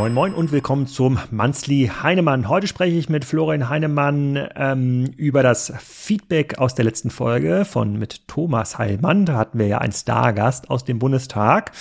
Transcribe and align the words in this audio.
Moin 0.00 0.14
Moin 0.14 0.32
und 0.32 0.50
willkommen 0.50 0.86
zum 0.86 1.18
Monthly 1.30 1.90
Heinemann. 2.02 2.48
Heute 2.48 2.66
spreche 2.66 2.96
ich 2.96 3.10
mit 3.10 3.26
Florian 3.26 3.68
Heinemann 3.68 4.48
ähm, 4.56 5.12
über 5.18 5.42
das 5.42 5.74
Feedback 5.78 6.58
aus 6.58 6.74
der 6.74 6.86
letzten 6.86 7.10
Folge 7.10 7.66
von 7.66 7.98
mit 7.98 8.26
Thomas 8.26 8.78
Heilmann. 8.78 9.26
Da 9.26 9.36
hatten 9.36 9.58
wir 9.58 9.66
ja 9.66 9.76
einen 9.76 9.92
Stargast 9.92 10.70
aus 10.70 10.86
dem 10.86 10.98
Bundestag. 10.98 11.72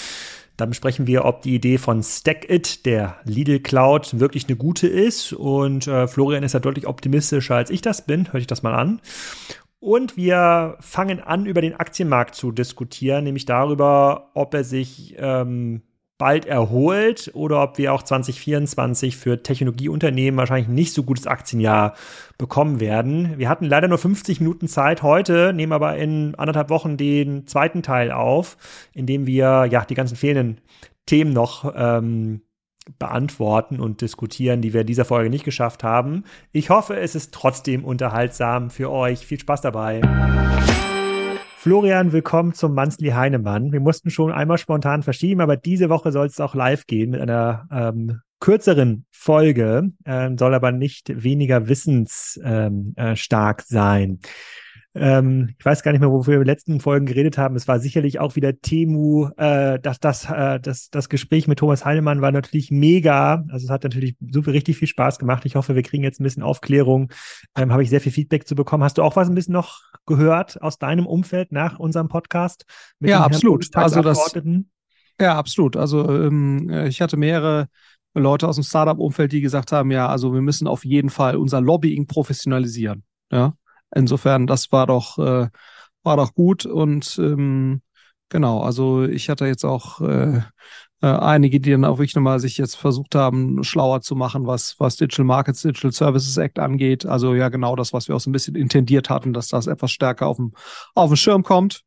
Dann 0.57 0.67
besprechen 0.67 1.07
wir, 1.07 1.23
ob 1.23 1.43
die 1.43 1.55
Idee 1.55 1.77
von 1.77 2.03
StackIt, 2.03 2.85
der 2.85 3.15
Lidl 3.23 3.61
Cloud, 3.61 4.19
wirklich 4.19 4.49
eine 4.49 4.57
gute 4.57 4.87
ist. 4.87 5.31
Und 5.31 5.87
äh, 5.87 6.05
Florian 6.09 6.43
ist 6.43 6.51
ja 6.51 6.59
deutlich 6.59 6.87
optimistischer 6.87 7.55
als 7.55 7.69
ich 7.69 7.81
das 7.81 8.05
bin. 8.05 8.33
Hör 8.33 8.41
ich 8.41 8.47
das 8.47 8.63
mal 8.63 8.75
an. 8.75 8.99
Und 9.79 10.17
wir 10.17 10.75
fangen 10.81 11.21
an, 11.21 11.45
über 11.45 11.61
den 11.61 11.75
Aktienmarkt 11.75 12.35
zu 12.35 12.51
diskutieren, 12.51 13.23
nämlich 13.23 13.45
darüber, 13.45 14.31
ob 14.33 14.53
er 14.53 14.65
sich 14.65 15.15
ähm, 15.17 15.83
bald 16.19 16.45
erholt 16.45 17.31
oder 17.33 17.63
ob 17.63 17.77
wir 17.79 17.93
auch 17.93 18.03
2024 18.03 19.17
für 19.17 19.41
Technologieunternehmen 19.41 20.37
wahrscheinlich 20.37 20.67
nicht 20.67 20.93
so 20.93 21.03
gutes 21.03 21.25
Aktienjahr 21.25 21.95
bekommen 22.37 22.79
werden. 22.79 23.39
Wir 23.39 23.49
hatten 23.49 23.65
leider 23.65 23.87
nur 23.87 23.97
50 23.97 24.41
Minuten 24.41 24.67
Zeit 24.67 25.01
heute, 25.01 25.53
nehmen 25.53 25.71
aber 25.71 25.97
in 25.97 26.35
anderthalb 26.35 26.69
Wochen 26.69 26.97
den 26.97 27.47
zweiten 27.47 27.81
Teil 27.81 28.11
auf, 28.11 28.57
in 28.93 29.05
dem 29.05 29.25
wir 29.25 29.65
ja 29.71 29.85
die 29.85 29.95
ganzen 29.95 30.17
fehlenden 30.17 30.59
Themen 31.05 31.31
noch 31.31 31.73
ähm, 31.75 32.41
beantworten 32.97 33.79
und 33.79 34.01
diskutieren, 34.01 34.61
die 34.61 34.73
wir 34.73 34.81
in 34.81 34.87
dieser 34.87 35.05
Folge 35.05 35.29
nicht 35.29 35.45
geschafft 35.45 35.83
haben. 35.85 36.25
Ich 36.51 36.69
hoffe, 36.69 36.97
es 36.97 37.15
ist 37.15 37.33
trotzdem 37.33 37.85
unterhaltsam 37.85 38.69
für 38.71 38.91
euch. 38.91 39.25
Viel 39.25 39.39
Spaß 39.39 39.61
dabei. 39.61 40.01
Florian, 41.61 42.13
willkommen 42.13 42.53
zum 42.53 42.73
Manzli 42.73 43.09
Heinemann. 43.09 43.73
Wir 43.73 43.81
mussten 43.81 44.09
schon 44.11 44.31
einmal 44.31 44.57
spontan 44.57 45.03
verschieben, 45.03 45.41
aber 45.41 45.57
diese 45.57 45.89
Woche 45.89 46.13
soll 46.13 46.27
es 46.27 46.39
auch 46.39 46.55
live 46.55 46.87
gehen 46.87 47.09
mit 47.09 47.19
einer 47.19 47.67
ähm, 47.69 48.21
kürzeren 48.39 49.05
Folge, 49.11 49.91
äh, 50.05 50.29
soll 50.39 50.53
aber 50.53 50.71
nicht 50.71 51.21
weniger 51.21 51.67
wissensstark 51.67 52.39
ähm, 52.45 52.93
äh, 52.95 53.61
sein. 53.65 54.19
Ähm, 54.95 55.53
ich 55.57 55.63
weiß 55.63 55.83
gar 55.83 55.91
nicht 55.91 56.01
mehr, 56.01 56.11
wofür 56.11 56.33
wir 56.33 56.37
in 56.37 56.41
den 56.41 56.47
letzten 56.47 56.79
Folgen 56.79 57.05
geredet 57.05 57.37
haben. 57.37 57.55
Es 57.55 57.67
war 57.67 57.79
sicherlich 57.79 58.19
auch 58.19 58.35
wieder 58.35 58.59
Temu. 58.59 59.29
Äh, 59.37 59.79
das, 59.79 59.99
das, 59.99 60.29
äh, 60.29 60.59
das, 60.59 60.89
das 60.89 61.09
Gespräch 61.09 61.47
mit 61.47 61.59
Thomas 61.59 61.85
Heinemann 61.85 62.21
war 62.21 62.31
natürlich 62.31 62.71
mega. 62.71 63.43
Also 63.49 63.65
es 63.65 63.69
hat 63.69 63.83
natürlich 63.83 64.15
super 64.19 64.51
richtig 64.51 64.77
viel 64.77 64.87
Spaß 64.87 65.19
gemacht. 65.19 65.45
Ich 65.45 65.55
hoffe, 65.55 65.75
wir 65.75 65.83
kriegen 65.83 66.03
jetzt 66.03 66.19
ein 66.19 66.23
bisschen 66.23 66.43
Aufklärung. 66.43 67.11
Ähm, 67.55 67.71
Habe 67.71 67.83
ich 67.83 67.89
sehr 67.89 68.01
viel 68.01 68.11
Feedback 68.11 68.47
zu 68.47 68.55
bekommen. 68.55 68.83
Hast 68.83 68.97
du 68.97 69.03
auch 69.03 69.15
was 69.15 69.29
ein 69.29 69.35
bisschen 69.35 69.53
noch 69.53 69.81
gehört 70.07 70.61
aus 70.61 70.79
deinem 70.79 71.05
Umfeld 71.05 71.51
nach 71.51 71.77
unserem 71.77 72.07
Podcast? 72.07 72.65
ja, 72.99 73.21
absolut. 73.21 73.67
Also 73.75 74.01
das, 74.01 74.33
ja, 75.21 75.37
absolut. 75.37 75.77
Also 75.77 76.09
ähm, 76.09 76.69
ich 76.87 77.01
hatte 77.01 77.17
mehrere 77.17 77.67
Leute 78.15 78.47
aus 78.47 78.55
dem 78.55 78.63
Startup-Umfeld, 78.63 79.31
die 79.31 79.41
gesagt 79.41 79.71
haben, 79.71 79.91
ja, 79.91 80.07
also 80.07 80.33
wir 80.33 80.41
müssen 80.41 80.67
auf 80.67 80.83
jeden 80.83 81.09
Fall 81.09 81.35
unser 81.35 81.61
Lobbying 81.61 82.07
professionalisieren. 82.07 83.03
Ja, 83.31 83.53
Insofern, 83.93 84.47
das 84.47 84.71
war 84.71 84.87
doch, 84.87 85.17
äh, 85.17 85.49
war 86.03 86.17
doch 86.17 86.33
gut 86.33 86.65
und 86.65 87.17
ähm, 87.19 87.81
genau, 88.29 88.61
also 88.61 89.03
ich 89.03 89.29
hatte 89.29 89.45
jetzt 89.45 89.65
auch 89.65 90.01
äh, 90.01 90.41
äh, 91.01 91.07
einige, 91.07 91.59
die 91.59 91.71
dann 91.71 91.85
auch 91.85 91.97
wirklich 91.97 92.15
nochmal 92.15 92.39
sich 92.39 92.57
jetzt 92.57 92.75
versucht 92.75 93.15
haben, 93.15 93.63
schlauer 93.63 94.01
zu 94.01 94.15
machen, 94.15 94.45
was, 94.47 94.75
was 94.79 94.97
Digital 94.97 95.25
Markets, 95.25 95.61
Digital 95.61 95.91
Services 95.91 96.37
Act 96.37 96.59
angeht. 96.59 97.05
Also 97.05 97.33
ja, 97.35 97.49
genau 97.49 97.75
das, 97.75 97.93
was 97.93 98.07
wir 98.07 98.15
auch 98.15 98.19
so 98.19 98.29
ein 98.29 98.33
bisschen 98.33 98.55
intendiert 98.55 99.09
hatten, 99.09 99.33
dass 99.33 99.47
das 99.47 99.67
etwas 99.67 99.91
stärker 99.91 100.27
auf 100.27 100.37
dem, 100.37 100.53
auf 100.95 101.09
dem 101.09 101.15
Schirm 101.15 101.43
kommt. 101.43 101.83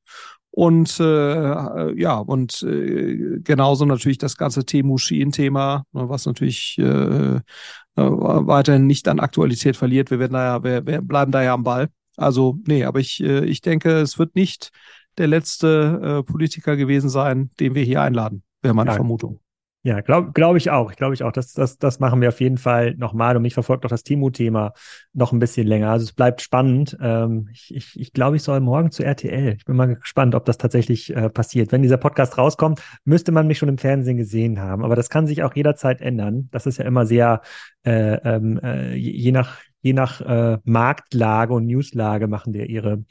Und 0.55 1.01
äh, 1.01 1.99
ja, 1.99 2.19
und 2.19 2.63
äh, 2.63 3.41
genauso 3.43 3.87
natürlich 3.87 4.19
das 4.19 4.37
ganze 4.37 4.67
Temu 4.67 4.99
Shein-Thema, 4.99 5.87
ne, 5.93 6.09
was 6.11 6.27
natürlich 6.27 6.77
äh, 6.79 7.37
äh, 7.37 7.41
weiterhin 7.97 8.87
nicht 8.87 9.09
an 9.09 9.19
Aktualität 9.19 9.79
verliert. 9.79 10.11
Wir 10.11 10.19
werden 10.19 10.35
da 10.35 10.45
ja, 10.45 10.63
wir, 10.63 10.87
wir 10.87 11.01
bleiben 11.01 11.33
da 11.33 11.43
ja 11.43 11.55
am 11.55 11.65
Ball. 11.65 11.89
Also, 12.19 12.59
nee, 12.67 12.85
aber 12.85 13.01
ich, 13.01 13.23
äh, 13.23 13.47
ich 13.47 13.63
denke, 13.63 13.93
es 14.01 14.19
wird 14.19 14.35
nicht 14.37 14.73
der 15.17 15.27
letzte 15.27 16.21
äh, 16.21 16.23
Politiker 16.23 16.77
gewesen 16.77 17.09
sein, 17.09 17.51
den 17.59 17.75
wir 17.75 17.83
hier 17.83 18.03
einladen, 18.03 18.43
wäre 18.61 18.75
meine 18.75 18.91
ja. 18.91 18.97
Vermutung. 18.97 19.41
Ja, 19.85 20.01
glaube 20.01 20.31
glaub 20.33 20.57
ich 20.57 20.71
auch. 20.71 20.93
Glaube 20.93 21.15
ich 21.15 21.25
auch. 21.25 21.33
Das, 21.33 21.55
das, 21.55 21.77
das 21.77 21.99
machen 21.99 22.21
wir 22.21 22.29
auf 22.29 22.41
jeden 22.41 22.57
Fall 22.57 22.95
nochmal. 22.95 23.37
Und 23.37 23.43
mich 23.43 23.55
verfolgt 23.55 23.85
auch 23.85 23.91
das 23.91 24.05
Timo-Thema 24.05 24.75
noch 25.13 25.33
ein 25.33 25.41
bisschen 25.41 25.67
länger. 25.67 25.91
Also 25.91 26.05
es 26.05 26.13
bleibt 26.13 26.41
spannend. 26.41 26.97
Ähm, 27.01 27.49
ich 27.53 27.75
ich, 27.75 27.99
ich 27.99 28.13
glaube, 28.13 28.37
ich 28.37 28.45
soll 28.45 28.61
morgen 28.61 28.93
zu 28.93 29.03
RTL. 29.03 29.57
Ich 29.57 29.65
bin 29.65 29.75
mal 29.75 29.97
gespannt, 29.97 30.37
ob 30.37 30.45
das 30.45 30.57
tatsächlich 30.57 31.15
äh, 31.17 31.29
passiert. 31.31 31.73
Wenn 31.73 31.83
dieser 31.83 31.97
Podcast 31.97 32.39
rauskommt, 32.39 32.81
müsste 33.05 33.33
man 33.33 33.49
mich 33.49 33.59
schon 33.59 33.69
im 33.69 33.79
Fernsehen 33.79 34.17
gesehen 34.17 34.61
haben. 34.61 34.85
Aber 34.85 34.95
das 34.95 35.11
kann 35.11 35.27
sich 35.27 35.43
auch 35.43 35.57
jederzeit 35.57 36.01
ändern. 36.01 36.49
Das 36.53 36.67
ist 36.67 36.79
ja 36.79 36.85
immer 36.85 37.05
sehr 37.05 37.43
äh, 37.83 38.15
ähm, 38.25 38.61
äh, 38.63 38.95
je 38.95 39.33
nach, 39.33 39.59
je 39.81 39.95
nach 39.95 40.21
äh, 40.21 40.59
Marktlage 40.63 41.55
und 41.55 41.67
Newslage 41.67 42.29
machen 42.29 42.53
die 42.53 42.65
ihre, 42.67 43.05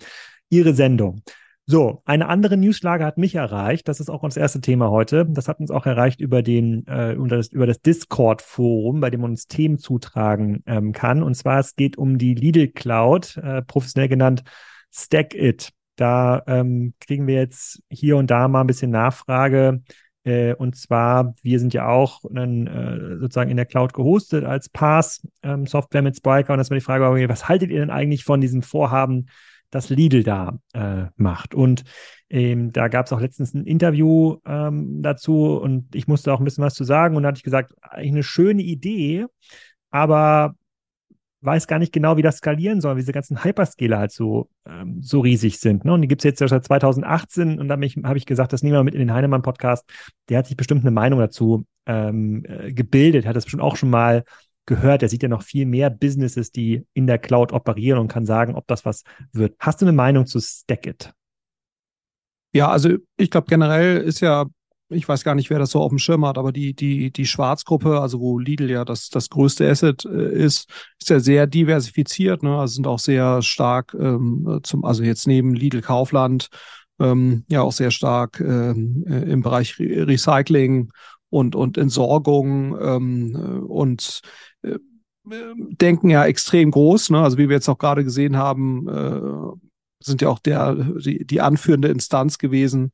ihre 0.49 0.73
Sendung. 0.73 1.21
So, 1.67 2.01
eine 2.05 2.27
andere 2.27 2.57
Newslage 2.57 3.05
hat 3.05 3.17
mich 3.17 3.35
erreicht. 3.35 3.87
Das 3.87 3.99
ist 3.99 4.09
auch 4.09 4.23
das 4.23 4.35
erste 4.35 4.61
Thema 4.61 4.89
heute. 4.89 5.25
Das 5.29 5.47
hat 5.47 5.59
uns 5.59 5.71
auch 5.71 5.85
erreicht 5.85 6.19
über 6.19 6.41
den 6.41 6.85
äh, 6.87 7.13
über 7.13 7.27
das, 7.27 7.47
über 7.49 7.67
das 7.67 7.81
Discord-Forum, 7.81 8.99
bei 8.99 9.09
dem 9.09 9.21
man 9.21 9.31
uns 9.31 9.47
Themen 9.47 9.77
zutragen 9.77 10.63
ähm, 10.65 10.91
kann. 10.91 11.23
Und 11.23 11.35
zwar 11.35 11.59
es 11.59 11.75
geht 11.75 11.97
um 11.97 12.17
die 12.17 12.33
Lidl 12.33 12.67
Cloud, 12.67 13.37
äh, 13.37 13.61
professionell 13.61 14.09
genannt 14.09 14.43
Stack 14.91 15.33
It. 15.35 15.71
Da 15.95 16.41
ähm, 16.47 16.93
kriegen 16.99 17.27
wir 17.27 17.35
jetzt 17.35 17.81
hier 17.89 18.17
und 18.17 18.31
da 18.31 18.47
mal 18.47 18.61
ein 18.61 18.67
bisschen 18.67 18.91
Nachfrage. 18.91 19.81
Äh, 20.23 20.53
und 20.55 20.75
zwar, 20.75 21.35
wir 21.41 21.59
sind 21.59 21.73
ja 21.73 21.87
auch 21.87 22.21
dann, 22.31 22.67
äh, 22.67 23.17
sozusagen 23.19 23.49
in 23.49 23.57
der 23.57 23.65
Cloud 23.65 23.93
gehostet 23.93 24.43
als 24.43 24.69
Pass-Software 24.69 25.99
ähm, 25.99 26.03
mit 26.03 26.17
Spiker. 26.17 26.53
Und 26.53 26.59
das 26.59 26.69
war 26.69 26.75
die 26.75 26.83
Frage, 26.83 27.29
was 27.29 27.47
haltet 27.47 27.69
ihr 27.71 27.79
denn 27.79 27.89
eigentlich 27.89 28.23
von 28.23 28.41
diesem 28.41 28.61
Vorhaben, 28.61 29.27
das 29.71 29.89
Lidl 29.89 30.23
da 30.23 30.59
äh, 30.73 31.05
macht. 31.15 31.55
Und 31.55 31.83
ähm, 32.29 32.71
da 32.71 32.87
gab 32.87 33.07
es 33.07 33.13
auch 33.13 33.19
letztens 33.19 33.53
ein 33.53 33.65
Interview 33.65 34.37
ähm, 34.45 35.01
dazu 35.01 35.57
und 35.57 35.95
ich 35.95 36.07
musste 36.07 36.33
auch 36.33 36.39
ein 36.39 36.45
bisschen 36.45 36.63
was 36.63 36.75
zu 36.75 36.83
sagen. 36.83 37.15
Und 37.15 37.23
da 37.23 37.29
hatte 37.29 37.37
ich 37.37 37.43
gesagt, 37.43 37.73
eigentlich 37.81 38.11
eine 38.11 38.23
schöne 38.23 38.61
Idee, 38.61 39.25
aber 39.89 40.55
weiß 41.41 41.67
gar 41.67 41.79
nicht 41.79 41.91
genau, 41.91 42.17
wie 42.17 42.21
das 42.21 42.37
skalieren 42.37 42.81
soll, 42.81 42.95
wie 42.95 43.01
diese 43.01 43.13
ganzen 43.13 43.43
Hyperscaler 43.43 43.97
halt 43.97 44.11
so, 44.11 44.49
ähm, 44.67 45.01
so 45.01 45.21
riesig 45.21 45.59
sind. 45.59 45.85
Ne? 45.85 45.93
Und 45.93 46.01
die 46.01 46.07
gibt 46.07 46.21
es 46.21 46.23
jetzt 46.23 46.39
seit 46.39 46.63
2018 46.63 47.59
und 47.59 47.67
da 47.67 47.73
habe 47.75 48.17
ich 48.17 48.25
gesagt, 48.25 48.53
das 48.53 48.61
nehmen 48.61 48.75
wir 48.75 48.83
mit 48.83 48.93
in 48.93 48.99
den 48.99 49.13
Heinemann-Podcast. 49.13 49.89
Der 50.29 50.37
hat 50.37 50.45
sich 50.45 50.55
bestimmt 50.55 50.81
eine 50.81 50.91
Meinung 50.91 51.19
dazu 51.19 51.65
ähm, 51.87 52.45
äh, 52.45 52.71
gebildet, 52.71 53.25
hat 53.25 53.35
das 53.35 53.45
bestimmt 53.45 53.63
auch 53.63 53.75
schon 53.75 53.89
mal 53.89 54.23
gehört. 54.65 55.03
Er 55.03 55.09
sieht 55.09 55.23
ja 55.23 55.29
noch 55.29 55.43
viel 55.43 55.65
mehr 55.65 55.89
Businesses, 55.89 56.51
die 56.51 56.85
in 56.93 57.07
der 57.07 57.19
Cloud 57.19 57.51
operieren 57.51 57.99
und 57.99 58.07
kann 58.07 58.25
sagen, 58.25 58.55
ob 58.55 58.67
das 58.67 58.85
was 58.85 59.03
wird. 59.31 59.55
Hast 59.59 59.81
du 59.81 59.85
eine 59.85 59.93
Meinung 59.93 60.25
zu 60.25 60.39
Stackit? 60.39 61.13
Ja, 62.53 62.69
also 62.69 62.97
ich 63.17 63.31
glaube 63.31 63.47
generell 63.49 63.97
ist 63.97 64.19
ja, 64.19 64.45
ich 64.89 65.07
weiß 65.07 65.23
gar 65.23 65.35
nicht, 65.35 65.49
wer 65.49 65.59
das 65.59 65.71
so 65.71 65.79
auf 65.79 65.89
dem 65.89 65.99
Schirm 65.99 66.25
hat, 66.25 66.37
aber 66.37 66.51
die, 66.51 66.73
die, 66.73 67.11
die 67.11 67.25
Schwarzgruppe, 67.25 68.01
also 68.01 68.19
wo 68.19 68.37
Lidl 68.37 68.69
ja 68.69 68.83
das, 68.83 69.09
das 69.09 69.29
größte 69.29 69.69
Asset 69.69 70.03
äh, 70.05 70.33
ist, 70.33 70.69
ist 70.99 71.09
ja 71.09 71.19
sehr 71.19 71.47
diversifiziert, 71.47 72.43
ne? 72.43 72.57
Also 72.57 72.75
sind 72.75 72.87
auch 72.87 72.99
sehr 72.99 73.41
stark 73.41 73.95
ähm, 73.97 74.59
zum, 74.63 74.83
also 74.83 75.03
jetzt 75.03 75.27
neben 75.27 75.53
Lidl 75.53 75.81
Kaufland, 75.81 76.49
ähm, 76.99 77.45
ja 77.47 77.61
auch 77.61 77.71
sehr 77.71 77.91
stark 77.91 78.41
ähm, 78.41 79.05
äh, 79.07 79.31
im 79.31 79.41
Bereich 79.41 79.79
Re 79.79 80.07
Recycling 80.07 80.91
und, 81.31 81.55
und 81.55 81.79
Entsorgung 81.79 82.77
ähm, 82.79 83.65
und 83.67 84.21
äh, 84.61 84.77
denken 85.25 86.09
ja 86.09 86.25
extrem 86.25 86.69
groß. 86.69 87.09
Ne? 87.09 87.19
Also 87.19 87.37
wie 87.37 87.49
wir 87.49 87.55
jetzt 87.55 87.69
auch 87.69 87.77
gerade 87.77 88.03
gesehen 88.03 88.37
haben, 88.37 88.87
äh, 88.87 90.03
sind 90.03 90.21
ja 90.21 90.29
auch 90.29 90.39
der, 90.39 90.75
die, 90.75 91.25
die 91.25 91.41
anführende 91.41 91.87
Instanz 91.87 92.37
gewesen 92.37 92.91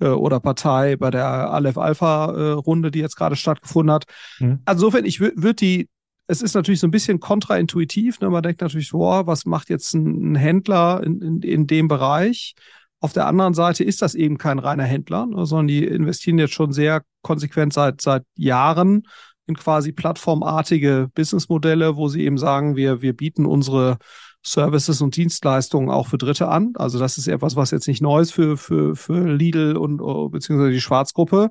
äh, 0.00 0.08
oder 0.08 0.40
Partei 0.40 0.96
bei 0.96 1.10
der 1.10 1.26
Aleph 1.26 1.78
Alpha 1.78 2.32
äh, 2.32 2.50
Runde, 2.52 2.90
die 2.90 3.00
jetzt 3.00 3.16
gerade 3.16 3.36
stattgefunden 3.36 3.94
hat. 3.94 4.04
Mhm. 4.40 4.60
Insofern, 4.68 5.04
ich 5.04 5.20
würde 5.20 5.54
die, 5.54 5.88
es 6.26 6.42
ist 6.42 6.54
natürlich 6.54 6.80
so 6.80 6.88
ein 6.88 6.92
bisschen 6.92 7.20
kontraintuitiv. 7.20 8.20
Ne? 8.20 8.30
Man 8.30 8.42
denkt 8.42 8.62
natürlich, 8.62 8.90
boah, 8.90 9.28
was 9.28 9.44
macht 9.44 9.70
jetzt 9.70 9.94
ein, 9.94 10.32
ein 10.32 10.34
Händler 10.34 11.02
in, 11.04 11.20
in, 11.20 11.42
in 11.42 11.66
dem 11.68 11.86
Bereich? 11.86 12.54
Auf 13.00 13.12
der 13.12 13.26
anderen 13.26 13.54
Seite 13.54 13.84
ist 13.84 14.02
das 14.02 14.14
eben 14.14 14.38
kein 14.38 14.58
reiner 14.58 14.84
Händler, 14.84 15.26
ne, 15.26 15.46
sondern 15.46 15.68
die 15.68 15.84
investieren 15.84 16.38
jetzt 16.38 16.54
schon 16.54 16.72
sehr 16.72 17.02
konsequent 17.22 17.72
seit, 17.72 18.00
seit 18.00 18.24
Jahren 18.36 19.06
in 19.46 19.54
quasi 19.54 19.92
plattformartige 19.92 21.08
Businessmodelle, 21.14 21.96
wo 21.96 22.08
sie 22.08 22.24
eben 22.24 22.38
sagen, 22.38 22.76
wir, 22.76 23.02
wir 23.02 23.16
bieten 23.16 23.46
unsere 23.46 23.98
Services 24.42 25.00
und 25.02 25.16
Dienstleistungen 25.16 25.90
auch 25.90 26.06
für 26.08 26.18
Dritte 26.18 26.48
an. 26.48 26.72
Also 26.76 26.98
das 26.98 27.18
ist 27.18 27.26
etwas, 27.26 27.56
was 27.56 27.70
jetzt 27.72 27.88
nicht 27.88 28.00
neu 28.00 28.20
ist 28.20 28.32
für, 28.32 28.56
für, 28.56 28.94
für 28.94 29.26
Lidl 29.28 29.76
und 29.76 30.00
oh, 30.00 30.28
beziehungsweise 30.28 30.72
die 30.72 30.80
Schwarzgruppe. 30.80 31.50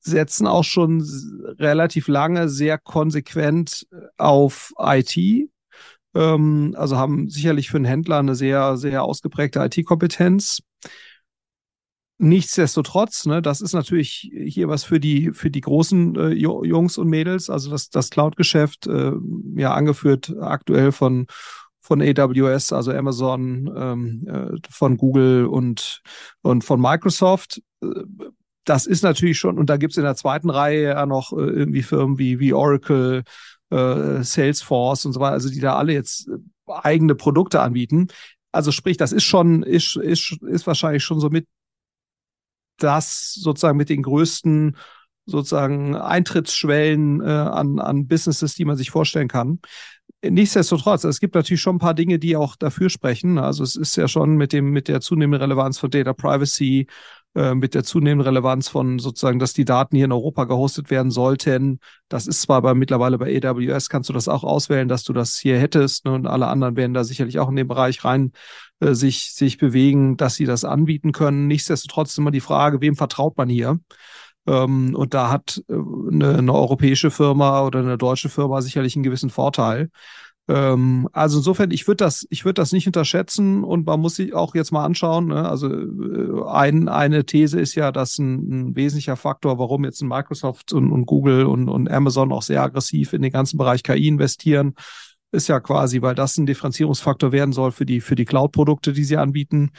Setzen 0.00 0.48
auch 0.48 0.64
schon 0.64 1.00
relativ 1.60 2.08
lange 2.08 2.48
sehr 2.48 2.76
konsequent 2.76 3.86
auf 4.16 4.72
IT. 4.78 5.48
Ähm, 6.14 6.74
also 6.76 6.96
haben 6.96 7.28
sicherlich 7.28 7.70
für 7.70 7.78
einen 7.78 7.86
Händler 7.86 8.18
eine 8.18 8.34
sehr, 8.34 8.76
sehr 8.76 9.04
ausgeprägte 9.04 9.60
IT-Kompetenz 9.60 10.60
Nichtsdestotrotz, 12.22 13.26
ne, 13.26 13.42
das 13.42 13.60
ist 13.60 13.72
natürlich 13.72 14.30
hier 14.32 14.68
was 14.68 14.84
für 14.84 15.00
die 15.00 15.32
für 15.32 15.50
die 15.50 15.60
großen 15.60 16.14
äh, 16.14 16.28
Jungs 16.28 16.96
und 16.96 17.08
Mädels. 17.08 17.50
Also 17.50 17.68
das 17.68 17.90
das 17.90 18.10
Cloud-Geschäft, 18.10 18.86
äh, 18.86 19.10
ja 19.56 19.74
angeführt 19.74 20.32
aktuell 20.40 20.92
von 20.92 21.26
von 21.80 22.00
AWS, 22.00 22.72
also 22.72 22.92
Amazon, 22.92 23.68
ähm, 23.76 24.28
äh, 24.28 24.56
von 24.70 24.98
Google 24.98 25.46
und 25.46 26.02
und 26.42 26.62
von 26.62 26.80
Microsoft. 26.80 27.60
Äh, 27.82 27.88
das 28.64 28.86
ist 28.86 29.02
natürlich 29.02 29.40
schon 29.40 29.58
und 29.58 29.68
da 29.68 29.76
gibt's 29.76 29.96
in 29.96 30.04
der 30.04 30.14
zweiten 30.14 30.48
Reihe 30.48 30.82
ja 30.82 31.06
noch 31.06 31.32
äh, 31.32 31.40
irgendwie 31.40 31.82
Firmen 31.82 32.18
wie 32.18 32.38
wie 32.38 32.52
Oracle, 32.52 33.24
äh, 33.72 34.22
Salesforce 34.22 35.06
und 35.06 35.12
so 35.12 35.20
weiter, 35.20 35.32
also 35.32 35.50
die 35.50 35.60
da 35.60 35.76
alle 35.76 35.92
jetzt 35.92 36.28
eigene 36.66 37.14
Produkte 37.14 37.60
anbieten. 37.60 38.08
Also 38.52 38.70
sprich, 38.70 38.96
das 38.96 39.12
ist 39.12 39.24
schon 39.24 39.62
ist 39.62 39.96
ist 39.96 40.36
ist 40.42 40.66
wahrscheinlich 40.66 41.02
schon 41.02 41.20
so 41.20 41.30
mit 41.30 41.46
das 42.78 43.34
sozusagen 43.34 43.78
mit 43.78 43.88
den 43.88 44.02
größten 44.02 44.76
sozusagen 45.24 45.94
Eintrittsschwellen 45.96 47.20
äh, 47.20 47.24
an, 47.24 47.78
an 47.78 48.08
Businesses, 48.08 48.54
die 48.54 48.64
man 48.64 48.76
sich 48.76 48.90
vorstellen 48.90 49.28
kann. 49.28 49.60
Nichtsdestotrotz, 50.24 51.02
es 51.02 51.18
gibt 51.18 51.34
natürlich 51.34 51.60
schon 51.60 51.76
ein 51.76 51.80
paar 51.80 51.94
Dinge, 51.94 52.20
die 52.20 52.36
auch 52.36 52.54
dafür 52.54 52.90
sprechen. 52.90 53.38
Also 53.38 53.64
es 53.64 53.74
ist 53.74 53.96
ja 53.96 54.06
schon 54.06 54.36
mit 54.36 54.52
dem, 54.52 54.70
mit 54.70 54.86
der 54.86 55.00
zunehmenden 55.00 55.40
Relevanz 55.40 55.80
von 55.80 55.90
Data 55.90 56.12
Privacy, 56.12 56.86
äh, 57.34 57.54
mit 57.54 57.74
der 57.74 57.82
zunehmenden 57.82 58.28
Relevanz 58.28 58.68
von 58.68 59.00
sozusagen, 59.00 59.40
dass 59.40 59.52
die 59.52 59.64
Daten 59.64 59.96
hier 59.96 60.04
in 60.04 60.12
Europa 60.12 60.44
gehostet 60.44 60.90
werden 60.90 61.10
sollten. 61.10 61.80
Das 62.08 62.28
ist 62.28 62.42
zwar 62.42 62.62
bei, 62.62 62.72
mittlerweile 62.74 63.18
bei 63.18 63.36
AWS, 63.42 63.88
kannst 63.88 64.10
du 64.10 64.12
das 64.12 64.28
auch 64.28 64.44
auswählen, 64.44 64.86
dass 64.86 65.02
du 65.02 65.12
das 65.12 65.38
hier 65.38 65.58
hättest. 65.58 66.04
Ne, 66.04 66.12
und 66.12 66.26
alle 66.28 66.46
anderen 66.46 66.76
werden 66.76 66.94
da 66.94 67.02
sicherlich 67.02 67.40
auch 67.40 67.48
in 67.48 67.56
den 67.56 67.66
Bereich 67.66 68.04
rein 68.04 68.30
äh, 68.78 68.94
sich, 68.94 69.32
sich 69.32 69.58
bewegen, 69.58 70.16
dass 70.16 70.36
sie 70.36 70.44
das 70.44 70.64
anbieten 70.64 71.10
können. 71.10 71.48
Nichtsdestotrotz 71.48 72.16
immer 72.16 72.30
die 72.30 72.40
Frage, 72.40 72.80
wem 72.80 72.94
vertraut 72.94 73.36
man 73.36 73.48
hier? 73.48 73.80
Ähm, 74.46 74.94
und 74.94 75.14
da 75.14 75.30
hat 75.30 75.62
äh, 75.68 75.74
eine, 75.74 76.36
eine 76.38 76.54
europäische 76.54 77.10
Firma 77.10 77.64
oder 77.64 77.80
eine 77.80 77.98
deutsche 77.98 78.28
Firma 78.28 78.60
sicherlich 78.60 78.96
einen 78.96 79.04
gewissen 79.04 79.30
Vorteil. 79.30 79.90
Ähm, 80.48 81.08
also 81.12 81.38
insofern, 81.38 81.70
ich 81.70 81.86
würde 81.86 82.04
das, 82.04 82.26
ich 82.30 82.44
würde 82.44 82.54
das 82.54 82.72
nicht 82.72 82.86
unterschätzen 82.86 83.62
und 83.62 83.86
man 83.86 84.00
muss 84.00 84.16
sich 84.16 84.34
auch 84.34 84.54
jetzt 84.54 84.72
mal 84.72 84.84
anschauen. 84.84 85.28
Ne? 85.28 85.48
Also 85.48 85.68
äh, 85.70 86.48
ein, 86.48 86.88
eine 86.88 87.24
These 87.24 87.60
ist 87.60 87.74
ja, 87.76 87.92
dass 87.92 88.18
ein, 88.18 88.70
ein 88.70 88.76
wesentlicher 88.76 89.16
Faktor, 89.16 89.58
warum 89.58 89.84
jetzt 89.84 90.02
Microsoft 90.02 90.72
und, 90.72 90.90
und 90.90 91.06
Google 91.06 91.46
und, 91.46 91.68
und 91.68 91.90
Amazon 91.90 92.32
auch 92.32 92.42
sehr 92.42 92.62
aggressiv 92.62 93.12
in 93.12 93.22
den 93.22 93.32
ganzen 93.32 93.56
Bereich 93.56 93.84
KI 93.84 94.08
investieren, 94.08 94.74
ist 95.30 95.48
ja 95.48 95.60
quasi, 95.60 96.02
weil 96.02 96.14
das 96.14 96.36
ein 96.36 96.46
Differenzierungsfaktor 96.46 97.32
werden 97.32 97.52
soll 97.52 97.72
für 97.72 97.86
die 97.86 98.00
für 98.00 98.16
die 98.16 98.26
Cloud-Produkte, 98.26 98.92
die 98.92 99.04
sie 99.04 99.16
anbieten. 99.16 99.70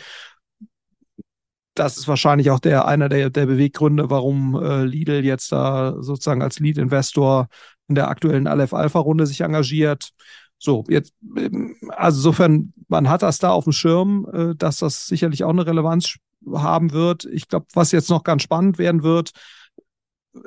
Das 1.73 1.97
ist 1.97 2.07
wahrscheinlich 2.07 2.51
auch 2.51 2.59
der 2.59 2.85
einer 2.85 3.09
der, 3.09 3.29
der 3.29 3.45
Beweggründe, 3.45 4.09
warum 4.09 4.55
äh, 4.55 4.83
Lidl 4.83 5.25
jetzt 5.25 5.51
da 5.51 5.95
sozusagen 5.99 6.41
als 6.41 6.59
Lead-Investor 6.59 7.47
in 7.87 7.95
der 7.95 8.09
aktuellen 8.09 8.47
Aleph 8.47 8.73
Alpha 8.73 8.99
Runde 8.99 9.25
sich 9.25 9.41
engagiert. 9.41 10.11
So, 10.59 10.83
jetzt, 10.87 11.13
ähm, 11.35 11.75
also 11.89 12.19
insofern, 12.19 12.73
man 12.87 13.09
hat 13.09 13.23
das 13.23 13.39
da 13.39 13.49
auf 13.49 13.65
dem 13.65 13.73
Schirm, 13.73 14.27
äh, 14.31 14.55
dass 14.55 14.77
das 14.77 15.07
sicherlich 15.07 15.43
auch 15.43 15.49
eine 15.49 15.65
Relevanz 15.65 16.15
haben 16.53 16.91
wird. 16.91 17.25
Ich 17.25 17.47
glaube, 17.47 17.65
was 17.73 17.91
jetzt 17.91 18.09
noch 18.09 18.23
ganz 18.23 18.43
spannend 18.43 18.77
werden 18.77 19.03
wird, 19.03 19.31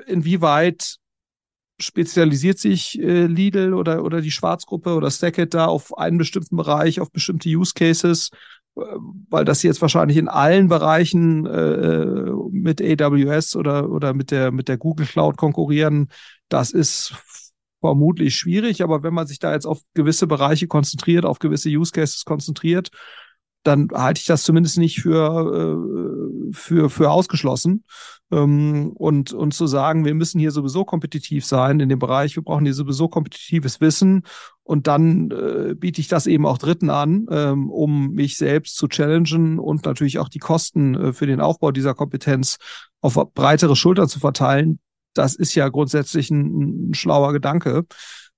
inwieweit 0.07 0.97
spezialisiert 1.79 2.59
sich 2.59 2.99
äh, 2.99 3.27
Lidl 3.27 3.75
oder, 3.75 4.03
oder 4.05 4.21
die 4.21 4.31
Schwarzgruppe 4.31 4.95
oder 4.95 5.11
Stackit 5.11 5.55
da 5.55 5.67
auf 5.67 5.97
einen 5.99 6.19
bestimmten 6.19 6.57
Bereich, 6.57 7.01
auf 7.01 7.11
bestimmte 7.11 7.49
Use 7.51 7.75
Cases, 7.75 8.31
weil 8.77 9.45
das 9.45 9.63
jetzt 9.63 9.81
wahrscheinlich 9.81 10.19
in 10.19 10.29
allen 10.29 10.69
Bereichen 10.69 11.47
äh, 11.47 12.31
mit 12.51 12.83
AWS 12.83 13.57
oder, 13.57 13.91
oder 13.91 14.13
mit 14.13 14.31
der, 14.31 14.53
mit 14.53 14.69
der 14.69 14.77
Google 14.77 15.07
Cloud 15.07 15.37
konkurrieren, 15.37 16.09
das 16.49 16.71
ist 16.73 17.15
vermutlich 17.81 18.37
schwierig, 18.37 18.83
aber 18.83 19.03
wenn 19.03 19.15
man 19.15 19.27
sich 19.27 19.39
da 19.39 19.53
jetzt 19.53 19.67
auf 19.67 19.81
gewisse 19.95 20.27
Bereiche 20.27 20.67
konzentriert, 20.67 21.25
auf 21.25 21.39
gewisse 21.39 21.71
Use 21.71 21.93
Cases 21.93 22.25
konzentriert, 22.25 22.91
dann 23.63 23.89
halte 23.93 24.21
ich 24.21 24.27
das 24.27 24.43
zumindest 24.43 24.79
nicht 24.79 25.01
für, 25.01 25.13
äh, 25.53 26.26
für, 26.53 26.91
für 26.91 27.11
ausgeschlossen. 27.11 27.85
Ähm, 28.31 28.93
und, 28.95 29.33
und 29.33 29.55
zu 29.55 29.67
sagen, 29.67 30.05
wir 30.05 30.15
müssen 30.15 30.39
hier 30.39 30.51
sowieso 30.51 30.85
kompetitiv 30.85 31.45
sein 31.45 31.81
in 31.81 31.89
dem 31.89 31.99
Bereich, 31.99 32.37
wir 32.37 32.43
brauchen 32.43 32.65
hier 32.65 32.75
sowieso 32.75 33.09
kompetitives 33.09 33.81
Wissen 33.81 34.23
und 34.63 34.87
dann 34.87 35.31
äh, 35.31 35.75
biete 35.75 36.01
ich 36.01 36.09
das 36.09 36.27
eben 36.27 36.45
auch 36.45 36.59
Dritten 36.59 36.91
an, 36.91 37.27
ähm, 37.31 37.71
um 37.71 38.13
mich 38.13 38.37
selbst 38.37 38.77
zu 38.77 38.89
challengen 38.89 39.59
und 39.59 39.85
natürlich 39.85 40.19
auch 40.19 40.29
die 40.29 40.41
Kosten 40.41 40.95
äh, 40.95 41.13
für 41.13 41.27
den 41.27 41.41
Aufbau 41.41 41.71
dieser 41.71 41.95
Kompetenz 41.95 42.59
auf 43.01 43.15
breitere 43.35 43.77
Schultern 43.77 44.09
zu 44.09 44.19
verteilen 44.19 44.81
das 45.17 45.35
ist 45.35 45.55
ja 45.55 45.69
grundsätzlich 45.69 46.31
ein, 46.31 46.91
ein 46.91 46.95
schlauer 46.95 47.33
Gedanke. 47.33 47.85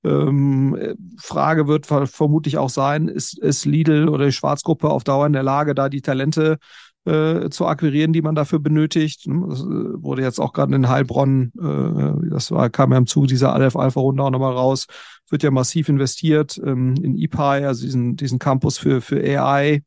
Ähm, 0.04 0.96
Frage 1.18 1.66
wird 1.66 1.86
vermutlich 1.86 2.56
auch 2.56 2.70
sein, 2.70 3.08
ist, 3.08 3.38
ist 3.38 3.64
Lidl 3.64 4.08
oder 4.08 4.26
die 4.26 4.32
Schwarzgruppe 4.32 4.88
auf 4.88 5.02
Dauer 5.02 5.26
in 5.26 5.32
der 5.32 5.42
Lage, 5.42 5.74
da 5.74 5.88
die 5.88 6.02
Talente 6.02 6.58
äh, 7.04 7.48
zu 7.50 7.66
akquirieren, 7.66 8.12
die 8.12 8.22
man 8.22 8.34
dafür 8.34 8.58
benötigt. 8.58 9.26
Ne, 9.26 9.46
das 9.48 9.60
äh, 9.60 9.64
wurde 9.64 10.22
jetzt 10.22 10.38
auch 10.40 10.52
gerade 10.52 10.74
in 10.74 10.88
Heilbronn, 10.88 11.52
äh, 11.58 12.30
das 12.30 12.50
war, 12.50 12.70
kam 12.70 12.92
ja 12.92 12.98
im 12.98 13.06
Zuge 13.06 13.28
dieser 13.28 13.52
Aleph 13.52 13.76
Alpha 13.76 14.00
Runde 14.00 14.22
auch 14.22 14.30
nochmal 14.30 14.52
raus, 14.52 14.86
wird 15.30 15.42
ja 15.42 15.50
massiv 15.50 15.88
investiert 15.88 16.60
ähm, 16.64 16.94
in 17.02 17.16
EPI, 17.16 17.64
also 17.64 17.84
diesen, 17.84 18.16
diesen 18.16 18.38
Campus 18.38 18.78
für, 18.78 19.00
für 19.00 19.20
AI 19.20 19.82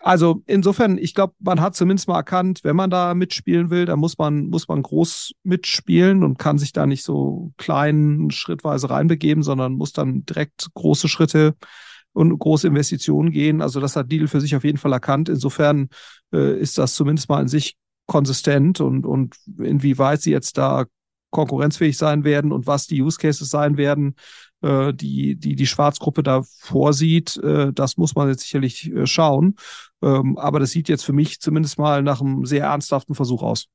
also 0.00 0.42
insofern, 0.46 0.98
ich 0.98 1.14
glaube, 1.14 1.34
man 1.40 1.60
hat 1.60 1.74
zumindest 1.74 2.08
mal 2.08 2.16
erkannt, 2.16 2.60
wenn 2.62 2.76
man 2.76 2.90
da 2.90 3.14
mitspielen 3.14 3.70
will, 3.70 3.86
dann 3.86 3.98
muss 3.98 4.18
man, 4.18 4.48
muss 4.48 4.68
man 4.68 4.82
groß 4.82 5.32
mitspielen 5.42 6.22
und 6.22 6.38
kann 6.38 6.58
sich 6.58 6.72
da 6.72 6.86
nicht 6.86 7.02
so 7.02 7.52
klein 7.56 8.28
schrittweise 8.30 8.90
reinbegeben, 8.90 9.42
sondern 9.42 9.74
muss 9.74 9.92
dann 9.92 10.24
direkt 10.26 10.68
große 10.74 11.08
Schritte 11.08 11.54
und 12.14 12.38
große 12.38 12.68
Investitionen 12.68 13.30
gehen. 13.30 13.60
Also 13.60 13.80
das 13.80 13.96
hat 13.96 14.10
Lidl 14.10 14.28
für 14.28 14.40
sich 14.40 14.56
auf 14.56 14.64
jeden 14.64 14.78
Fall 14.78 14.92
erkannt. 14.92 15.28
Insofern 15.28 15.88
äh, 16.32 16.58
ist 16.58 16.78
das 16.78 16.94
zumindest 16.94 17.28
mal 17.28 17.42
in 17.42 17.48
sich 17.48 17.76
konsistent 18.06 18.80
und, 18.80 19.04
und 19.04 19.36
inwieweit 19.58 20.22
sie 20.22 20.30
jetzt 20.30 20.56
da 20.56 20.86
konkurrenzfähig 21.30 21.98
sein 21.98 22.24
werden 22.24 22.52
und 22.52 22.66
was 22.66 22.86
die 22.86 23.02
Use 23.02 23.18
Cases 23.18 23.50
sein 23.50 23.76
werden, 23.76 24.14
äh, 24.62 24.94
die, 24.94 25.36
die 25.36 25.56
die 25.56 25.66
Schwarzgruppe 25.66 26.22
da 26.22 26.42
vorsieht, 26.60 27.36
äh, 27.38 27.72
das 27.72 27.96
muss 27.96 28.14
man 28.14 28.28
jetzt 28.28 28.42
sicherlich 28.42 28.90
äh, 28.92 29.06
schauen. 29.06 29.56
Ähm, 30.00 30.38
aber 30.38 30.60
das 30.60 30.70
sieht 30.70 30.88
jetzt 30.88 31.04
für 31.04 31.12
mich 31.12 31.40
zumindest 31.40 31.78
mal 31.78 32.02
nach 32.02 32.20
einem 32.20 32.46
sehr 32.46 32.66
ernsthaften 32.66 33.14
Versuch 33.14 33.42
aus. 33.42 33.66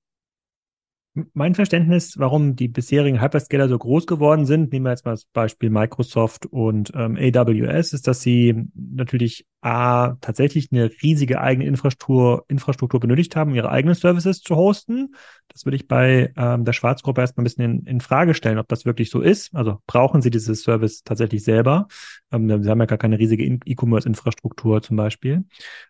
Mein 1.33 1.55
Verständnis, 1.55 2.17
warum 2.17 2.55
die 2.55 2.67
bisherigen 2.67 3.21
Hyperscaler 3.21 3.67
so 3.67 3.77
groß 3.77 4.05
geworden 4.05 4.45
sind, 4.45 4.71
nehmen 4.71 4.85
wir 4.85 4.91
jetzt 4.91 5.05
mal 5.05 5.11
das 5.11 5.25
Beispiel 5.25 5.69
Microsoft 5.69 6.45
und 6.45 6.91
ähm, 6.95 7.17
AWS, 7.17 7.93
ist, 7.93 8.07
dass 8.07 8.21
sie 8.21 8.67
natürlich 8.75 9.47
A, 9.61 10.15
tatsächlich 10.21 10.69
eine 10.71 10.89
riesige 11.03 11.41
eigene 11.41 11.67
Infrastruktur, 11.67 12.45
Infrastruktur 12.47 12.99
benötigt 12.99 13.35
haben, 13.35 13.51
um 13.51 13.55
ihre 13.55 13.69
eigenen 13.69 13.95
Services 13.95 14.41
zu 14.41 14.55
hosten. 14.55 15.13
Das 15.49 15.65
würde 15.65 15.75
ich 15.75 15.87
bei 15.87 16.31
ähm, 16.37 16.63
der 16.63 16.73
Schwarzgruppe 16.73 17.21
erstmal 17.21 17.41
ein 17.41 17.45
bisschen 17.45 17.63
in, 17.63 17.85
in 17.85 18.01
Frage 18.01 18.33
stellen, 18.33 18.59
ob 18.59 18.67
das 18.69 18.85
wirklich 18.85 19.09
so 19.09 19.19
ist. 19.19 19.53
Also 19.53 19.79
brauchen 19.87 20.21
sie 20.21 20.29
dieses 20.29 20.61
Service 20.61 21.03
tatsächlich 21.03 21.43
selber? 21.43 21.87
Ähm, 22.31 22.63
sie 22.63 22.69
haben 22.69 22.79
ja 22.79 22.85
gar 22.85 22.97
keine 22.97 23.19
riesige 23.19 23.43
E-Commerce-Infrastruktur 23.43 24.81
zum 24.81 24.95
Beispiel. 24.95 25.43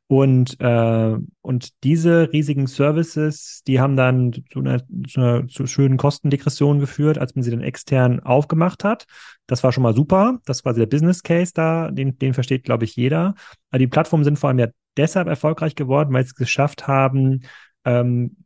Und, 0.08 0.60
äh, 0.60 1.18
und 1.42 1.84
diese 1.84 2.32
riesigen 2.34 2.66
Services, 2.66 3.62
die 3.68 3.80
haben 3.80 3.96
dann 3.96 4.34
zu 4.52 4.60
einer, 4.60 4.82
zu 5.08 5.20
einer 5.20 5.48
zu 5.48 5.68
schönen 5.68 5.98
Kostendegression 5.98 6.80
geführt, 6.80 7.20
als 7.20 7.36
man 7.36 7.44
sie 7.44 7.52
dann 7.52 7.62
extern 7.62 8.20
aufgemacht 8.22 8.84
hat. 8.84 9.06
Das 9.50 9.64
war 9.64 9.72
schon 9.72 9.82
mal 9.82 9.96
super. 9.96 10.40
Das 10.46 10.64
war 10.64 10.74
der 10.74 10.86
Business 10.86 11.24
Case 11.24 11.52
da, 11.56 11.90
den, 11.90 12.18
den 12.20 12.36
versteht, 12.36 12.64
glaube 12.64 12.86
ich, 12.86 12.96
jeder. 12.96 13.34
Aber 13.72 13.80
die 13.80 13.88
Plattformen 13.88 14.24
sind 14.24 14.38
vor 14.38 14.50
allem 14.50 14.60
ja 14.60 14.68
deshalb 14.96 15.28
erfolgreich 15.28 15.74
geworden, 15.74 16.14
weil 16.14 16.24
sie 16.24 16.30
es 16.30 16.36
geschafft 16.36 16.88
haben, 16.88 17.42
ähm, 17.84 18.38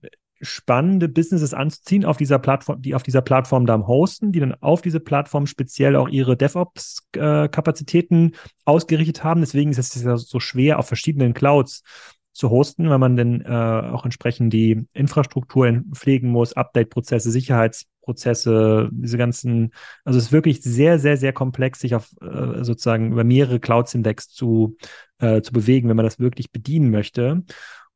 spannende 0.42 1.10
Businesses 1.10 1.54
anzuziehen 1.54 2.06
auf 2.06 2.16
dieser 2.16 2.40
Plattform, 2.40 2.82
die 2.82 2.96
auf 2.96 3.04
dieser 3.04 3.22
Plattform 3.22 3.66
dann 3.66 3.86
hosten, 3.86 4.32
die 4.32 4.40
dann 4.40 4.54
auf 4.62 4.82
diese 4.82 5.02
Plattform 5.02 5.46
speziell 5.46 5.98
auch 5.98 6.08
ihre 6.08 6.38
DevOps-Kapazitäten 6.38 8.30
äh, 8.30 8.38
ausgerichtet 8.64 9.26
haben. 9.26 9.42
Deswegen 9.42 9.72
ist 9.72 9.80
es 9.80 10.02
ja 10.02 10.16
so 10.16 10.40
schwer, 10.40 10.80
auf 10.80 10.88
verschiedenen 10.88 11.34
Clouds 11.34 11.84
zu 12.32 12.50
hosten, 12.50 12.90
weil 12.90 12.98
man 12.98 13.18
dann 13.18 13.42
äh, 13.42 13.92
auch 13.92 14.06
entsprechend 14.06 14.54
die 14.54 14.86
Infrastruktur 14.94 15.82
pflegen 15.94 16.30
muss, 16.30 16.54
Update-Prozesse, 16.54 17.30
Sicherheitsprozesse, 18.04 18.90
diese 18.92 19.18
ganzen, 19.18 19.74
also 20.04 20.18
es 20.20 20.26
ist 20.26 20.32
wirklich 20.32 20.62
sehr, 20.62 21.00
sehr, 21.00 21.18
sehr 21.18 21.34
komplex, 21.34 21.80
sich 21.80 21.96
auf 21.96 22.10
äh, 22.22 22.64
sozusagen 22.64 23.12
über 23.12 23.24
mehrere 23.24 23.60
Clouds 23.60 23.92
hinweg 23.92 24.22
zu, 24.22 24.78
äh, 25.20 25.42
zu 25.42 25.54
bewegen, 25.54 25.90
wenn 25.90 25.98
man 25.98 26.06
das 26.06 26.20
wirklich 26.20 26.52
bedienen 26.52 26.92
möchte. 26.92 27.44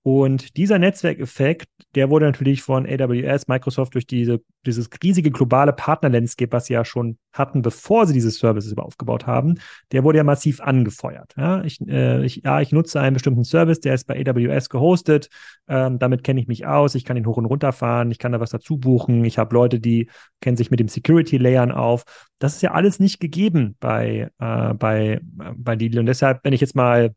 Und 0.07 0.55
dieser 0.55 0.79
Netzwerkeffekt, 0.79 1.67
der 1.93 2.09
wurde 2.09 2.27
natürlich 2.27 2.61
von 2.61 2.87
AWS, 2.87 3.49
Microsoft 3.49 3.93
durch 3.93 4.07
diese, 4.07 4.39
dieses 4.65 4.89
riesige 5.03 5.31
globale 5.31 5.73
Partnerlandscape, 5.73 6.53
was 6.53 6.67
sie 6.67 6.75
ja 6.75 6.85
schon 6.85 7.17
hatten, 7.33 7.61
bevor 7.61 8.07
sie 8.07 8.13
diese 8.13 8.31
Services 8.31 8.77
aufgebaut 8.77 9.27
haben, 9.27 9.55
der 9.91 10.05
wurde 10.05 10.19
ja 10.19 10.23
massiv 10.23 10.61
angefeuert. 10.61 11.33
Ja, 11.35 11.61
ich, 11.65 11.81
äh, 11.89 12.23
ich, 12.23 12.43
ja, 12.45 12.61
ich 12.61 12.71
nutze 12.71 13.01
einen 13.01 13.15
bestimmten 13.15 13.43
Service, 13.43 13.81
der 13.81 13.95
ist 13.95 14.07
bei 14.07 14.25
AWS 14.25 14.69
gehostet, 14.69 15.27
ähm, 15.67 15.99
damit 15.99 16.23
kenne 16.23 16.39
ich 16.39 16.47
mich 16.47 16.65
aus, 16.65 16.95
ich 16.95 17.03
kann 17.03 17.17
ihn 17.17 17.25
hoch 17.25 17.35
und 17.35 17.45
runter 17.45 17.73
fahren, 17.73 18.09
ich 18.09 18.17
kann 18.17 18.31
da 18.31 18.39
was 18.39 18.51
dazu 18.51 18.77
buchen, 18.77 19.25
ich 19.25 19.37
habe 19.37 19.53
Leute, 19.53 19.81
die 19.81 20.09
kennen 20.39 20.55
sich 20.55 20.71
mit 20.71 20.79
dem 20.79 20.87
Security-Layern 20.87 21.73
auf. 21.73 22.05
Das 22.39 22.55
ist 22.55 22.61
ja 22.61 22.71
alles 22.71 23.01
nicht 23.01 23.19
gegeben 23.19 23.75
bei, 23.81 24.31
äh, 24.39 24.73
bei, 24.73 25.15
äh, 25.15 25.19
bei 25.57 25.75
Lidl. 25.75 25.99
Und 25.99 26.05
deshalb, 26.05 26.39
wenn 26.45 26.53
ich 26.53 26.61
jetzt 26.61 26.77
mal 26.77 27.13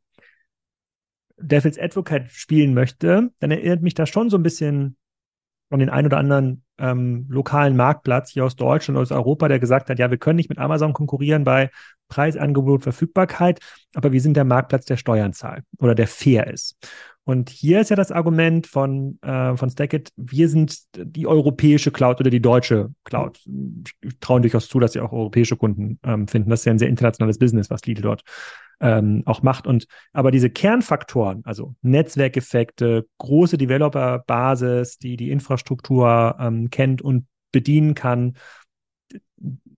Devil's 1.40 1.78
Advocate 1.78 2.30
spielen 2.30 2.74
möchte, 2.74 3.30
dann 3.38 3.50
erinnert 3.50 3.82
mich 3.82 3.94
das 3.94 4.08
schon 4.08 4.30
so 4.30 4.36
ein 4.36 4.42
bisschen 4.42 4.96
an 5.70 5.78
den 5.78 5.90
ein 5.90 6.06
oder 6.06 6.18
anderen 6.18 6.64
ähm, 6.78 7.26
lokalen 7.28 7.76
Marktplatz 7.76 8.30
hier 8.30 8.44
aus 8.44 8.56
Deutschland 8.56 8.96
oder 8.96 9.02
aus 9.02 9.12
Europa, 9.12 9.48
der 9.48 9.60
gesagt 9.60 9.88
hat, 9.88 9.98
ja, 9.98 10.10
wir 10.10 10.18
können 10.18 10.36
nicht 10.36 10.48
mit 10.48 10.58
Amazon 10.58 10.92
konkurrieren 10.92 11.44
bei 11.44 11.70
Preisangebot, 12.08 12.82
Verfügbarkeit, 12.82 13.60
aber 13.94 14.10
wir 14.12 14.20
sind 14.20 14.36
der 14.36 14.44
Marktplatz, 14.44 14.84
der 14.84 14.96
Steuern 14.96 15.32
zahlt 15.32 15.64
oder 15.78 15.94
der 15.94 16.08
fair 16.08 16.48
ist. 16.48 16.76
Und 17.30 17.48
hier 17.48 17.80
ist 17.80 17.90
ja 17.90 17.96
das 17.96 18.10
Argument 18.10 18.66
von, 18.66 19.20
äh, 19.22 19.56
von 19.56 19.70
Stackit, 19.70 20.10
wir 20.16 20.48
sind 20.48 20.80
die 20.96 21.28
europäische 21.28 21.92
Cloud 21.92 22.18
oder 22.18 22.28
die 22.28 22.42
deutsche 22.42 22.92
Cloud. 23.04 23.38
Ich 24.02 24.18
traue 24.18 24.40
durchaus 24.40 24.68
zu, 24.68 24.80
dass 24.80 24.94
sie 24.94 25.00
auch 25.00 25.12
europäische 25.12 25.56
Kunden 25.56 26.00
ähm, 26.02 26.26
finden. 26.26 26.50
Das 26.50 26.62
ist 26.62 26.64
ja 26.64 26.72
ein 26.72 26.80
sehr 26.80 26.88
internationales 26.88 27.38
Business, 27.38 27.70
was 27.70 27.86
Lidl 27.86 28.02
dort 28.02 28.24
ähm, 28.80 29.22
auch 29.26 29.44
macht. 29.44 29.68
Und 29.68 29.86
aber 30.12 30.32
diese 30.32 30.50
Kernfaktoren, 30.50 31.42
also 31.44 31.76
Netzwerkeffekte, 31.82 33.06
große 33.18 33.58
Developer-Basis, 33.58 34.98
die 34.98 35.16
die 35.16 35.30
Infrastruktur 35.30 36.34
ähm, 36.40 36.68
kennt 36.70 37.00
und 37.00 37.28
bedienen 37.52 37.94
kann, 37.94 38.38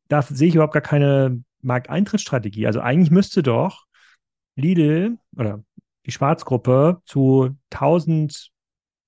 da 0.08 0.22
sehe 0.22 0.48
ich 0.48 0.54
überhaupt 0.54 0.72
gar 0.72 0.80
keine 0.80 1.42
Markteintrittsstrategie. 1.60 2.66
Also 2.66 2.80
eigentlich 2.80 3.10
müsste 3.10 3.42
doch 3.42 3.84
Lidl 4.56 5.18
oder 5.36 5.62
die 6.06 6.12
Schwarzgruppe 6.12 7.00
zu 7.04 7.50
1000 7.70 8.50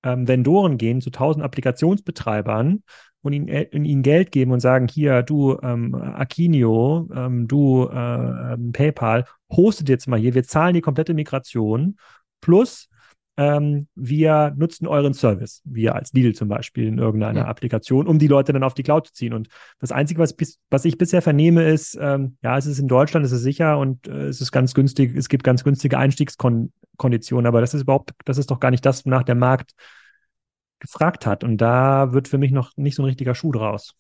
ähm, 0.05 0.29
Vendoren 0.29 0.79
gehen, 0.79 1.01
zu 1.01 1.11
1000 1.11 1.45
Applikationsbetreibern 1.45 2.83
und 3.23 3.33
ihnen, 3.33 3.49
äh, 3.49 3.69
ihnen 3.73 4.03
Geld 4.03 4.33
geben 4.33 4.53
und 4.53 4.61
sagen, 4.61 4.87
hier, 4.87 5.23
du 5.23 5.59
ähm, 5.63 5.95
Akinio, 5.95 7.09
ähm, 7.15 7.49
du 7.49 7.89
äh, 7.89 8.55
ähm, 8.55 8.73
PayPal, 8.73 9.25
hostet 9.51 9.89
jetzt 9.89 10.07
mal 10.07 10.19
hier, 10.19 10.35
wir 10.35 10.45
zahlen 10.45 10.75
die 10.75 10.83
komplette 10.83 11.15
Migration 11.15 11.97
plus 12.41 12.89
ähm, 13.37 13.89
wir 13.95 14.53
nutzen 14.57 14.87
euren 14.87 15.13
Service, 15.13 15.61
wir 15.65 15.95
als 15.95 16.13
Lidl 16.13 16.35
zum 16.35 16.49
Beispiel 16.49 16.87
in 16.87 16.99
irgendeiner 16.99 17.41
ja. 17.41 17.47
Applikation, 17.47 18.07
um 18.07 18.19
die 18.19 18.29
Leute 18.29 18.53
dann 18.53 18.63
auf 18.63 18.75
die 18.75 18.85
Cloud 18.85 19.09
zu 19.09 19.13
ziehen. 19.13 19.33
Und 19.33 19.49
das 19.81 19.91
Einzige, 19.91 20.21
was, 20.21 20.37
was 20.71 20.85
ich 20.85 20.99
bisher 20.99 21.23
vernehme, 21.23 21.65
ist, 21.65 21.99
ähm, 22.01 22.37
ja, 22.43 22.57
es 22.57 22.67
ist 22.67 22.79
in 22.79 22.89
Deutschland, 22.89 23.27
es 23.27 23.33
ist 23.33 23.43
sicher 23.43 23.79
und 23.79 24.07
äh, 24.07 24.27
es 24.27 24.41
ist 24.41 24.53
ganz 24.53 24.75
günstig, 24.75 25.17
es 25.17 25.29
gibt 25.29 25.43
ganz 25.43 25.65
günstige 25.65 25.99
Einstiegskonditionen, 25.99 27.47
aber 27.47 27.61
das 27.61 27.75
ist 27.75 27.83
überhaupt, 27.83 28.13
das 28.25 28.39
ist 28.39 28.51
doch 28.51 28.61
gar 28.61 28.71
nicht 28.71 28.87
das, 28.87 29.05
wonach 29.05 29.25
der 29.25 29.35
Markt 29.35 29.73
gefragt 30.79 31.27
hat. 31.27 31.43
Und 31.43 31.59
da 31.59 32.13
wird 32.13 32.29
für 32.29 32.39
mich 32.39 32.53
noch 32.53 32.71
nicht 32.77 32.95
so 32.95 33.03
ein 33.03 33.07
richtiger 33.07 33.35
Schuh 33.35 33.53
draus. 33.53 33.95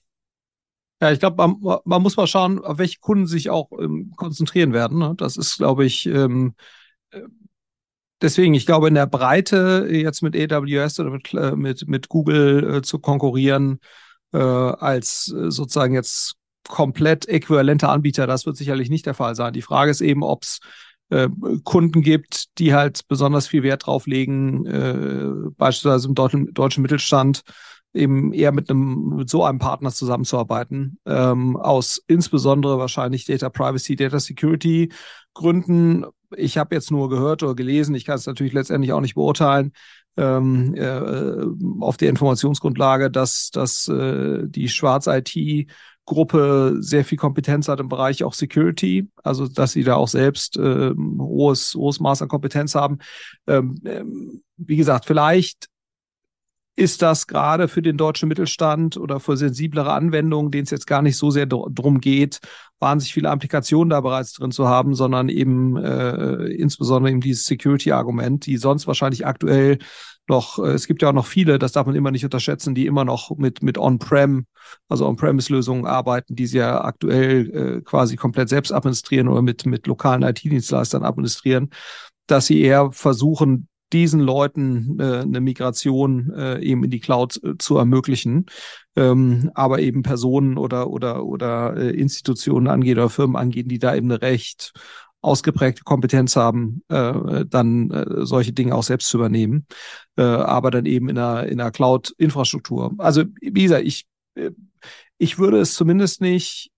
Ja, 1.02 1.10
ich 1.10 1.18
glaube, 1.18 1.36
man, 1.36 1.80
man, 1.84 2.02
muss 2.02 2.16
mal 2.16 2.28
schauen, 2.28 2.64
auf 2.64 2.78
welche 2.78 3.00
Kunden 3.00 3.26
sich 3.26 3.50
auch 3.50 3.72
ähm, 3.80 4.12
konzentrieren 4.16 4.72
werden. 4.72 4.98
Ne? 4.98 5.14
Das 5.16 5.36
ist, 5.36 5.56
glaube 5.56 5.84
ich, 5.84 6.06
ähm, 6.06 6.54
äh, 7.10 7.22
deswegen, 8.20 8.54
ich 8.54 8.66
glaube, 8.66 8.88
in 8.88 8.94
der 8.94 9.06
Breite 9.06 9.88
jetzt 9.90 10.22
mit 10.22 10.34
AWS 10.34 11.00
oder 11.00 11.10
mit, 11.10 11.32
äh, 11.34 11.56
mit, 11.56 11.88
mit 11.88 12.08
Google 12.08 12.76
äh, 12.76 12.82
zu 12.82 12.98
konkurrieren, 12.98 13.78
äh, 14.32 14.38
als 14.38 15.32
äh, 15.36 15.50
sozusagen 15.50 15.94
jetzt 15.94 16.34
komplett 16.68 17.28
äquivalenter 17.28 17.90
Anbieter, 17.90 18.26
das 18.26 18.46
wird 18.46 18.56
sicherlich 18.56 18.90
nicht 18.90 19.06
der 19.06 19.14
Fall 19.14 19.34
sein. 19.34 19.52
Die 19.52 19.62
Frage 19.62 19.90
ist 19.90 20.00
eben, 20.00 20.22
ob 20.22 20.42
es 20.42 20.60
äh, 21.10 21.28
Kunden 21.62 22.02
gibt, 22.02 22.58
die 22.58 22.74
halt 22.74 23.06
besonders 23.08 23.46
viel 23.46 23.62
Wert 23.62 23.86
drauf 23.86 24.06
legen, 24.06 24.66
äh, 24.66 25.50
beispielsweise 25.56 26.08
im 26.08 26.14
deutschen, 26.14 26.54
deutschen 26.54 26.82
Mittelstand, 26.82 27.42
eben 27.94 28.32
eher 28.32 28.52
mit 28.52 28.68
einem 28.68 29.16
mit 29.16 29.30
so 29.30 29.44
einem 29.44 29.58
Partner 29.58 29.90
zusammenzuarbeiten, 29.90 30.98
ähm, 31.06 31.56
aus 31.56 32.02
insbesondere 32.08 32.78
wahrscheinlich 32.78 33.24
Data 33.24 33.48
Privacy, 33.48 33.96
Data 33.96 34.18
Security 34.18 34.92
Gründen. 35.32 36.04
Ich 36.36 36.58
habe 36.58 36.74
jetzt 36.74 36.90
nur 36.90 37.08
gehört 37.08 37.42
oder 37.42 37.54
gelesen, 37.54 37.94
ich 37.94 38.04
kann 38.04 38.16
es 38.16 38.26
natürlich 38.26 38.52
letztendlich 38.52 38.92
auch 38.92 39.00
nicht 39.00 39.14
beurteilen, 39.14 39.72
ähm, 40.16 40.74
äh, 40.74 41.44
auf 41.80 41.96
der 41.96 42.10
Informationsgrundlage, 42.10 43.10
dass, 43.10 43.50
dass 43.50 43.88
äh, 43.88 44.42
die 44.46 44.68
Schwarz-IT 44.68 45.68
Gruppe 46.06 46.76
sehr 46.80 47.04
viel 47.04 47.16
Kompetenz 47.16 47.68
hat 47.68 47.80
im 47.80 47.88
Bereich 47.88 48.24
auch 48.24 48.34
Security, 48.34 49.08
also 49.22 49.48
dass 49.48 49.72
sie 49.72 49.84
da 49.84 49.94
auch 49.94 50.08
selbst 50.08 50.56
äh, 50.58 50.92
hohes, 50.94 51.74
hohes 51.74 51.98
Maß 51.98 52.22
an 52.22 52.28
Kompetenz 52.28 52.74
haben. 52.74 52.98
Ähm, 53.46 53.80
ähm, 53.86 54.42
wie 54.56 54.76
gesagt, 54.76 55.06
vielleicht 55.06 55.68
ist 56.76 57.02
das 57.02 57.26
gerade 57.26 57.68
für 57.68 57.82
den 57.82 57.96
deutschen 57.96 58.28
Mittelstand 58.28 58.96
oder 58.96 59.20
für 59.20 59.36
sensiblere 59.36 59.92
Anwendungen, 59.92 60.50
denen 60.50 60.64
es 60.64 60.70
jetzt 60.70 60.86
gar 60.86 61.02
nicht 61.02 61.16
so 61.16 61.30
sehr 61.30 61.46
drum 61.46 62.00
geht, 62.00 62.40
wahnsinnig 62.80 63.14
viele 63.14 63.30
Applikationen 63.30 63.90
da 63.90 64.00
bereits 64.00 64.32
drin 64.32 64.50
zu 64.50 64.68
haben, 64.68 64.94
sondern 64.94 65.28
eben 65.28 65.76
äh, 65.76 66.46
insbesondere 66.48 67.12
eben 67.12 67.20
dieses 67.20 67.44
Security-Argument, 67.44 68.46
die 68.46 68.56
sonst 68.56 68.86
wahrscheinlich 68.86 69.24
aktuell 69.24 69.78
noch, 70.28 70.58
äh, 70.58 70.72
es 70.72 70.86
gibt 70.86 71.02
ja 71.02 71.10
auch 71.10 71.14
noch 71.14 71.26
viele, 71.26 71.58
das 71.58 71.72
darf 71.72 71.86
man 71.86 71.94
immer 71.94 72.10
nicht 72.10 72.24
unterschätzen, 72.24 72.74
die 72.74 72.86
immer 72.86 73.04
noch 73.04 73.30
mit, 73.36 73.62
mit 73.62 73.78
On-Prem, 73.78 74.46
also 74.88 75.06
On-Premise-Lösungen 75.06 75.86
arbeiten, 75.86 76.34
die 76.34 76.46
sie 76.46 76.58
ja 76.58 76.82
aktuell 76.82 77.50
äh, 77.78 77.80
quasi 77.82 78.16
komplett 78.16 78.48
selbst 78.48 78.72
administrieren 78.72 79.28
oder 79.28 79.42
mit, 79.42 79.64
mit 79.64 79.86
lokalen 79.86 80.22
IT-Dienstleistern 80.22 81.04
administrieren, 81.04 81.70
dass 82.26 82.46
sie 82.46 82.60
eher 82.60 82.90
versuchen, 82.92 83.68
diesen 83.94 84.20
Leuten 84.20 84.98
äh, 85.00 85.20
eine 85.20 85.40
Migration 85.40 86.30
äh, 86.36 86.60
eben 86.60 86.84
in 86.84 86.90
die 86.90 87.00
Cloud 87.00 87.40
äh, 87.42 87.56
zu 87.58 87.78
ermöglichen, 87.78 88.46
ähm, 88.96 89.50
aber 89.54 89.78
eben 89.78 90.02
Personen 90.02 90.58
oder 90.58 90.90
oder 90.90 91.24
oder 91.24 91.76
äh, 91.76 91.90
Institutionen 91.90 92.66
angeht 92.66 92.98
oder 92.98 93.08
Firmen 93.08 93.36
angehen, 93.36 93.68
die 93.68 93.78
da 93.78 93.94
eben 93.94 94.10
eine 94.10 94.20
recht 94.20 94.72
ausgeprägte 95.22 95.84
Kompetenz 95.84 96.36
haben, 96.36 96.82
äh, 96.88 97.46
dann 97.46 97.90
äh, 97.90 98.26
solche 98.26 98.52
Dinge 98.52 98.74
auch 98.74 98.82
selbst 98.82 99.08
zu 99.08 99.16
übernehmen, 99.16 99.66
äh, 100.16 100.22
aber 100.22 100.70
dann 100.70 100.84
eben 100.84 101.08
in 101.08 101.16
einer, 101.16 101.46
in 101.46 101.60
einer 101.60 101.70
Cloud-Infrastruktur. 101.70 102.92
Also 102.98 103.24
wie 103.40 103.62
gesagt, 103.62 103.86
ich, 103.86 104.04
äh, 104.34 104.50
ich 105.16 105.38
würde 105.38 105.60
es 105.60 105.74
zumindest 105.74 106.20
nicht 106.20 106.70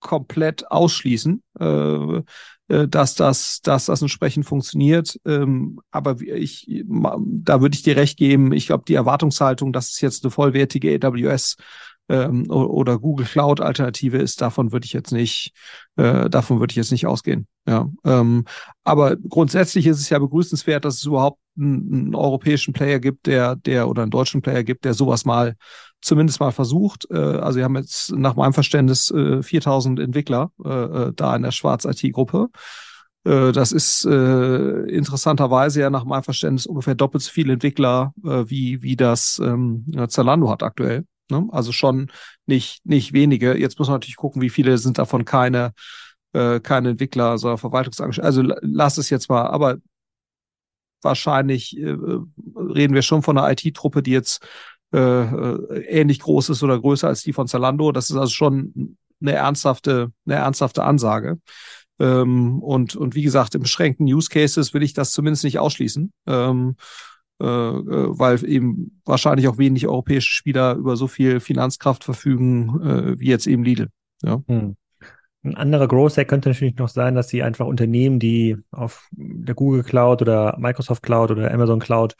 komplett 0.00 0.70
ausschließen, 0.70 1.42
äh, 1.58 2.22
äh, 2.68 2.88
dass 2.88 3.14
das, 3.14 3.60
dass 3.62 3.86
das 3.86 4.02
entsprechend 4.02 4.46
funktioniert. 4.46 5.18
Ähm, 5.26 5.80
aber 5.90 6.20
ich, 6.20 6.84
da 6.86 7.60
würde 7.60 7.74
ich 7.74 7.82
dir 7.82 7.96
recht 7.96 8.18
geben. 8.18 8.52
Ich 8.52 8.66
glaube, 8.66 8.84
die 8.86 8.94
Erwartungshaltung, 8.94 9.72
dass 9.72 9.90
es 9.90 10.00
jetzt 10.00 10.24
eine 10.24 10.30
vollwertige 10.30 10.98
AWS 11.02 11.56
ähm, 12.08 12.50
oder 12.50 12.98
Google 12.98 13.26
Cloud 13.26 13.60
Alternative 13.60 14.18
ist, 14.18 14.40
davon 14.40 14.72
würde 14.72 14.86
ich 14.86 14.92
jetzt 14.92 15.12
nicht, 15.12 15.52
äh, 15.96 16.30
davon 16.30 16.60
würde 16.60 16.72
ich 16.72 16.76
jetzt 16.76 16.92
nicht 16.92 17.06
ausgehen. 17.06 17.46
Ja, 17.66 17.90
ähm, 18.04 18.44
aber 18.84 19.16
grundsätzlich 19.16 19.86
ist 19.86 20.00
es 20.00 20.08
ja 20.08 20.18
begrüßenswert, 20.18 20.84
dass 20.84 20.96
es 20.96 21.04
überhaupt 21.04 21.38
einen, 21.58 21.92
einen, 21.92 22.14
europäischen 22.14 22.72
Player 22.72 22.98
gibt, 22.98 23.26
der, 23.26 23.56
der 23.56 23.88
oder 23.88 24.02
einen 24.02 24.10
deutschen 24.10 24.40
Player 24.40 24.64
gibt, 24.64 24.84
der 24.84 24.94
sowas 24.94 25.24
mal 25.24 25.56
zumindest 26.00 26.40
mal 26.40 26.52
versucht. 26.52 27.06
Äh, 27.10 27.16
also 27.16 27.58
wir 27.58 27.64
haben 27.64 27.76
jetzt 27.76 28.12
nach 28.12 28.36
meinem 28.36 28.52
Verständnis 28.52 29.10
äh, 29.10 29.42
4000 29.42 30.00
Entwickler 30.00 30.52
äh, 30.64 30.68
äh, 30.68 31.12
da 31.14 31.36
in 31.36 31.42
der 31.42 31.52
Schwarz-IT-Gruppe. 31.52 32.48
Äh, 33.24 33.52
das 33.52 33.72
ist 33.72 34.04
äh, 34.04 34.80
interessanterweise 34.90 35.80
ja 35.80 35.90
nach 35.90 36.04
meinem 36.04 36.22
Verständnis 36.22 36.66
ungefähr 36.66 36.94
doppelt 36.94 37.22
so 37.22 37.30
viele 37.30 37.54
Entwickler, 37.54 38.12
äh, 38.24 38.44
wie, 38.46 38.82
wie 38.82 38.96
das 38.96 39.40
ähm, 39.42 39.86
Zalando 40.08 40.50
hat 40.50 40.62
aktuell. 40.62 41.04
Ne? 41.30 41.46
Also 41.50 41.72
schon 41.72 42.10
nicht, 42.46 42.84
nicht 42.86 43.12
wenige. 43.12 43.58
Jetzt 43.58 43.78
muss 43.78 43.88
man 43.88 43.96
natürlich 43.96 44.16
gucken, 44.16 44.40
wie 44.42 44.50
viele 44.50 44.78
sind 44.78 44.98
davon 44.98 45.24
keine, 45.24 45.72
äh, 46.32 46.60
keine 46.60 46.90
Entwickler, 46.90 47.38
sondern 47.38 47.58
Verwaltungsangestellte. 47.58 48.26
Also 48.26 48.42
lass 48.62 48.98
es 48.98 49.10
jetzt 49.10 49.28
mal, 49.28 49.46
aber 49.46 49.76
wahrscheinlich 51.02 51.76
äh, 51.78 51.96
reden 52.56 52.94
wir 52.94 53.02
schon 53.02 53.22
von 53.22 53.38
einer 53.38 53.50
IT-Truppe, 53.50 54.02
die 54.02 54.12
jetzt 54.12 54.46
äh, 54.92 54.98
äh, 54.98 55.84
ähnlich 55.86 56.20
groß 56.20 56.50
ist 56.50 56.62
oder 56.62 56.80
größer 56.80 57.08
als 57.08 57.22
die 57.22 57.32
von 57.32 57.46
Zalando. 57.46 57.92
Das 57.92 58.10
ist 58.10 58.16
also 58.16 58.32
schon 58.32 58.96
eine 59.20 59.32
ernsthafte, 59.32 60.12
eine 60.26 60.36
ernsthafte 60.36 60.84
Ansage. 60.84 61.38
Ähm, 62.00 62.62
und, 62.62 62.96
und 62.96 63.14
wie 63.14 63.22
gesagt, 63.22 63.54
im 63.54 63.62
beschränkten 63.62 64.06
Use 64.06 64.28
Cases 64.30 64.72
will 64.72 64.82
ich 64.82 64.94
das 64.94 65.10
zumindest 65.10 65.44
nicht 65.44 65.58
ausschließen. 65.58 66.12
Ähm, 66.26 66.76
äh, 67.40 67.44
äh, 67.44 68.18
weil 68.18 68.44
eben 68.48 69.00
wahrscheinlich 69.04 69.46
auch 69.46 69.58
wenig 69.58 69.86
europäische 69.86 70.32
Spieler 70.32 70.74
über 70.74 70.96
so 70.96 71.06
viel 71.06 71.38
Finanzkraft 71.38 72.02
verfügen 72.02 73.16
wie 73.18 73.28
jetzt 73.28 73.46
eben 73.46 73.62
Lidl. 73.62 73.88
Ja. 74.22 74.42
Hm. 74.48 74.76
Ein 75.44 75.54
anderer 75.54 75.86
Growth 75.86 76.16
Hack 76.16 76.28
könnte 76.28 76.48
natürlich 76.48 76.76
noch 76.76 76.88
sein, 76.88 77.14
dass 77.14 77.28
sie 77.28 77.44
einfach 77.44 77.66
Unternehmen, 77.66 78.18
die 78.18 78.56
auf 78.72 79.08
der 79.12 79.54
Google 79.54 79.84
Cloud 79.84 80.20
oder 80.20 80.56
Microsoft 80.58 81.02
Cloud 81.02 81.30
oder 81.30 81.52
Amazon 81.52 81.78
Cloud 81.78 82.16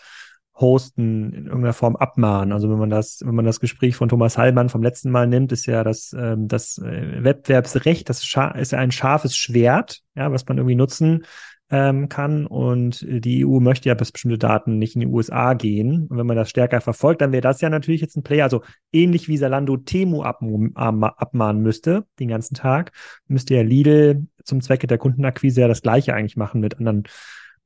Hosten 0.61 1.33
in 1.33 1.47
irgendeiner 1.47 1.73
Form 1.73 1.97
abmahnen. 1.97 2.53
Also 2.53 2.71
wenn 2.71 2.79
man 2.79 2.91
das, 2.91 3.21
wenn 3.25 3.35
man 3.35 3.45
das 3.45 3.61
Gespräch 3.61 3.97
von 3.97 4.09
Thomas 4.09 4.39
Hallmann 4.39 4.69
vom 4.69 4.83
letzten 4.83 5.11
Mal 5.11 5.27
nimmt, 5.27 5.53
ist 5.53 5.67
ja 5.67 5.85
das, 5.85 6.15
ähm, 6.19 6.49
das 6.49 6.79
äh, 6.79 7.23
Wettbewerbsrecht, 7.23 8.09
das 8.09 8.23
ist 8.23 8.73
ja 8.73 8.79
ein 8.79 8.91
scharfes 8.91 9.37
Schwert, 9.37 10.01
ja, 10.15 10.33
was 10.33 10.47
man 10.47 10.59
irgendwie 10.59 10.75
nutzen 10.75 11.25
ähm, 11.71 12.09
kann. 12.09 12.47
Und 12.47 13.05
die 13.09 13.45
EU 13.45 13.61
möchte 13.61 13.89
ja, 13.89 13.95
dass 13.95 14.13
bestimmte 14.13 14.39
Daten 14.39 14.79
nicht 14.79 14.95
in 14.95 15.01
die 15.01 15.07
USA 15.07 15.55
gehen. 15.55 16.07
Und 16.09 16.17
wenn 16.17 16.27
man 16.27 16.37
das 16.37 16.51
stärker 16.51 16.81
verfolgt, 16.81 17.21
dann 17.21 17.33
wäre 17.33 17.43
das 17.43 17.61
ja 17.61 17.71
natürlich 17.71 18.01
jetzt 18.01 18.17
ein 18.17 18.23
Player, 18.23 18.45
also 18.45 18.63
ähnlich 18.93 19.29
wie 19.29 19.37
Salando 19.37 19.77
Temu 19.77 20.23
abmahnen 20.23 21.63
müsste, 21.63 22.05
den 22.19 22.29
ganzen 22.29 22.55
Tag, 22.55 22.93
müsste 23.27 23.55
ja 23.55 23.63
Lidl 23.63 24.27
zum 24.45 24.61
Zwecke 24.61 24.87
der 24.87 24.99
Kundenakquise 24.99 25.61
ja 25.61 25.69
das 25.69 25.83
Gleiche 25.83 26.15
eigentlich 26.15 26.37
machen 26.37 26.61
mit 26.61 26.79
anderen 26.79 27.05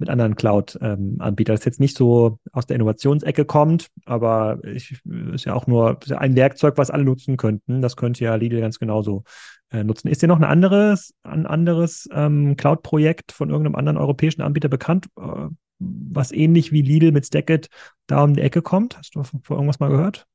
mit 0.02 0.10
anderen 0.10 0.34
Cloud-Anbietern. 0.34 1.56
Das 1.56 1.64
jetzt 1.64 1.80
nicht 1.80 1.96
so 1.96 2.38
aus 2.52 2.66
der 2.66 2.74
Innovationsecke 2.74 3.44
kommt, 3.44 3.88
aber 4.04 4.58
ich, 4.64 5.00
ist 5.32 5.44
ja 5.46 5.54
auch 5.54 5.66
nur 5.66 5.98
ein 6.10 6.36
Werkzeug, 6.36 6.76
was 6.76 6.90
alle 6.90 7.04
nutzen 7.04 7.36
könnten. 7.36 7.80
Das 7.80 7.96
könnte 7.96 8.24
ja 8.24 8.34
Lidl 8.34 8.60
ganz 8.60 8.78
genauso 8.78 9.22
äh, 9.70 9.84
nutzen. 9.84 10.08
Ist 10.08 10.20
dir 10.20 10.26
noch 10.26 10.38
ein 10.38 10.44
anderes, 10.44 11.14
ein 11.22 11.46
anderes 11.46 12.08
ähm, 12.12 12.56
Cloud-Projekt 12.56 13.32
von 13.32 13.48
irgendeinem 13.48 13.76
anderen 13.76 13.96
europäischen 13.96 14.42
Anbieter 14.42 14.68
bekannt, 14.68 15.06
äh, 15.16 15.46
was 15.78 16.32
ähnlich 16.32 16.72
wie 16.72 16.82
Lidl 16.82 17.12
mit 17.12 17.26
Stackit 17.26 17.68
da 18.08 18.24
um 18.24 18.34
die 18.34 18.42
Ecke 18.42 18.60
kommt? 18.60 18.98
Hast 18.98 19.14
du 19.14 19.22
vor 19.22 19.56
irgendwas 19.56 19.80
mal 19.80 19.88
gehört? 19.88 20.26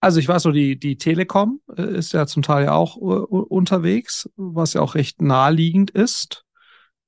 Also 0.00 0.20
ich 0.20 0.28
weiß 0.28 0.42
so, 0.42 0.52
die, 0.52 0.78
die 0.78 0.98
Telekom 0.98 1.60
äh, 1.74 1.96
ist 1.96 2.12
ja 2.12 2.26
zum 2.26 2.42
Teil 2.42 2.66
ja 2.66 2.72
auch 2.72 2.96
uh, 2.96 3.24
unterwegs, 3.48 4.30
was 4.36 4.74
ja 4.74 4.82
auch 4.82 4.94
recht 4.94 5.22
naheliegend 5.22 5.90
ist. 5.90 6.44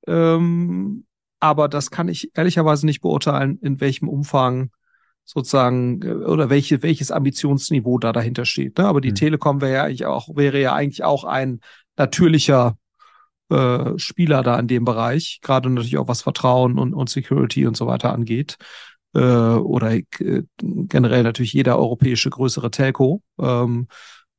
Ähm, 0.07 1.05
aber 1.39 1.67
das 1.67 1.91
kann 1.91 2.07
ich 2.07 2.31
ehrlicherweise 2.35 2.85
nicht 2.85 3.01
beurteilen, 3.01 3.59
in 3.61 3.79
welchem 3.79 4.07
Umfang 4.07 4.71
sozusagen 5.25 6.01
äh, 6.01 6.11
oder 6.11 6.49
welche, 6.49 6.81
welches 6.81 7.11
Ambitionsniveau 7.11 7.99
da 7.99 8.11
dahinter 8.11 8.45
steht. 8.45 8.77
Ne? 8.77 8.85
Aber 8.85 9.01
die 9.01 9.11
mhm. 9.11 9.15
Telekom 9.15 9.61
wäre 9.61 9.73
ja 9.73 9.83
eigentlich 9.83 10.05
auch, 10.05 10.35
wäre 10.35 10.59
ja 10.59 10.73
eigentlich 10.73 11.03
auch 11.03 11.23
ein 11.23 11.59
natürlicher 11.97 12.77
äh, 13.49 13.97
Spieler 13.97 14.43
da 14.43 14.59
in 14.59 14.67
dem 14.67 14.85
Bereich, 14.85 15.39
gerade 15.41 15.69
natürlich 15.69 15.97
auch 15.97 16.07
was 16.07 16.21
Vertrauen 16.21 16.77
und, 16.79 16.93
und 16.93 17.09
Security 17.09 17.67
und 17.67 17.77
so 17.77 17.87
weiter 17.87 18.13
angeht. 18.13 18.57
Äh, 19.13 19.19
oder 19.19 19.93
äh, 19.93 20.03
generell 20.57 21.23
natürlich 21.23 21.53
jeder 21.53 21.77
europäische 21.77 22.29
größere 22.29 22.69
Telco 22.71 23.21
ähm, 23.39 23.87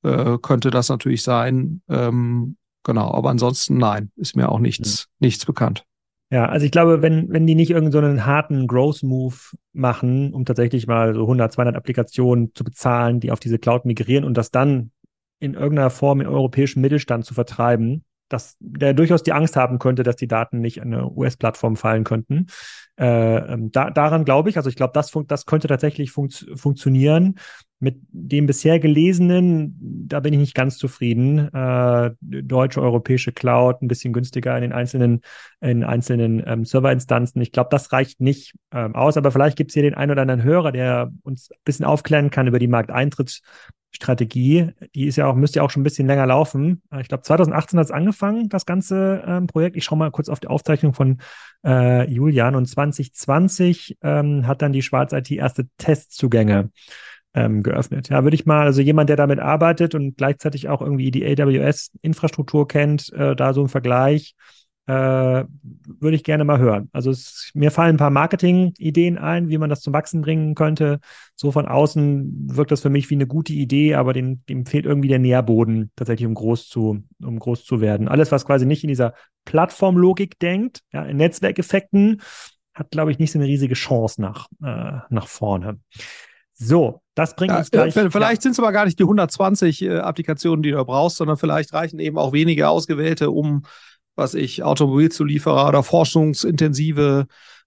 äh, 0.02 0.38
könnte 0.38 0.71
das 0.71 0.88
natürlich 0.88 1.23
sein. 1.23 1.83
Ähm, 1.88 2.57
genau, 2.85 3.12
aber 3.12 3.30
ansonsten 3.30 3.78
nein, 3.78 4.11
ist 4.16 4.37
mir 4.37 4.49
auch 4.49 4.61
nichts, 4.61 5.07
mhm. 5.07 5.26
nichts 5.26 5.45
bekannt. 5.45 5.85
Ja, 6.32 6.46
also 6.46 6.64
ich 6.64 6.70
glaube, 6.70 7.02
wenn, 7.02 7.28
wenn 7.30 7.46
die 7.46 7.56
nicht 7.56 7.70
irgendeinen 7.70 8.18
so 8.18 8.25
harten 8.25 8.68
Growth-Move 8.68 9.34
machen, 9.72 10.32
um 10.32 10.44
tatsächlich 10.44 10.87
mal 10.87 11.12
so 11.12 11.22
100, 11.22 11.52
200 11.52 11.76
Applikationen 11.76 12.54
zu 12.54 12.62
bezahlen, 12.62 13.18
die 13.18 13.32
auf 13.32 13.40
diese 13.40 13.58
Cloud 13.58 13.84
migrieren 13.84 14.25
und 14.25 14.37
das 14.37 14.52
dann 14.52 14.92
in 15.40 15.54
irgendeiner 15.54 15.90
Form 15.90 16.20
im 16.20 16.28
europäischen 16.28 16.82
Mittelstand 16.82 17.25
zu 17.25 17.34
vertreiben, 17.34 18.04
dass 18.32 18.56
der 18.60 18.94
durchaus 18.94 19.22
die 19.22 19.32
Angst 19.32 19.56
haben 19.56 19.78
könnte, 19.78 20.02
dass 20.02 20.16
die 20.16 20.28
Daten 20.28 20.60
nicht 20.60 20.80
an 20.80 20.94
eine 20.94 21.10
US-Plattform 21.10 21.76
fallen 21.76 22.04
könnten. 22.04 22.46
Äh, 22.99 23.52
ähm, 23.52 23.72
da, 23.72 23.90
daran 23.90 24.25
glaube 24.25 24.50
ich, 24.50 24.56
also 24.56 24.68
ich 24.68 24.76
glaube, 24.76 24.92
das, 24.94 25.10
das 25.26 25.46
könnte 25.46 25.68
tatsächlich 25.68 26.12
funkt 26.12 26.46
funktionieren. 26.54 27.37
Mit 27.82 27.96
dem 28.10 28.44
bisher 28.44 28.78
gelesenen, 28.78 29.75
da 30.06 30.20
bin 30.20 30.34
ich 30.34 30.38
nicht 30.38 30.54
ganz 30.54 30.76
zufrieden. 30.76 31.49
Äh, 31.54 32.10
deutsche, 32.20 32.82
europäische 32.82 33.32
Cloud, 33.32 33.80
ein 33.80 33.88
bisschen 33.88 34.12
günstiger 34.12 34.54
in 34.54 34.60
den 34.60 34.72
einzelnen, 34.75 35.22
in 35.62 35.82
einzelnen 35.82 36.42
ähm, 36.46 36.66
Serverinstanzen. 36.66 37.40
Ich 37.40 37.52
glaube, 37.52 37.70
das 37.70 37.90
reicht 37.90 38.20
nicht 38.20 38.54
ähm, 38.70 38.94
aus, 38.94 39.16
aber 39.16 39.30
vielleicht 39.32 39.56
gibt 39.56 39.70
es 39.70 39.75
hier 39.75 39.82
den 39.82 39.94
einen 39.94 40.12
oder 40.12 40.22
anderen 40.22 40.42
Hörer, 40.42 40.72
der 40.72 41.10
uns 41.22 41.50
ein 41.50 41.56
bisschen 41.64 41.87
aufklären 41.87 42.30
kann 42.30 42.46
über 42.46 42.58
die 42.58 42.68
Markteintrittsstrategie. 43.90 44.73
Die 44.94 45.06
ist 45.06 45.16
ja 45.16 45.26
auch, 45.26 45.35
müsste 45.35 45.59
ja 45.59 45.62
auch 45.62 45.70
schon 45.70 45.80
ein 45.82 45.85
bisschen 45.85 46.06
länger 46.06 46.26
laufen. 46.26 46.82
Äh, 46.90 47.00
ich 47.00 47.09
glaube, 47.09 47.23
2018 47.23 47.78
hat 47.78 47.87
es 47.87 47.92
angefangen, 47.92 48.49
das 48.49 48.66
ganze 48.66 49.23
ähm, 49.26 49.47
Projekt. 49.47 49.76
Ich 49.76 49.85
schaue 49.85 49.99
mal 49.99 50.11
kurz 50.11 50.28
auf 50.28 50.40
die 50.40 50.49
Aufzeichnung 50.49 50.94
von 50.94 51.18
äh, 51.64 52.09
Julian 52.11 52.54
und 52.54 52.66
2020 52.66 53.99
ähm, 54.02 54.47
hat 54.47 54.62
dann 54.62 54.73
die 54.73 54.82
Schwarz 54.82 55.12
IT 55.12 55.30
erste 55.30 55.68
Testzugänge 55.78 56.70
ähm, 57.35 57.62
geöffnet. 57.62 58.08
Ja, 58.08 58.25
würde 58.25 58.34
ich 58.34 58.47
mal, 58.47 58.67
also 58.67 58.80
jemand, 58.80 59.08
der 59.08 59.17
damit 59.17 59.38
arbeitet 59.38 59.95
und 59.95 60.17
gleichzeitig 60.17 60.69
auch 60.69 60.80
irgendwie 60.80 61.10
die 61.10 61.25
AWS-Infrastruktur 61.25 62.67
kennt, 62.67 63.12
äh, 63.12 63.36
da 63.36 63.52
so 63.52 63.62
ein 63.62 63.69
Vergleich, 63.69 64.34
äh, 64.86 65.45
würde 65.84 66.16
ich 66.16 66.25
gerne 66.25 66.45
mal 66.45 66.58
hören. 66.58 66.88
Also 66.93 67.10
es, 67.10 67.50
mir 67.54 67.71
fallen 67.71 67.95
ein 67.95 67.99
paar 67.99 68.10
Marketing-Ideen 68.10 69.19
ein, 69.19 69.49
wie 69.49 69.58
man 69.58 69.71
das 69.71 69.80
zum 69.80 69.93
Wachsen 69.93 70.21
bringen 70.23 70.54
könnte. 70.54 71.00
So 71.36 71.52
von 71.52 71.69
außen 71.69 72.49
wirkt 72.56 72.71
das 72.71 72.80
für 72.80 72.90
mich 72.90 73.08
wie 73.10 73.14
eine 73.14 73.26
gute 73.26 73.52
Idee, 73.52 73.95
aber 73.95 74.12
dem, 74.12 74.45
dem 74.47 74.66
fehlt 74.66 74.86
irgendwie 74.86 75.08
der 75.08 75.19
Nährboden, 75.19 75.90
tatsächlich 75.97 76.26
um 76.26 76.34
groß 76.34 76.69
zu, 76.69 77.02
um 77.23 77.38
groß 77.38 77.64
zu 77.64 77.80
werden. 77.80 78.08
Alles, 78.08 78.32
was 78.32 78.47
quasi 78.47 78.66
nicht 78.66 78.82
in 78.82 78.88
dieser 78.88 79.14
Plattformlogik 79.45 80.38
denkt, 80.38 80.80
ja, 80.93 81.04
in 81.04 81.19
Netzwerkeffekten, 81.19 82.21
hat, 82.75 82.90
glaube 82.90 83.12
ich, 83.12 83.19
nicht 83.19 83.32
so 83.32 83.38
eine 83.38 83.47
riesige 83.47 83.75
Chance 83.75 84.21
nach, 84.21 84.49
äh, 84.62 85.00
nach 85.10 85.26
vorne. 85.28 85.78
So, 86.54 87.00
das 87.14 87.36
bringt 87.36 87.52
ja, 87.52 87.58
uns 87.58 87.71
gleich. 87.71 87.95
Vielleicht 87.95 88.12
ja. 88.12 88.40
sind 88.40 88.52
es 88.52 88.58
aber 88.58 88.73
gar 88.73 88.84
nicht 88.84 88.99
die 88.99 89.04
120 89.04 89.82
äh, 89.82 89.99
Applikationen, 89.99 90.62
die 90.62 90.73
du 90.73 90.84
brauchst, 90.84 91.16
sondern 91.16 91.36
vielleicht 91.36 91.73
reichen 91.73 91.99
eben 91.99 92.19
auch 92.19 92.32
wenige 92.32 92.69
ausgewählte, 92.69 93.30
um, 93.30 93.62
was 94.21 94.35
ich, 94.35 94.63
Automobilzulieferer 94.63 95.69
oder 95.69 95.83
forschungsintensive 95.83 97.26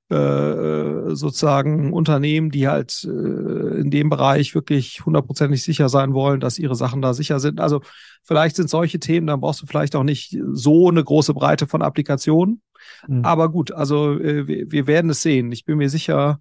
äh, 0.10 0.16
äh, 0.16 1.16
sozusagen 1.16 1.92
Unternehmen, 1.92 2.52
die 2.52 2.68
halt 2.68 3.04
äh, 3.04 3.80
in 3.80 3.89
dem 3.89 4.10
Bereich 4.10 4.54
wirklich 4.54 5.06
hundertprozentig 5.06 5.63
sicher 5.63 5.89
sein 5.89 6.13
wollen, 6.13 6.39
dass 6.39 6.60
ihre 6.60 6.76
Sachen 6.76 7.02
da 7.02 7.13
sicher 7.13 7.39
sind. 7.39 7.60
Also 7.60 7.82
vielleicht 8.22 8.56
sind 8.56 8.70
solche 8.70 9.00
Themen, 9.00 9.28
dann 9.28 9.39
brauchst 9.39 9.62
du 9.62 9.66
vielleicht 9.66 9.96
auch 9.96 10.04
nicht 10.04 10.38
so 10.52 10.89
eine 10.89 11.04
große 11.04 11.34
Breite 11.34 11.68
von 11.68 11.82
Applikationen. 11.82 12.62
Mhm. 13.08 13.26
Aber 13.26 13.50
gut, 13.50 13.72
also 13.72 14.20
äh, 14.20 14.48
wir, 14.48 14.72
wir 14.72 14.88
werden 14.88 15.10
es 15.10 15.22
sehen. 15.22 15.52
Ich 15.52 15.66
bin 15.66 15.78
mir 15.78 15.89
sicher, 15.89 16.39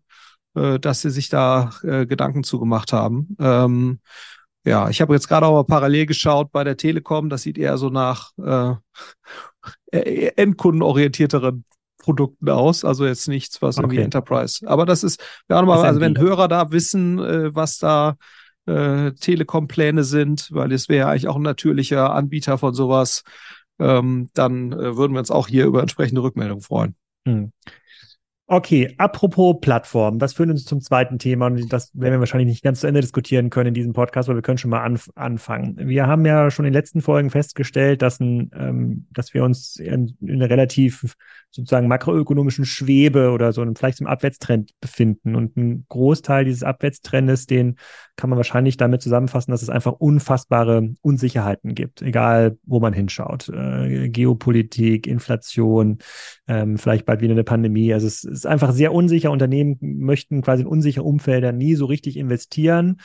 dass 0.55 1.01
sie 1.01 1.09
sich 1.09 1.31
da 1.31 1.71
Gedanken 1.81 2.45
zugemacht 2.45 2.93
haben. 2.93 3.39
Ähm, 3.41 4.01
ja, 4.67 4.91
ich 4.91 5.01
habe 5.01 5.15
jetzt 5.15 5.27
gerade 5.27 5.47
auch 5.47 5.55
mal 5.55 5.65
parallel 5.65 6.05
geschaut 6.05 6.53
bei 6.53 6.63
der 6.63 6.77
Telekom. 6.77 7.31
Das 7.31 7.41
sieht 7.41 7.57
eher 7.57 7.79
so 7.79 7.89
nach 7.89 8.33
äh, 8.37 8.75
endkundenorientierteren 9.93 11.65
Produkten 11.99 12.49
aus. 12.49 12.85
Also 12.85 13.07
jetzt 13.07 13.29
nichts, 13.29 13.63
was 13.63 13.79
okay. 13.79 13.85
irgendwie 13.85 14.03
Enterprise. 14.03 14.69
Aber 14.69 14.87
das 14.87 15.05
ist, 15.05 15.23
ja, 15.49 15.61
nochmal, 15.61 15.85
also 15.85 16.01
wenn 16.01 16.19
Hörer 16.19 16.49
da 16.49 16.73
wissen, 16.73 17.19
äh, 17.19 17.55
was 17.55 17.79
da 17.79 18.17
äh, 18.67 19.13
Telekom-Pläne 19.13 20.05
sind, 20.05 20.49
weil 20.53 20.73
es 20.73 20.89
wäre 20.89 21.09
eigentlich 21.09 21.29
auch 21.29 21.37
ein 21.37 21.43
natürlicher 21.43 22.13
Anbieter 22.13 22.59
von 22.59 22.75
sowas, 22.75 23.23
ähm, 23.79 24.31
dann 24.35 24.73
äh, 24.73 24.97
würden 24.97 25.13
wir 25.13 25.21
uns 25.21 25.31
auch 25.31 25.49
hier 25.49 25.67
über 25.67 25.81
entsprechende 25.81 26.23
Rückmeldungen 26.23 26.63
freuen. 26.63 26.97
Hm. 27.27 27.53
Okay, 28.49 28.95
apropos 28.99 29.57
Plattform, 29.61 30.19
das 30.19 30.35
führt 30.35 30.51
uns 30.51 30.65
zum 30.65 30.81
zweiten 30.81 31.19
Thema 31.19 31.47
und 31.47 31.73
das 31.73 31.91
werden 31.95 32.15
wir 32.15 32.19
wahrscheinlich 32.21 32.49
nicht 32.49 32.63
ganz 32.63 32.81
zu 32.81 32.87
Ende 32.87 33.01
diskutieren 33.01 33.49
können 33.51 33.69
in 33.69 33.75
diesem 33.75 33.93
Podcast, 33.95 34.29
aber 34.29 34.37
wir 34.37 34.43
können 34.43 34.59
schon 34.59 34.71
mal 34.71 34.83
anf 34.83 35.11
anfangen. 35.15 35.77
Wir 35.89 36.07
haben 36.07 36.27
ja 36.27 36.51
schon 36.51 36.67
in 36.67 36.73
den 36.73 36.79
letzten 36.79 37.01
Folgen 37.01 37.31
festgestellt, 37.31 38.03
dass, 38.03 38.21
ein, 38.21 38.51
ähm, 38.55 39.07
dass 39.11 39.33
wir 39.33 39.45
uns 39.45 39.77
in, 39.77 40.17
in 40.21 40.35
einer 40.35 40.51
relativ 40.51 41.15
sozusagen 41.53 41.87
makroökonomischen 41.87 42.65
Schwebe 42.65 43.31
oder 43.31 43.53
so 43.53 43.61
einem, 43.61 43.77
vielleicht 43.77 44.01
einem 44.01 44.09
Abwärtstrend 44.09 44.73
befinden. 44.81 45.37
Und 45.37 45.57
ein 45.57 45.85
Großteil 45.89 46.47
dieses 46.47 46.63
Abwärtstrendes, 46.63 47.47
den 47.47 47.77
kann 48.17 48.31
man 48.31 48.39
wahrscheinlich 48.39 48.79
damit 48.79 49.03
zusammenfassen, 49.03 49.51
dass 49.51 49.63
es 49.63 49.69
einfach 49.69 49.93
unfassbare 49.93 50.95
Unsicherheiten 51.03 51.75
gibt, 51.75 52.01
egal 52.01 52.59
wo 52.65 52.81
man 52.81 52.95
hinschaut. 52.95 53.51
Äh, 53.51 54.09
Geopolitik, 54.09 55.07
Inflation, 55.07 55.99
ähm, 56.49 56.79
vielleicht 56.79 57.05
bald 57.05 57.21
wieder 57.21 57.33
eine 57.33 57.45
Pandemie. 57.45 57.93
Also 57.93 58.07
es 58.07 58.25
ist 58.25 58.47
einfach 58.47 58.73
sehr 58.73 58.95
unsicher. 58.95 59.31
Unternehmen 59.31 59.77
möchten 59.81 60.41
quasi 60.41 60.63
in 60.63 60.69
unsichere 60.69 61.05
Umfelder 61.05 61.53
nie 61.53 61.75
so 61.75 61.85
richtig 61.85 62.17
investieren. 62.17 62.97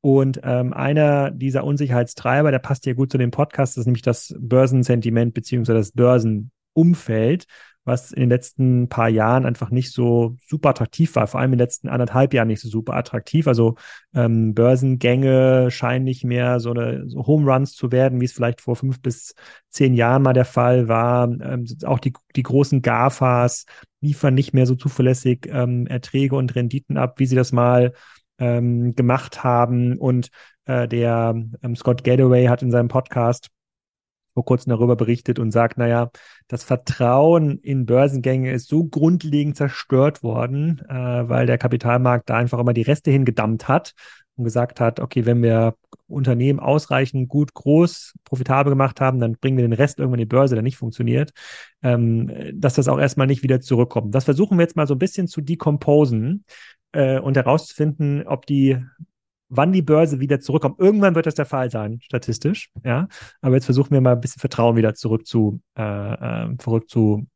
Und 0.00 0.40
ähm, 0.42 0.72
einer 0.72 1.30
dieser 1.30 1.62
Unsicherheitstreiber, 1.62 2.50
der 2.50 2.58
passt 2.58 2.82
hier 2.82 2.96
gut 2.96 3.12
zu 3.12 3.18
dem 3.18 3.30
Podcast, 3.30 3.78
ist 3.78 3.86
nämlich 3.86 4.02
das 4.02 4.34
Börsensentiment 4.36 5.32
beziehungsweise 5.32 5.78
das 5.78 5.92
Börsenumfeld 5.92 7.46
was 7.84 8.12
in 8.12 8.20
den 8.20 8.30
letzten 8.30 8.88
paar 8.88 9.08
Jahren 9.08 9.44
einfach 9.44 9.70
nicht 9.70 9.92
so 9.92 10.36
super 10.46 10.70
attraktiv 10.70 11.14
war, 11.16 11.26
vor 11.26 11.40
allem 11.40 11.52
in 11.52 11.58
den 11.58 11.64
letzten 11.64 11.88
anderthalb 11.88 12.32
Jahren 12.32 12.48
nicht 12.48 12.60
so 12.60 12.68
super 12.68 12.94
attraktiv. 12.94 13.48
Also 13.48 13.74
ähm, 14.14 14.54
Börsengänge 14.54 15.70
scheinen 15.70 16.04
nicht 16.04 16.24
mehr 16.24 16.60
so 16.60 16.70
eine 16.70 17.08
so 17.08 17.26
Home 17.26 17.50
Runs 17.50 17.74
zu 17.74 17.90
werden, 17.90 18.20
wie 18.20 18.26
es 18.26 18.32
vielleicht 18.32 18.60
vor 18.60 18.76
fünf 18.76 19.00
bis 19.02 19.34
zehn 19.68 19.94
Jahren 19.94 20.22
mal 20.22 20.32
der 20.32 20.44
Fall 20.44 20.88
war. 20.88 21.24
Ähm, 21.24 21.66
auch 21.84 21.98
die, 21.98 22.12
die 22.36 22.44
großen 22.44 22.82
GAFAs 22.82 23.66
liefern 24.00 24.34
nicht 24.34 24.52
mehr 24.54 24.66
so 24.66 24.74
zuverlässig 24.74 25.48
ähm, 25.50 25.86
Erträge 25.86 26.36
und 26.36 26.54
Renditen 26.54 26.96
ab, 26.96 27.18
wie 27.18 27.26
sie 27.26 27.36
das 27.36 27.52
mal 27.52 27.92
ähm, 28.38 28.94
gemacht 28.94 29.42
haben. 29.42 29.98
Und 29.98 30.30
äh, 30.66 30.86
der 30.86 31.34
ähm, 31.62 31.76
Scott 31.76 32.04
Gadaway 32.04 32.46
hat 32.46 32.62
in 32.62 32.70
seinem 32.70 32.88
Podcast 32.88 33.50
vor 34.34 34.44
kurzem 34.44 34.70
darüber 34.70 34.96
berichtet 34.96 35.38
und 35.38 35.50
sagt, 35.50 35.78
naja, 35.78 36.10
das 36.48 36.64
Vertrauen 36.64 37.58
in 37.58 37.86
Börsengänge 37.86 38.52
ist 38.52 38.68
so 38.68 38.84
grundlegend 38.84 39.56
zerstört 39.56 40.22
worden, 40.22 40.82
äh, 40.88 40.94
weil 41.28 41.46
der 41.46 41.58
Kapitalmarkt 41.58 42.30
da 42.30 42.36
einfach 42.36 42.58
immer 42.58 42.72
die 42.72 42.82
Reste 42.82 43.10
hingedammt 43.10 43.68
hat 43.68 43.94
und 44.36 44.44
gesagt 44.44 44.80
hat, 44.80 45.00
okay, 45.00 45.26
wenn 45.26 45.42
wir 45.42 45.74
Unternehmen 46.08 46.60
ausreichend 46.60 47.28
gut 47.28 47.54
groß, 47.54 48.14
profitabel 48.24 48.70
gemacht 48.70 49.00
haben, 49.00 49.20
dann 49.20 49.36
bringen 49.38 49.56
wir 49.56 49.64
den 49.66 49.72
Rest 49.72 49.98
irgendwann 49.98 50.20
in 50.20 50.28
die 50.28 50.34
Börse, 50.34 50.54
der 50.54 50.62
nicht 50.62 50.76
funktioniert, 50.76 51.32
ähm, 51.82 52.30
dass 52.54 52.74
das 52.74 52.88
auch 52.88 52.98
erstmal 52.98 53.26
nicht 53.26 53.42
wieder 53.42 53.60
zurückkommt. 53.60 54.14
Das 54.14 54.24
versuchen 54.24 54.58
wir 54.58 54.62
jetzt 54.62 54.76
mal 54.76 54.86
so 54.86 54.94
ein 54.94 54.98
bisschen 54.98 55.28
zu 55.28 55.40
decomposen 55.40 56.44
äh, 56.92 57.18
und 57.18 57.36
herauszufinden, 57.36 58.26
ob 58.26 58.46
die 58.46 58.78
wann 59.54 59.72
die 59.72 59.82
Börse 59.82 60.18
wieder 60.18 60.40
zurückkommt. 60.40 60.78
Irgendwann 60.78 61.14
wird 61.14 61.26
das 61.26 61.34
der 61.34 61.46
Fall 61.46 61.70
sein, 61.70 62.00
statistisch, 62.02 62.70
ja. 62.84 63.08
Aber 63.40 63.54
jetzt 63.54 63.66
versuchen 63.66 63.90
wir 63.90 64.00
mal 64.00 64.14
ein 64.14 64.20
bisschen 64.20 64.40
Vertrauen 64.40 64.76
wieder 64.76 64.94
zurück 64.94 65.26
zu, 65.26 65.60
äh, 65.76 65.82
äh, 65.82 66.56
zurück 66.58 66.88
zu 66.88 67.26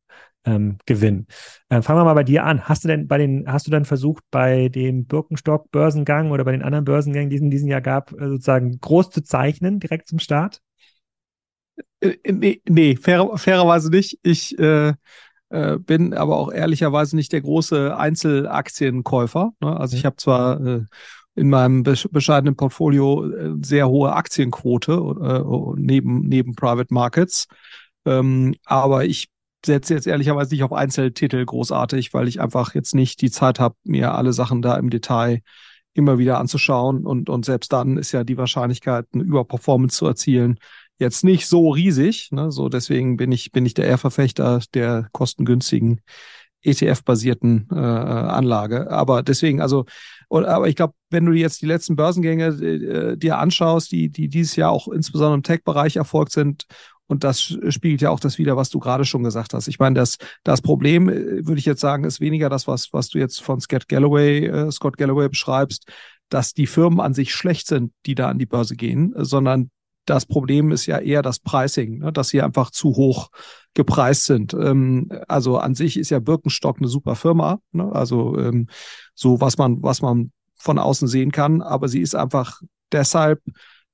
ähm, 0.45 0.79
gewinnen. 0.87 1.27
Äh, 1.69 1.83
fangen 1.83 2.01
wir 2.01 2.05
mal 2.05 2.15
bei 2.15 2.25
dir 2.25 2.45
an. 2.45 2.69
Hast 2.69 2.85
du 2.85 2.89
denn 2.89 3.07
bei 3.07 3.19
den, 3.19 3.45
hast 3.47 3.67
du 3.67 3.71
dann 3.71 3.85
versucht, 3.85 4.25
bei 4.31 4.69
dem 4.69 5.05
Birkenstock-Börsengang 5.07 6.31
oder 6.31 6.45
bei 6.45 6.53
den 6.53 6.63
anderen 6.63 6.85
Börsengängen, 6.85 7.31
die 7.31 7.37
es 7.37 7.43
in 7.43 7.51
diesem 7.51 7.69
Jahr 7.69 7.83
gab, 7.83 8.13
äh, 8.13 8.29
sozusagen 8.29 8.79
groß 8.81 9.11
zu 9.11 9.23
zeichnen, 9.23 9.81
direkt 9.81 10.09
zum 10.09 10.19
Start? 10.19 10.61
Äh, 12.01 12.17
nee, 12.31 12.63
nee 12.69 12.97
fair, 12.97 13.31
fairerweise 13.37 13.91
nicht. 13.91 14.19
Ich 14.23 14.59
äh, 14.59 14.95
äh, 15.51 15.79
bin 15.79 16.15
aber 16.15 16.37
auch 16.37 16.53
ehrlicherweise 16.53 17.17
nicht 17.17 17.33
der 17.33 17.41
große 17.41 17.97
Einzelaktienkäufer. 17.97 19.53
Ne? 19.61 19.77
Also 19.79 19.97
ich 19.97 20.03
mhm. 20.03 20.07
habe 20.07 20.17
zwar 20.17 20.61
äh, 20.61 20.85
in 21.37 21.51
meinem 21.51 21.83
bescheidenen 21.83 22.57
Portfolio 22.57 23.31
äh, 23.31 23.55
sehr 23.63 23.89
hohe 23.89 24.15
Aktienquote 24.15 24.93
äh, 24.93 25.81
neben, 25.81 26.23
neben 26.27 26.55
Private 26.55 26.93
Markets. 26.93 27.47
Ähm, 28.07 28.55
aber 28.65 29.05
ich 29.05 29.29
setze 29.65 29.95
jetzt 29.95 30.07
ehrlicherweise 30.07 30.55
nicht 30.55 30.65
auf 30.65 30.73
Einzeltitel 30.73 31.45
großartig, 31.45 32.15
weil 32.15 32.27
ich 32.27 32.41
einfach 32.41 32.75
jetzt 32.75 32.95
nicht 32.95 33.21
die 33.21 33.31
Zeit 33.31 33.61
habe, 33.61 33.75
mir 33.85 34.15
alle 34.15 34.33
Sachen 34.33 34.63
da 34.63 34.77
im 34.77 34.91
Detail 34.91 35.41
immer 35.93 36.19
wieder 36.19 36.39
anzuschauen. 36.39 37.05
Und, 37.05 37.29
und 37.29 37.45
selbst 37.45 37.73
dann 37.73 37.99
ist 37.99 38.13
ja 38.13 38.25
die 38.25 38.39
Wahrscheinlichkeit, 38.39 39.07
eine 39.13 39.23
Überperformance 39.23 39.97
zu 39.97 40.07
erzielen, 40.07 40.59
jetzt 40.99 41.23
nicht 41.23 41.47
so 41.47 41.71
riesig. 41.71 42.29
Ne? 42.33 42.51
So 42.51 42.71
deswegen 42.71 43.19
bin 43.19 43.31
ich, 43.33 43.53
bin 43.53 43.67
ich 43.67 43.75
der 43.75 43.87
eher 43.87 43.99
Verfechter 43.99 44.61
der 44.73 45.09
kostengünstigen 45.13 46.01
ETF-basierten 46.67 47.69
äh, 47.71 47.77
Anlage. 47.77 48.91
Aber 48.91 49.23
deswegen, 49.23 49.61
also, 49.61 49.85
aber 50.29 50.69
ich 50.69 50.77
glaube, 50.77 50.95
wenn 51.11 51.25
du 51.25 51.33
jetzt 51.33 51.63
die 51.63 51.67
letzten 51.67 51.97
Börsengänge 51.97 52.47
äh, 52.47 53.17
dir 53.17 53.39
anschaust, 53.39 53.93
die, 53.93 54.09
die 54.09 54.29
dieses 54.29 54.57
Jahr 54.57 54.71
auch 54.71 54.89
insbesondere 54.89 55.35
im 55.35 55.43
Tech-Bereich 55.43 55.97
erfolgt 55.97 56.33
sind, 56.33 56.67
und 57.09 57.23
das 57.23 57.41
spiegelt 57.41 58.01
ja 58.01 58.11
auch 58.11 58.19
das 58.19 58.39
wieder, 58.39 58.57
was 58.57 58.71
du 58.71 58.81
gerade 58.81 59.05
schon 59.05 59.23
gesagt 59.23 59.55
hast. 59.55 59.69
Ich 59.69 59.79
meine, 59.79 59.95
das, 59.95 60.17
das 60.43 60.61
Problem, 60.61 61.09
äh, 61.09 61.47
würde 61.47 61.59
ich 61.59 61.65
jetzt 61.65 61.81
sagen, 61.81 62.05
ist 62.05 62.21
weniger 62.21 62.49
das, 62.49 62.67
was, 62.67 62.93
was 62.93 63.09
du 63.09 63.19
jetzt 63.19 63.41
von 63.41 63.61
Scott 63.61 63.89
Galloway, 63.89 64.47
äh, 64.47 64.73
Scott 64.73 64.97
Galloway 64.97 65.29
beschreibst, 65.29 65.87
dass 66.29 66.53
die 66.53 66.67
Firmen 66.67 67.01
an 67.01 67.15
sich 67.15 67.33
schlecht 67.33 67.69
sind, 67.69 67.93
die 68.07 68.17
da 68.17 68.29
an 68.29 68.39
die 68.39 68.47
Börse 68.47 68.75
gehen, 68.75 69.15
sondern 69.17 69.71
das 70.07 70.27
Problem 70.27 70.71
ist 70.71 70.87
ja 70.87 70.99
eher 70.99 71.23
das 71.23 71.39
Pricing, 71.39 71.99
ne, 71.99 72.13
dass 72.13 72.29
sie 72.29 72.43
einfach 72.43 72.71
zu 72.71 72.97
hoch 72.97 73.29
gepreist 73.77 74.25
sind. 74.25 74.55
Ähm, 74.55 75.09
also 75.29 75.59
an 75.59 75.77
sich 75.77 75.97
ist 75.97 76.11
ja 76.11 76.19
Birkenstock 76.19 76.79
eine 76.79 76.89
super 76.89 77.15
Firma, 77.15 77.61
ne? 77.71 77.89
also 77.93 78.37
ähm, 78.39 78.67
so 79.15 79.41
was 79.41 79.59
man 79.59 79.83
was 79.83 80.03
man 80.03 80.33
von 80.55 80.79
außen 80.79 81.07
sehen 81.07 81.31
kann, 81.31 81.63
aber 81.63 81.87
sie 81.87 82.01
ist 82.01 82.17
einfach 82.17 82.61
deshalb 82.91 83.41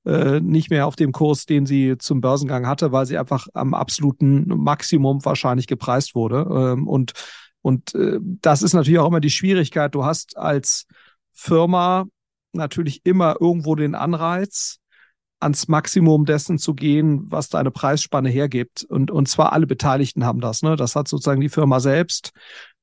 äh, 0.05 0.39
nicht 0.39 0.69
mehr 0.69 0.87
auf 0.87 0.95
dem 0.95 1.11
Kurs, 1.11 1.45
den 1.45 1.65
sie 1.65 1.97
zum 1.99 2.21
Börsengang 2.21 2.65
hatte, 2.65 2.91
weil 2.91 3.05
sie 3.05 3.17
einfach 3.17 3.47
am 3.53 3.73
absoluten 3.73 4.47
Maximum 4.47 5.23
wahrscheinlich 5.23 5.67
gepreist 5.67 6.15
wurde. 6.15 6.47
Ähm, 6.49 6.87
und 6.87 7.13
und 7.61 7.93
äh, 7.95 8.19
das 8.21 8.61
ist 8.61 8.73
natürlich 8.73 8.99
auch 8.99 9.07
immer 9.07 9.21
die 9.21 9.29
Schwierigkeit. 9.29 9.93
Du 9.93 10.05
hast 10.05 10.37
als 10.37 10.85
Firma 11.33 12.05
natürlich 12.53 13.01
immer 13.05 13.35
irgendwo 13.39 13.75
den 13.75 13.95
Anreiz, 13.95 14.79
ans 15.43 15.67
Maximum 15.67 16.25
dessen 16.25 16.57
zu 16.57 16.73
gehen, 16.73 17.25
was 17.29 17.49
deine 17.49 17.71
Preisspanne 17.71 18.29
hergibt. 18.29 18.83
Und, 18.83 19.11
und 19.11 19.27
zwar 19.27 19.53
alle 19.53 19.67
Beteiligten 19.67 20.25
haben 20.25 20.41
das. 20.41 20.63
Ne? 20.63 20.75
Das 20.75 20.95
hat 20.95 21.07
sozusagen 21.07 21.41
die 21.41 21.49
Firma 21.49 21.79
selbst, 21.79 22.31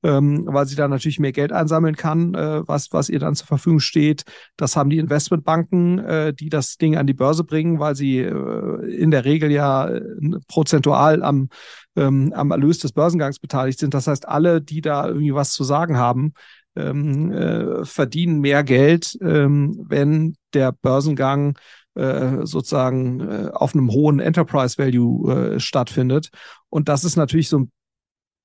ähm, 0.03 0.44
weil 0.46 0.66
sie 0.66 0.77
da 0.77 0.88
natürlich 0.88 1.18
mehr 1.18 1.33
Geld 1.33 1.53
einsammeln 1.53 1.96
kann, 1.96 2.35
äh, 2.35 2.66
was, 2.66 2.92
was 2.92 3.09
ihr 3.09 3.18
dann 3.18 3.35
zur 3.35 3.46
Verfügung 3.46 3.81
steht. 3.81 4.25
Das 4.57 4.77
haben 4.77 4.90
die 4.90 4.99
Investmentbanken, 4.99 5.99
äh, 5.99 6.35
die 6.35 6.49
das 6.49 6.77
Ding 6.77 6.96
an 6.96 7.07
die 7.07 7.14
Börse 7.14 7.44
bringen, 7.44 7.81
weil 7.81 7.96
sie 7.96 8.18
äh, 8.18 8.94
in 8.94 9.11
der 9.11 9.25
Regel 9.25 9.51
ja 9.51 9.88
äh, 9.88 10.01
prozentual 10.49 11.23
am, 11.23 11.49
ähm, 11.96 12.33
am 12.35 12.51
Erlös 12.51 12.79
des 12.79 12.92
Börsengangs 12.92 13.38
beteiligt 13.38 13.79
sind. 13.79 13.94
Das 13.94 14.07
heißt, 14.07 14.29
alle, 14.29 14.62
die 14.62 14.81
da 14.81 15.07
irgendwie 15.07 15.35
was 15.35 15.53
zu 15.53 15.64
sagen 15.64 15.96
haben, 15.96 16.33
ähm, 16.77 17.33
äh, 17.33 17.85
verdienen 17.85 18.40
mehr 18.40 18.62
Geld, 18.64 19.18
ähm, 19.20 19.85
wenn 19.88 20.37
der 20.55 20.73
Börsengang 20.73 21.59
äh, 22.01 22.47
sozusagen 22.47 23.21
äh, 23.21 23.51
auf 23.53 23.75
einem 23.75 23.91
hohen 23.91 24.21
Enterprise 24.21 24.79
Value 24.79 25.33
äh, 25.55 25.61
stattfindet. 25.61 26.31
Und 26.69 26.89
das 26.89 27.05
ist 27.05 27.17
natürlich 27.17 27.49
so 27.49 27.59
ein 27.61 27.73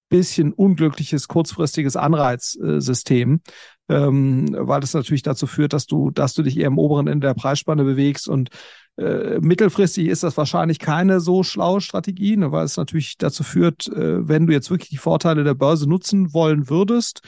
bisschen 0.10 0.54
unglückliches, 0.54 1.28
kurzfristiges 1.28 1.96
Anreizsystem, 1.96 3.42
ähm, 3.90 4.56
weil 4.58 4.82
das 4.82 4.94
natürlich 4.94 5.24
dazu 5.24 5.48
führt, 5.48 5.74
dass 5.74 5.88
du, 5.88 6.12
dass 6.12 6.34
du 6.34 6.44
dich 6.44 6.58
eher 6.58 6.68
im 6.68 6.78
oberen 6.78 7.08
Ende 7.08 7.28
der 7.28 7.34
Preisspanne 7.34 7.84
bewegst 7.84 8.28
und 8.28 8.50
äh, 8.98 9.40
mittelfristig 9.42 10.08
ist 10.08 10.24
das 10.24 10.38
wahrscheinlich 10.38 10.80
keine 10.80 11.20
so 11.20 11.44
schlaue 11.44 11.82
Strategie, 11.82 12.38
ne, 12.38 12.52
weil 12.52 12.66
es 12.66 12.78
natürlich 12.78 13.18
dazu 13.18 13.44
führt, 13.44 13.88
äh, 13.88 14.28
wenn 14.28 14.48
du 14.48 14.54
jetzt 14.54 14.70
wirklich 14.70 14.90
die 14.90 14.98
Vorteile 14.98 15.44
der 15.44 15.54
Börse 15.54 15.88
nutzen 15.90 16.34
wollen 16.34 16.70
würdest, 16.70 17.22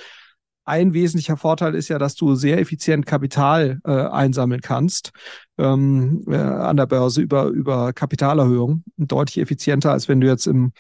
ein 0.67 0.93
wesentlicher 0.93 1.37
Vorteil 1.37 1.75
ist 1.75 1.87
ja, 1.87 1.97
dass 1.97 2.15
du 2.15 2.35
sehr 2.35 2.59
effizient 2.59 3.05
Kapital 3.05 3.79
äh, 3.85 3.91
einsammeln 3.91 4.61
kannst 4.61 5.11
ähm, 5.57 6.23
äh, 6.27 6.35
an 6.35 6.75
der 6.75 6.87
Börse 6.87 7.21
über, 7.21 7.45
über 7.45 7.93
Kapitalerhöhung. 7.93 8.83
Deutlich 8.97 9.39
effizienter, 9.39 9.93
als 9.93 10.09
wenn 10.09 10.19
du 10.19 10.27
jetzt 10.27 10.45
im, 10.45 10.73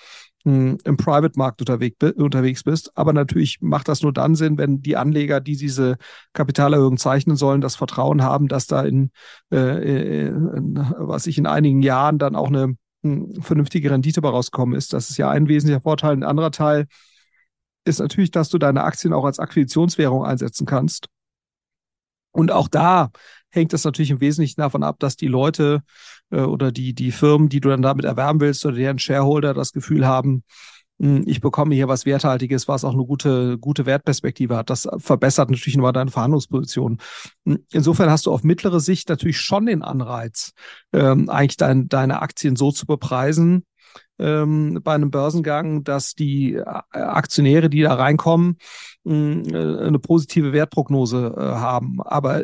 hm, 0.43 0.77
im 0.83 0.97
Private-Markt 0.97 1.61
unterwegs, 1.61 2.63
bist. 2.63 2.91
Aber 2.95 3.13
natürlich 3.13 3.59
macht 3.61 3.87
das 3.87 4.01
nur 4.01 4.11
dann 4.11 4.35
Sinn, 4.35 4.57
wenn 4.57 4.81
die 4.81 4.97
Anleger, 4.97 5.39
die 5.39 5.55
diese 5.55 5.95
Kapitalerhöhung 6.33 6.97
zeichnen 6.97 7.37
sollen, 7.37 7.61
das 7.61 7.77
Vertrauen 7.77 8.23
haben, 8.23 8.49
dass 8.49 8.67
da 8.67 8.83
in, 8.83 9.11
äh, 9.53 10.27
in 10.27 10.85
was 10.97 11.27
ich 11.27 11.37
in 11.37 11.47
einigen 11.47 11.81
Jahren 11.81 12.17
dann 12.17 12.35
auch 12.35 12.49
eine 12.49 12.75
hm, 13.03 13.41
vernünftige 13.41 13.89
Rendite 13.89 14.19
rauskommen 14.21 14.75
ist. 14.75 14.91
Das 14.91 15.09
ist 15.09 15.17
ja 15.17 15.29
ein 15.29 15.47
wesentlicher 15.47 15.81
Vorteil. 15.81 16.11
Ein 16.11 16.23
anderer 16.23 16.51
Teil 16.51 16.87
ist 17.87 17.99
natürlich, 17.99 18.31
dass 18.31 18.49
du 18.49 18.57
deine 18.57 18.83
Aktien 18.83 19.13
auch 19.13 19.25
als 19.25 19.39
Akquisitionswährung 19.39 20.25
einsetzen 20.25 20.65
kannst. 20.65 21.07
Und 22.31 22.51
auch 22.51 22.67
da 22.67 23.09
hängt 23.49 23.73
es 23.73 23.83
natürlich 23.83 24.11
im 24.11 24.21
Wesentlichen 24.21 24.61
davon 24.61 24.83
ab, 24.83 24.97
dass 24.99 25.15
die 25.15 25.27
Leute 25.27 25.81
äh, 26.29 26.41
oder 26.41 26.71
die, 26.71 26.93
die 26.93 27.11
Firmen, 27.11 27.49
die 27.49 27.59
du 27.59 27.69
dann 27.69 27.81
damit 27.81 28.05
erwerben 28.05 28.39
willst 28.39 28.65
oder 28.65 28.75
deren 28.75 28.99
Shareholder 28.99 29.53
das 29.53 29.71
Gefühl 29.71 30.05
haben, 30.05 30.43
mh, 30.99 31.17
hm, 31.17 31.23
ich 31.25 31.41
bekomme 31.41 31.73
hier 31.73 31.87
was 31.87 32.05
Werthaltiges, 32.05 32.67
was 32.67 32.83
auch 32.83 32.93
eine 32.93 33.05
gute, 33.05 33.57
gute 33.57 33.85
Wertperspektive 33.85 34.55
hat. 34.55 34.69
Das 34.69 34.87
verbessert 34.97 35.49
natürlich 35.49 35.77
nochmal 35.77 35.93
deine 35.93 36.11
Verhandlungsposition. 36.11 36.99
Hm, 37.45 37.65
insofern 37.71 38.11
hast 38.11 38.25
du 38.25 38.31
auf 38.31 38.43
mittlere 38.43 38.79
Sicht 38.79 39.09
natürlich 39.09 39.39
schon 39.39 39.65
den 39.65 39.81
Anreiz, 39.81 40.51
ähm, 40.93 41.29
eigentlich 41.29 41.57
dein, 41.57 41.87
deine 41.87 42.21
Aktien 42.21 42.55
so 42.55 42.71
zu 42.71 42.85
bepreisen, 42.85 43.63
ähm, 44.19 44.79
bei 44.83 44.93
einem 44.93 45.11
Börsengang, 45.11 45.83
dass 45.83 46.13
die 46.13 46.55
äh, 46.55 46.63
Aktionäre, 46.91 47.69
die 47.69 47.81
da 47.81 47.93
reinkommen, 47.93 48.57
äh, 49.05 49.09
eine 49.11 49.99
positive 49.99 50.53
Wertprognose 50.53 51.35
äh, 51.37 51.41
haben. 51.41 52.01
Aber 52.01 52.43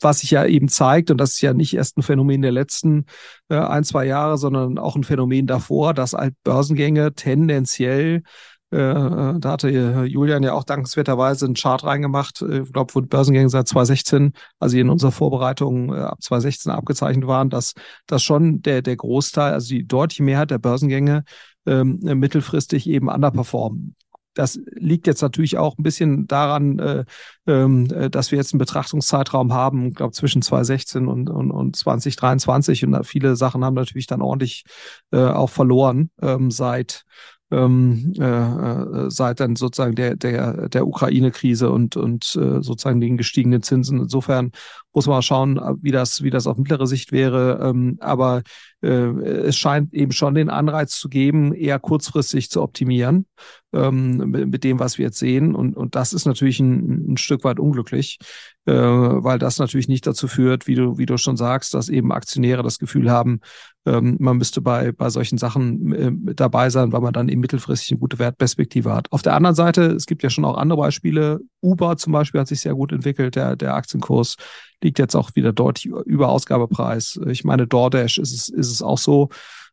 was 0.00 0.20
sich 0.20 0.30
ja 0.30 0.44
eben 0.44 0.68
zeigt, 0.68 1.10
und 1.10 1.18
das 1.18 1.32
ist 1.32 1.40
ja 1.40 1.54
nicht 1.54 1.74
erst 1.74 1.96
ein 1.98 2.02
Phänomen 2.02 2.42
der 2.42 2.52
letzten 2.52 3.06
ein, 3.48 3.84
zwei 3.84 4.04
Jahre, 4.04 4.36
sondern 4.36 4.78
auch 4.78 4.94
ein 4.94 5.04
Phänomen 5.04 5.46
davor, 5.46 5.94
dass 5.94 6.12
halt 6.12 6.34
Börsengänge 6.44 7.14
tendenziell 7.14 8.22
da 8.70 9.40
hatte 9.42 9.70
Julian 9.70 10.42
ja 10.42 10.52
auch 10.52 10.64
dankenswerterweise 10.64 11.46
einen 11.46 11.54
Chart 11.54 11.82
reingemacht, 11.84 12.42
ich 12.42 12.70
glaube, 12.70 12.94
wo 12.94 13.00
Börsengänge 13.00 13.48
seit 13.48 13.66
2016, 13.66 14.32
also 14.58 14.76
in 14.76 14.90
unserer 14.90 15.10
Vorbereitung 15.10 15.94
ab 15.94 16.22
2016 16.22 16.72
abgezeichnet 16.72 17.26
waren, 17.26 17.48
dass, 17.48 17.72
dass 18.06 18.22
schon 18.22 18.60
der, 18.60 18.82
der 18.82 18.96
Großteil, 18.96 19.54
also 19.54 19.68
die 19.68 19.86
deutliche 19.86 20.22
Mehrheit 20.22 20.50
der 20.50 20.58
Börsengänge 20.58 21.24
ähm, 21.66 21.98
mittelfristig 22.02 22.88
eben 22.88 23.08
underperformen. 23.08 23.94
Das 24.38 24.60
liegt 24.76 25.08
jetzt 25.08 25.20
natürlich 25.20 25.58
auch 25.58 25.76
ein 25.76 25.82
bisschen 25.82 26.28
daran, 26.28 26.78
äh, 26.78 27.04
äh, 27.46 28.08
dass 28.08 28.30
wir 28.30 28.38
jetzt 28.38 28.52
einen 28.52 28.60
Betrachtungszeitraum 28.60 29.52
haben, 29.52 29.92
glaube 29.94 30.12
zwischen 30.12 30.42
2016 30.42 31.08
und, 31.08 31.28
und, 31.28 31.50
und 31.50 31.74
2023 31.74 32.84
und 32.84 33.04
viele 33.04 33.34
Sachen 33.34 33.64
haben 33.64 33.74
natürlich 33.74 34.06
dann 34.06 34.22
ordentlich 34.22 34.62
äh, 35.10 35.18
auch 35.18 35.50
verloren 35.50 36.10
ähm, 36.22 36.52
seit 36.52 37.04
ähm, 37.50 38.12
äh, 38.18 38.24
äh, 38.24 39.10
seit 39.10 39.40
dann 39.40 39.56
sozusagen 39.56 39.94
der, 39.94 40.16
der, 40.16 40.68
der 40.68 40.86
Ukraine-Krise 40.86 41.70
und, 41.70 41.96
und 41.96 42.36
äh, 42.36 42.62
sozusagen 42.62 43.00
den 43.00 43.16
gestiegenen 43.16 43.62
Zinsen. 43.62 44.00
Insofern 44.00 44.52
muss 44.92 45.06
man 45.06 45.16
mal 45.16 45.22
schauen, 45.22 45.60
wie 45.80 45.90
das, 45.90 46.22
wie 46.22 46.30
das 46.30 46.46
auf 46.46 46.58
mittlere 46.58 46.86
Sicht 46.86 47.12
wäre. 47.12 47.60
Ähm, 47.62 47.96
aber 48.00 48.42
äh, 48.82 48.88
es 48.88 49.56
scheint 49.56 49.94
eben 49.94 50.12
schon 50.12 50.34
den 50.34 50.50
Anreiz 50.50 50.98
zu 50.98 51.08
geben, 51.08 51.54
eher 51.54 51.78
kurzfristig 51.78 52.50
zu 52.50 52.62
optimieren 52.62 53.26
ähm, 53.72 54.16
mit, 54.30 54.64
dem, 54.64 54.78
was 54.78 54.98
wir 54.98 55.06
jetzt 55.06 55.18
sehen. 55.18 55.54
Und, 55.54 55.76
und 55.76 55.94
das 55.94 56.12
ist 56.12 56.26
natürlich 56.26 56.60
ein, 56.60 57.12
ein 57.12 57.16
Stück 57.16 57.44
weit 57.44 57.58
unglücklich, 57.60 58.18
äh, 58.66 58.72
weil 58.72 59.38
das 59.38 59.58
natürlich 59.58 59.88
nicht 59.88 60.06
dazu 60.06 60.28
führt, 60.28 60.66
wie 60.66 60.74
du, 60.74 60.98
wie 60.98 61.06
du 61.06 61.16
schon 61.16 61.36
sagst, 61.36 61.74
dass 61.74 61.88
eben 61.88 62.12
Aktionäre 62.12 62.62
das 62.62 62.78
Gefühl 62.78 63.10
haben, 63.10 63.40
ähm, 63.88 64.16
man 64.20 64.36
müsste 64.36 64.60
bei, 64.60 64.92
bei 64.92 65.08
solchen 65.08 65.38
Sachen 65.38 65.92
äh, 65.92 66.34
dabei 66.34 66.68
sein, 66.68 66.92
weil 66.92 67.00
man 67.00 67.12
dann 67.12 67.28
eben 67.28 67.40
mittelfristig 67.40 67.92
eine 67.92 68.00
gute 68.00 68.18
Wertperspektive 68.18 68.94
hat. 68.94 69.10
Auf 69.10 69.22
der 69.22 69.34
anderen 69.34 69.56
Seite, 69.56 69.82
es 69.92 70.06
gibt 70.06 70.22
ja 70.22 70.30
schon 70.30 70.44
auch 70.44 70.58
andere 70.58 70.78
Beispiele. 70.78 71.40
Uber 71.62 71.96
zum 71.96 72.12
Beispiel 72.12 72.40
hat 72.40 72.48
sich 72.48 72.60
sehr 72.60 72.74
gut 72.74 72.92
entwickelt. 72.92 73.34
Der, 73.36 73.56
der 73.56 73.74
Aktienkurs 73.74 74.36
liegt 74.82 74.98
jetzt 74.98 75.16
auch 75.16 75.34
wieder 75.34 75.52
deutlich 75.52 75.86
über 75.86 76.28
Ausgabepreis. 76.28 77.18
Ich 77.28 77.44
meine, 77.44 77.66
DoorDash 77.66 78.18
ist 78.18 78.32
es, 78.32 78.48
ist 78.48 78.70
es 78.70 78.82
auch 78.82 78.98
so. 78.98 79.30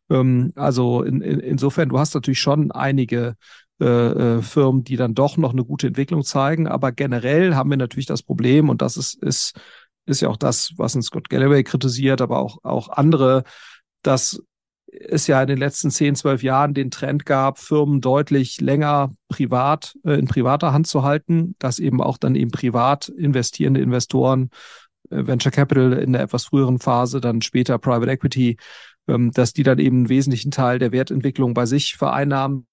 Ähm, 0.08 0.52
also 0.56 1.02
in, 1.02 1.20
in, 1.20 1.40
insofern, 1.40 1.90
du 1.90 1.98
hast 1.98 2.14
natürlich 2.14 2.40
schon 2.40 2.70
einige 2.72 3.36
äh, 3.80 3.84
äh, 3.84 4.42
Firmen, 4.42 4.84
die 4.84 4.96
dann 4.96 5.14
doch 5.14 5.36
noch 5.36 5.52
eine 5.52 5.64
gute 5.64 5.88
Entwicklung 5.88 6.24
zeigen. 6.24 6.66
Aber 6.66 6.92
generell 6.92 7.54
haben 7.54 7.68
wir 7.68 7.76
natürlich 7.76 8.06
das 8.06 8.22
Problem, 8.22 8.70
und 8.70 8.80
das 8.80 8.96
ist, 8.96 9.22
ist, 9.22 9.60
ist 10.06 10.22
ja 10.22 10.30
auch 10.30 10.38
das, 10.38 10.72
was 10.76 10.96
uns 10.96 11.06
Scott 11.06 11.28
Galloway 11.28 11.62
kritisiert, 11.62 12.22
aber 12.22 12.38
auch, 12.38 12.58
auch 12.62 12.88
andere, 12.88 13.44
dass 14.06 14.42
es 14.88 15.26
ja 15.26 15.42
in 15.42 15.48
den 15.48 15.58
letzten 15.58 15.90
10, 15.90 16.14
12 16.14 16.42
Jahren 16.42 16.74
den 16.74 16.90
Trend 16.90 17.26
gab, 17.26 17.58
Firmen 17.58 18.00
deutlich 18.00 18.60
länger 18.60 19.14
privat, 19.28 19.96
äh, 20.04 20.14
in 20.14 20.26
privater 20.26 20.72
Hand 20.72 20.86
zu 20.86 21.02
halten, 21.02 21.54
dass 21.58 21.78
eben 21.78 22.00
auch 22.00 22.18
dann 22.18 22.34
eben 22.34 22.50
privat 22.50 23.08
investierende 23.08 23.80
Investoren, 23.80 24.50
äh, 25.10 25.26
Venture 25.26 25.52
Capital 25.52 25.92
in 25.94 26.12
der 26.12 26.22
etwas 26.22 26.46
früheren 26.46 26.78
Phase, 26.78 27.20
dann 27.20 27.42
später 27.42 27.78
Private 27.78 28.10
Equity, 28.10 28.56
ähm, 29.08 29.32
dass 29.32 29.52
die 29.52 29.62
dann 29.62 29.78
eben 29.78 29.98
einen 29.98 30.08
wesentlichen 30.08 30.50
Teil 30.50 30.78
der 30.78 30.92
Wertentwicklung 30.92 31.52
bei 31.52 31.66
sich 31.66 31.96
vereinnahmen 31.96 32.66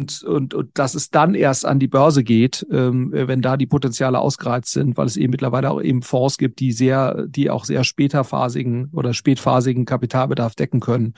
und, 0.00 0.22
und, 0.22 0.54
und 0.54 0.70
dass 0.78 0.94
es 0.94 1.10
dann 1.10 1.34
erst 1.34 1.66
an 1.66 1.78
die 1.78 1.88
Börse 1.88 2.24
geht, 2.24 2.66
ähm, 2.70 3.10
wenn 3.12 3.42
da 3.42 3.56
die 3.56 3.66
Potenziale 3.66 4.18
ausgereizt 4.18 4.72
sind, 4.72 4.96
weil 4.96 5.06
es 5.06 5.16
eben 5.16 5.30
mittlerweile 5.30 5.70
auch 5.70 5.82
eben 5.82 6.02
Fonds 6.02 6.38
gibt, 6.38 6.60
die 6.60 6.72
sehr, 6.72 7.26
die 7.26 7.50
auch 7.50 7.66
sehr 7.66 7.84
späterphasigen 7.84 8.90
oder 8.92 9.12
spätphasigen 9.12 9.84
Kapitalbedarf 9.84 10.54
decken 10.54 10.80
können. 10.80 11.14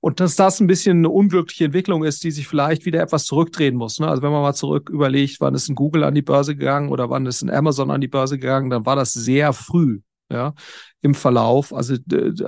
Und 0.00 0.20
dass 0.20 0.36
das 0.36 0.60
ein 0.60 0.66
bisschen 0.66 0.98
eine 0.98 1.10
unglückliche 1.10 1.66
Entwicklung 1.66 2.04
ist, 2.04 2.22
die 2.24 2.30
sich 2.30 2.46
vielleicht 2.48 2.84
wieder 2.84 3.00
etwas 3.00 3.24
zurückdrehen 3.24 3.76
muss. 3.76 3.98
Ne? 3.98 4.08
Also 4.08 4.22
wenn 4.22 4.32
man 4.32 4.42
mal 4.42 4.54
zurück 4.54 4.90
überlegt, 4.90 5.40
wann 5.40 5.54
ist 5.54 5.68
ein 5.68 5.74
Google 5.74 6.04
an 6.04 6.14
die 6.14 6.22
Börse 6.22 6.56
gegangen 6.56 6.90
oder 6.90 7.10
wann 7.10 7.26
ist 7.26 7.42
ein 7.42 7.50
Amazon 7.50 7.90
an 7.90 8.00
die 8.00 8.08
Börse 8.08 8.38
gegangen, 8.38 8.70
dann 8.70 8.86
war 8.86 8.96
das 8.96 9.12
sehr 9.12 9.52
früh 9.52 10.00
ja, 10.30 10.54
im 11.02 11.14
Verlauf. 11.14 11.72
Also 11.72 11.96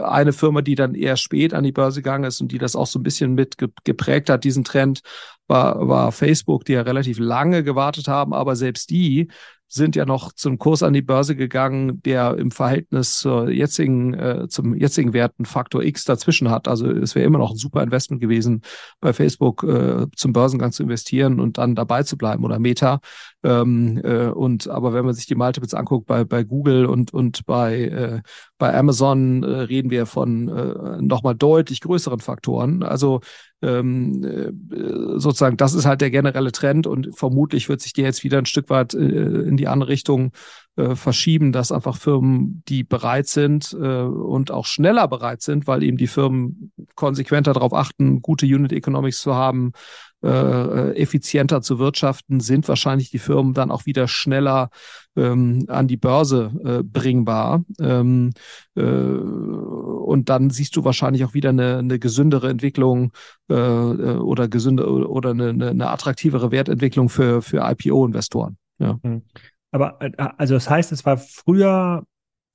eine 0.03 0.33
Firma, 0.33 0.62
die 0.62 0.75
dann 0.75 0.95
eher 0.95 1.17
spät 1.17 1.55
an 1.55 1.64
die 1.64 1.73
Börse 1.73 2.03
gegangen 2.03 2.25
ist 2.25 2.41
und 2.41 2.53
die 2.53 2.59
das 2.59 2.77
auch 2.77 2.87
so 2.87 2.99
ein 2.99 3.05
bisschen 3.05 3.35
mit 3.35 3.57
geprägt 3.85 4.31
hat, 4.31 4.45
diesen 4.45 4.64
Trend, 4.64 5.01
war, 5.49 5.89
war 5.89 6.13
Facebook, 6.13 6.65
die 6.65 6.75
ja 6.75 6.83
relativ 6.83 7.19
lange 7.19 7.65
gewartet 7.65 8.07
haben, 8.07 8.33
aber 8.33 8.55
selbst 8.55 8.91
die 8.91 9.29
sind 9.69 9.97
ja 9.97 10.07
noch 10.07 10.33
zum 10.33 10.59
Kurs 10.59 10.83
an 10.83 10.95
die 10.95 11.03
Börse 11.03 11.37
gegangen, 11.37 12.03
der 12.03 12.39
im 12.39 12.51
Verhältnis 12.51 13.19
zur 13.19 13.51
jetzigen, 13.51 14.15
äh, 14.15 14.49
zum 14.49 14.75
jetzigen 14.75 15.13
Werten 15.13 15.45
Faktor 15.45 15.83
X 15.83 16.05
dazwischen 16.05 16.51
hat. 16.51 16.69
Also 16.69 16.91
es 16.91 17.15
wäre 17.15 17.27
immer 17.27 17.39
noch 17.39 17.51
ein 17.51 17.57
super 17.57 17.83
Investment 17.83 18.23
gewesen, 18.23 18.63
bei 19.01 19.13
Facebook 19.13 19.63
äh, 19.65 20.07
zum 20.17 20.33
Börsengang 20.33 20.73
zu 20.73 20.83
investieren 20.85 21.39
und 21.39 21.59
dann 21.59 21.75
dabei 21.75 22.03
zu 22.03 22.17
bleiben 22.17 22.45
oder 22.45 22.59
Meta. 22.59 23.01
Ähm, 23.44 24.01
äh, 24.03 24.27
und 24.27 24.68
aber 24.68 24.92
wenn 24.92 25.05
man 25.05 25.14
sich 25.14 25.27
die 25.27 25.37
Multiples 25.37 25.72
anguckt 25.72 26.07
bei, 26.07 26.24
bei 26.24 26.42
Google 26.42 26.87
und, 26.87 27.14
und 27.14 27.46
bei, 27.46 27.83
äh, 27.85 28.20
bei 28.59 28.77
Amazon, 28.77 29.44
äh, 29.44 29.46
reden 29.46 29.90
wir 29.90 30.07
von 30.07 30.48
äh, 30.48 31.01
nochmal 31.01 31.37
deutlich 31.37 31.81
größeren 31.81 32.18
Faktoren. 32.18 32.83
Also 32.83 33.20
ähm, 33.62 34.24
äh, 34.24 35.18
sozusagen, 35.18 35.57
das 35.57 35.74
ist 35.74 35.87
halt 35.87 36.01
der 36.01 36.11
generelle 36.11 36.53
Trend 36.53 36.87
und 36.87 37.16
vermutlich 37.16 37.68
wird 37.68 37.81
sich 37.81 37.92
der 37.92 38.05
jetzt 38.05 38.24
wieder 38.24 38.38
ein 38.38 38.46
Stück 38.46 38.70
weit 38.70 38.94
äh, 38.94 38.98
in 38.98 39.57
die 39.57 39.68
andere 39.68 39.90
Richtung 39.90 40.33
äh, 40.77 40.94
verschieben, 40.94 41.53
dass 41.53 41.72
einfach 41.72 41.96
Firmen, 41.96 42.62
die 42.68 42.85
bereit 42.85 43.27
sind 43.27 43.72
äh, 43.72 44.03
und 44.03 44.51
auch 44.51 44.66
schneller 44.66 45.09
bereit 45.09 45.42
sind, 45.42 45.66
weil 45.66 45.83
eben 45.83 45.96
die 45.96 46.07
Firmen 46.07 46.72
konsequenter 46.94 47.53
darauf 47.53 47.72
achten, 47.72 48.22
gute 48.22 48.46
Unit 48.46 48.72
Economics 48.72 49.20
zu 49.20 49.35
haben, 49.35 49.72
äh, 50.21 50.29
äh, 50.29 50.97
effizienter 50.97 51.63
zu 51.63 51.79
wirtschaften, 51.79 52.41
sind 52.41 52.67
wahrscheinlich 52.67 53.11
die 53.11 53.21
Firmen 53.21 53.55
dann 53.55 53.71
auch 53.71 53.87
wieder 53.87 54.09
schneller 54.09 54.71
ähm, 55.15 55.65
an 55.69 55.87
die 55.87 55.97
Börse 55.97 56.51
äh, 56.65 56.83
bringbar. 56.83 57.63
Ähm, 57.81 58.33
äh, 58.75 58.83
und 58.83 60.29
dann 60.29 60.51
siehst 60.51 60.75
du 60.75 60.83
wahrscheinlich 60.83 61.25
auch 61.25 61.35
wieder 61.35 61.51
eine, 61.51 61.79
eine 61.79 62.01
gesündere 62.01 62.51
Entwicklung 62.51 63.13
äh, 63.49 63.55
äh 63.55 64.17
oder 64.17 64.49
gesünde 64.49 64.89
oder 64.89 65.31
eine, 65.31 65.51
eine 65.51 65.89
attraktivere 65.89 66.51
Wertentwicklung 66.51 67.09
für, 67.09 67.41
für 67.41 67.59
IPO-Investoren. 67.59 68.57
Ja. 68.81 68.99
Hm. 69.05 69.23
Aber 69.71 70.01
also 70.37 70.55
das 70.55 70.69
heißt, 70.69 70.91
es 70.91 71.07
war 71.07 71.19
früher 71.19 72.03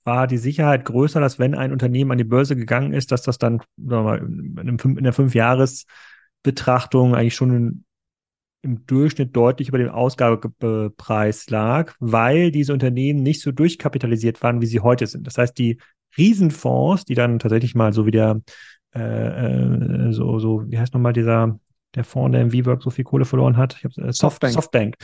war 0.03 0.27
die 0.27 0.37
Sicherheit 0.37 0.83
größer, 0.83 1.21
dass 1.21 1.39
wenn 1.39 1.55
ein 1.55 1.71
Unternehmen 1.71 2.11
an 2.11 2.17
die 2.17 2.25
Börse 2.25 2.57
gegangen 2.57 2.91
ist, 2.91 3.13
dass 3.13 3.21
das 3.21 3.37
dann 3.37 3.61
sagen 3.77 3.77
wir 3.77 4.03
mal, 4.03 4.97
in 4.97 5.03
der 5.03 5.13
Fünf-Jahres- 5.13 5.85
Betrachtung 6.43 7.15
eigentlich 7.15 7.35
schon 7.35 7.85
im 8.61 8.85
Durchschnitt 8.85 9.35
deutlich 9.35 9.67
über 9.67 9.77
dem 9.77 9.89
Ausgabepreis 9.89 11.49
lag, 11.49 11.93
weil 11.99 12.51
diese 12.51 12.73
Unternehmen 12.73 13.21
nicht 13.21 13.41
so 13.41 13.51
durchkapitalisiert 13.51 14.41
waren, 14.41 14.61
wie 14.61 14.65
sie 14.65 14.79
heute 14.79 15.05
sind. 15.05 15.27
Das 15.27 15.37
heißt, 15.37 15.57
die 15.57 15.79
Riesenfonds, 16.17 17.05
die 17.05 17.15
dann 17.15 17.39
tatsächlich 17.39 17.75
mal 17.75 17.91
so 17.91 18.05
wie 18.05 18.11
der, 18.11 18.41
äh, 18.95 18.99
äh, 18.99 20.11
so, 20.13 20.39
so, 20.39 20.63
wie 20.69 20.77
heißt 20.77 20.93
nochmal 20.93 21.13
dieser, 21.13 21.59
der 21.95 22.03
Fonds, 22.03 22.33
der 22.33 22.41
im 22.41 22.53
WeWork 22.53 22.81
so 22.81 22.89
viel 22.89 23.03
Kohle 23.03 23.25
verloren 23.25 23.57
hat. 23.57 23.75
Ich 23.77 23.83
hab, 23.83 23.97
äh, 23.97 24.13
Softbank. 24.13 24.53
Softbank. 24.53 24.95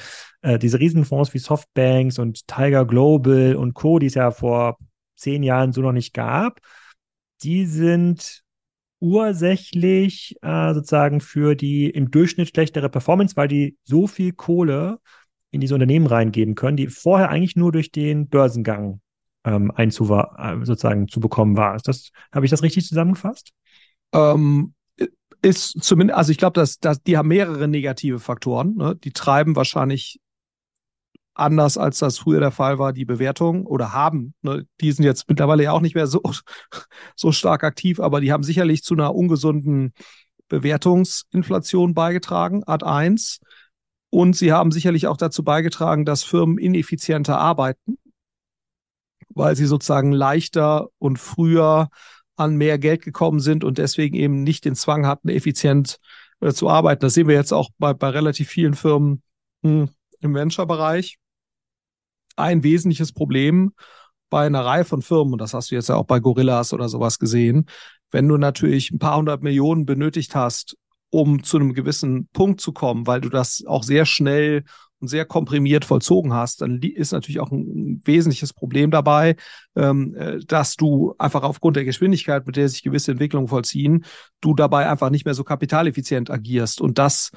Äh, 0.41 0.58
diese 0.58 0.80
Riesenfonds 0.80 1.34
wie 1.34 1.39
Softbanks 1.39 2.17
und 2.17 2.47
Tiger 2.47 2.86
Global 2.86 3.56
und 3.56 3.73
Co., 3.73 3.99
die 3.99 4.08
es 4.08 4.15
ja 4.15 4.32
vor 4.32 4.78
zehn 5.15 5.43
Jahren 5.43 5.73
so 5.73 5.82
noch 5.82 5.91
nicht 5.91 6.13
gab, 6.13 6.60
die 7.43 7.65
sind 7.65 8.43
ursächlich 8.99 10.35
äh, 10.41 10.73
sozusagen 10.73 11.21
für 11.21 11.55
die 11.55 11.89
im 11.89 12.12
Durchschnitt 12.12 12.49
schlechtere 12.49 12.89
Performance, 12.89 13.35
weil 13.35 13.47
die 13.47 13.77
so 13.83 14.07
viel 14.07 14.33
Kohle 14.33 14.99
in 15.51 15.62
diese 15.62 15.73
Unternehmen 15.73 16.07
reingeben 16.07 16.55
können, 16.55 16.77
die 16.77 16.88
vorher 16.88 17.29
eigentlich 17.29 17.55
nur 17.55 17.71
durch 17.71 17.91
den 17.91 18.27
Börsengang 18.27 19.01
ähm, 19.45 19.71
einzuwa 19.71 20.35
äh, 20.38 20.65
sozusagen 20.65 21.07
zu 21.07 21.19
bekommen 21.19 21.57
war. 21.57 21.75
Ist 21.75 21.88
das, 21.88 22.12
habe 22.31 22.45
ich 22.45 22.51
das 22.51 22.63
richtig 22.63 22.85
zusammengefasst? 22.85 23.51
Ähm, 24.13 24.73
ist 25.41 25.81
zumindest, 25.81 26.17
also 26.17 26.31
ich 26.31 26.38
glaube, 26.38 26.59
dass, 26.59 26.79
dass 26.79 27.01
die 27.01 27.17
haben 27.17 27.29
mehrere 27.29 27.67
negative 27.67 28.19
Faktoren. 28.19 28.75
Ne? 28.75 28.95
Die 28.95 29.12
treiben 29.12 29.55
wahrscheinlich 29.55 30.19
anders 31.33 31.77
als 31.77 31.99
das 31.99 32.17
früher 32.19 32.39
der 32.39 32.51
Fall 32.51 32.79
war, 32.79 32.93
die 32.93 33.05
Bewertung 33.05 33.65
oder 33.65 33.93
haben. 33.93 34.33
Ne, 34.41 34.65
die 34.81 34.91
sind 34.91 35.05
jetzt 35.05 35.29
mittlerweile 35.29 35.63
ja 35.63 35.71
auch 35.71 35.81
nicht 35.81 35.95
mehr 35.95 36.07
so, 36.07 36.21
so 37.15 37.31
stark 37.31 37.63
aktiv, 37.63 37.99
aber 37.99 38.21
die 38.21 38.31
haben 38.31 38.43
sicherlich 38.43 38.83
zu 38.83 38.93
einer 38.93 39.15
ungesunden 39.15 39.93
Bewertungsinflation 40.49 41.93
beigetragen, 41.93 42.63
Art 42.65 42.83
1. 42.83 43.39
Und 44.09 44.35
sie 44.35 44.51
haben 44.51 44.71
sicherlich 44.71 45.07
auch 45.07 45.17
dazu 45.17 45.43
beigetragen, 45.43 46.03
dass 46.03 46.23
Firmen 46.23 46.57
ineffizienter 46.57 47.37
arbeiten, 47.37 47.97
weil 49.29 49.55
sie 49.55 49.65
sozusagen 49.65 50.11
leichter 50.11 50.87
und 50.97 51.19
früher 51.19 51.89
an 52.35 52.55
mehr 52.55 52.79
Geld 52.79 53.03
gekommen 53.03 53.39
sind 53.39 53.63
und 53.63 53.77
deswegen 53.77 54.15
eben 54.15 54.43
nicht 54.43 54.65
den 54.65 54.75
Zwang 54.75 55.05
hatten, 55.05 55.29
effizient 55.29 55.99
äh, 56.39 56.51
zu 56.53 56.69
arbeiten. 56.69 57.01
Das 57.01 57.13
sehen 57.13 57.27
wir 57.27 57.35
jetzt 57.35 57.53
auch 57.53 57.69
bei, 57.77 57.93
bei 57.93 58.09
relativ 58.09 58.49
vielen 58.49 58.73
Firmen 58.73 59.21
hm, 59.63 59.89
im 60.21 60.34
Venture-Bereich 60.34 61.17
ein 62.36 62.63
wesentliches 62.63 63.12
Problem 63.12 63.73
bei 64.29 64.45
einer 64.45 64.63
Reihe 64.63 64.86
von 64.86 65.01
Firmen, 65.01 65.34
und 65.34 65.41
das 65.41 65.53
hast 65.53 65.71
du 65.71 65.75
jetzt 65.75 65.89
ja 65.89 65.95
auch 65.95 66.05
bei 66.05 66.19
Gorillas 66.19 66.73
oder 66.73 66.88
sowas 66.88 67.19
gesehen, 67.19 67.65
wenn 68.12 68.27
du 68.27 68.38
natürlich 68.38 68.91
ein 68.91 68.99
paar 68.99 69.17
hundert 69.17 69.43
Millionen 69.43 69.86
benötigt 69.86 70.36
hast, 70.36 70.77
um 71.10 71.43
zu 71.43 71.58
einem 71.58 71.73
gewissen 71.73 72.27
Punkt 72.34 72.62
zu 72.62 72.71
kommen, 72.71 73.08
weil 73.08 73.21
du 73.21 73.29
das 73.29 73.63
auch 73.67 73.84
sehr 73.84 74.05
schnell 74.05 74.63
und 74.99 75.08
sehr 75.08 75.25
komprimiert 75.25 75.86
vollzogen 75.86 76.34
hast, 76.34 76.62
dann 76.62 76.82
ist 76.82 77.13
natürlich 77.13 77.39
auch 77.39 77.51
ein 77.51 78.01
wesentliches 78.03 78.53
Problem 78.53 78.91
dabei, 78.91 79.36
ähm, 79.75 80.13
äh, 80.15 80.39
dass 80.39 80.75
du 80.75 81.15
einfach 81.17 81.43
aufgrund 81.43 81.77
der 81.77 81.86
Geschwindigkeit, 81.86 82.45
mit 82.45 82.58
der 82.58 82.67
sich 82.67 82.84
gewisse 82.84 83.12
Entwicklungen 83.12 83.47
vollziehen, 83.47 84.05
du 84.41 84.53
dabei 84.53 84.89
einfach 84.89 85.10
nicht 85.10 85.25
mehr 85.25 85.34
so 85.34 85.43
kapitaleffizient 85.43 86.29
agierst. 86.29 86.82
Und 86.82 86.97
das 86.97 87.32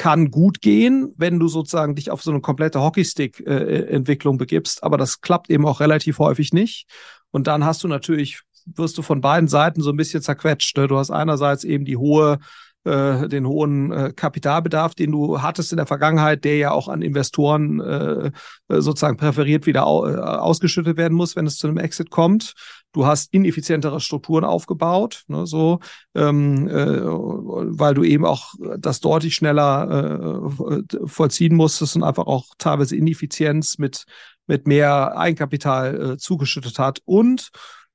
kann 0.00 0.30
gut 0.30 0.62
gehen, 0.62 1.12
wenn 1.18 1.38
du 1.38 1.46
sozusagen 1.46 1.94
dich 1.94 2.10
auf 2.10 2.22
so 2.22 2.30
eine 2.30 2.40
komplette 2.40 2.80
Hockeystick-Entwicklung 2.80 4.38
begibst, 4.38 4.82
aber 4.82 4.96
das 4.96 5.20
klappt 5.20 5.50
eben 5.50 5.66
auch 5.66 5.80
relativ 5.80 6.18
häufig 6.18 6.54
nicht. 6.54 6.86
Und 7.30 7.46
dann 7.46 7.66
hast 7.66 7.84
du 7.84 7.88
natürlich, 7.88 8.40
wirst 8.64 8.96
du 8.96 9.02
von 9.02 9.20
beiden 9.20 9.46
Seiten 9.46 9.82
so 9.82 9.90
ein 9.90 9.98
bisschen 9.98 10.22
zerquetscht. 10.22 10.74
Ne? 10.78 10.88
Du 10.88 10.96
hast 10.96 11.10
einerseits 11.10 11.64
eben 11.64 11.84
die 11.84 11.98
hohe 11.98 12.38
äh, 12.84 13.28
den 13.28 13.46
hohen 13.46 13.92
äh, 13.92 14.12
Kapitalbedarf, 14.16 14.94
den 14.94 15.12
du 15.12 15.42
hattest 15.42 15.70
in 15.70 15.76
der 15.76 15.84
Vergangenheit, 15.84 16.44
der 16.44 16.56
ja 16.56 16.70
auch 16.70 16.88
an 16.88 17.02
Investoren 17.02 17.78
äh, 17.78 18.30
sozusagen 18.70 19.18
präferiert 19.18 19.66
wieder 19.66 19.86
au 19.86 20.06
äh, 20.06 20.16
ausgeschüttet 20.16 20.96
werden 20.96 21.12
muss, 21.14 21.36
wenn 21.36 21.46
es 21.46 21.58
zu 21.58 21.68
einem 21.68 21.76
Exit 21.76 22.08
kommt. 22.08 22.54
Du 22.92 23.06
hast 23.06 23.32
ineffizientere 23.32 24.00
Strukturen 24.00 24.44
aufgebaut, 24.44 25.24
ne, 25.28 25.46
so, 25.46 25.78
ähm, 26.14 26.68
äh, 26.68 27.00
weil 27.02 27.94
du 27.94 28.02
eben 28.02 28.24
auch 28.24 28.54
das 28.78 29.00
deutlich 29.00 29.34
schneller 29.34 30.50
äh, 30.90 31.06
vollziehen 31.06 31.54
musstest 31.54 31.96
und 31.96 32.02
einfach 32.02 32.26
auch 32.26 32.46
teilweise 32.58 32.96
Ineffizienz 32.96 33.78
mit 33.78 34.04
mit 34.50 34.66
mehr 34.66 35.16
Eigenkapital 35.16 36.12
äh, 36.12 36.16
zugeschüttet 36.18 36.80
hat 36.80 37.00
und 37.04 37.50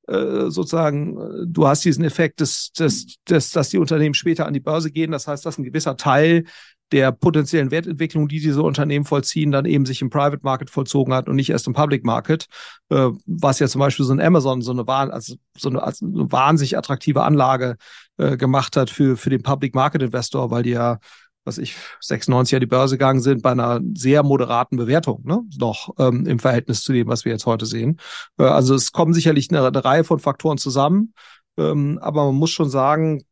äh, 0.08 0.50
sozusagen, 0.50 1.18
äh, 1.18 1.46
du 1.48 1.68
hast 1.68 1.84
diesen 1.84 2.06
Effekt, 2.06 2.40
des, 2.40 2.72
des, 2.72 3.18
des, 3.28 3.52
dass 3.52 3.70
die 3.70 3.78
Unternehmen 3.78 4.14
später 4.14 4.46
an 4.46 4.54
die 4.54 4.60
Börse 4.60 4.92
gehen. 4.92 5.12
Das 5.12 5.28
heißt, 5.28 5.46
dass 5.46 5.58
ein 5.58 5.64
gewisser 5.64 5.98
Teil 5.98 6.46
der 6.96 7.12
potenziellen 7.12 7.72
Wertentwicklung, 7.72 8.30
die 8.30 8.40
diese 8.40 8.64
Unternehmen 8.64 9.04
vollziehen, 9.04 9.52
dann 9.52 9.66
eben 9.66 9.86
sich 9.86 10.02
im 10.02 10.10
Private 10.10 10.40
Market 10.44 10.70
vollzogen 10.70 11.14
hat 11.14 11.28
und 11.28 11.36
nicht 11.36 11.50
erst 11.50 11.68
im 11.68 11.74
Public 11.74 12.06
Market, 12.06 12.46
äh, 12.88 13.10
was 13.26 13.60
ja 13.60 13.68
zum 13.68 13.80
Beispiel 13.80 14.06
so 14.06 14.14
ein 14.14 14.22
Amazon 14.22 14.62
so 14.62 14.72
eine, 14.72 14.88
also 14.88 15.36
so 15.58 15.68
eine, 15.68 15.84
also 15.84 16.06
eine 16.06 16.32
wahnsinnig 16.32 16.78
attraktive 16.78 17.24
Anlage 17.24 17.76
äh, 18.16 18.38
gemacht 18.38 18.78
hat 18.78 18.90
für, 18.90 19.18
für 19.18 19.30
den 19.30 19.44
Public 19.44 19.76
Market 19.76 20.04
Investor, 20.04 20.52
weil 20.52 20.64
die 20.64 20.70
ja 20.70 21.00
was 21.44 21.58
ich 21.60 21.76
96 22.00 22.54
ja 22.54 22.60
die 22.60 22.66
Börse 22.66 22.96
gegangen 22.96 23.22
sind, 23.22 23.44
bei 23.44 23.52
einer 23.52 23.80
sehr 23.94 24.24
moderaten 24.24 24.78
Bewertung, 24.78 25.22
ne? 25.26 25.42
noch 25.60 25.94
ähm, 26.00 26.26
im 26.26 26.40
Verhältnis 26.40 26.82
zu 26.82 26.92
dem, 26.92 27.08
was 27.08 27.24
wir 27.24 27.34
jetzt 27.34 27.46
heute 27.46 27.68
sehen. 27.68 28.00
Äh, 28.40 28.46
also 28.46 28.74
es 28.74 28.94
kommen 28.94 29.14
sicherlich 29.14 29.52
eine, 29.52 29.68
eine, 29.68 29.86
Reihe 29.86 30.06
von 30.06 30.20
Faktoren 30.20 30.58
zusammen, 30.58 31.14
ähm, 31.58 32.00
aber 32.02 32.26
man 32.26 32.36
muss 32.36 32.50
schon 32.50 32.70
sagen, 32.70 33.26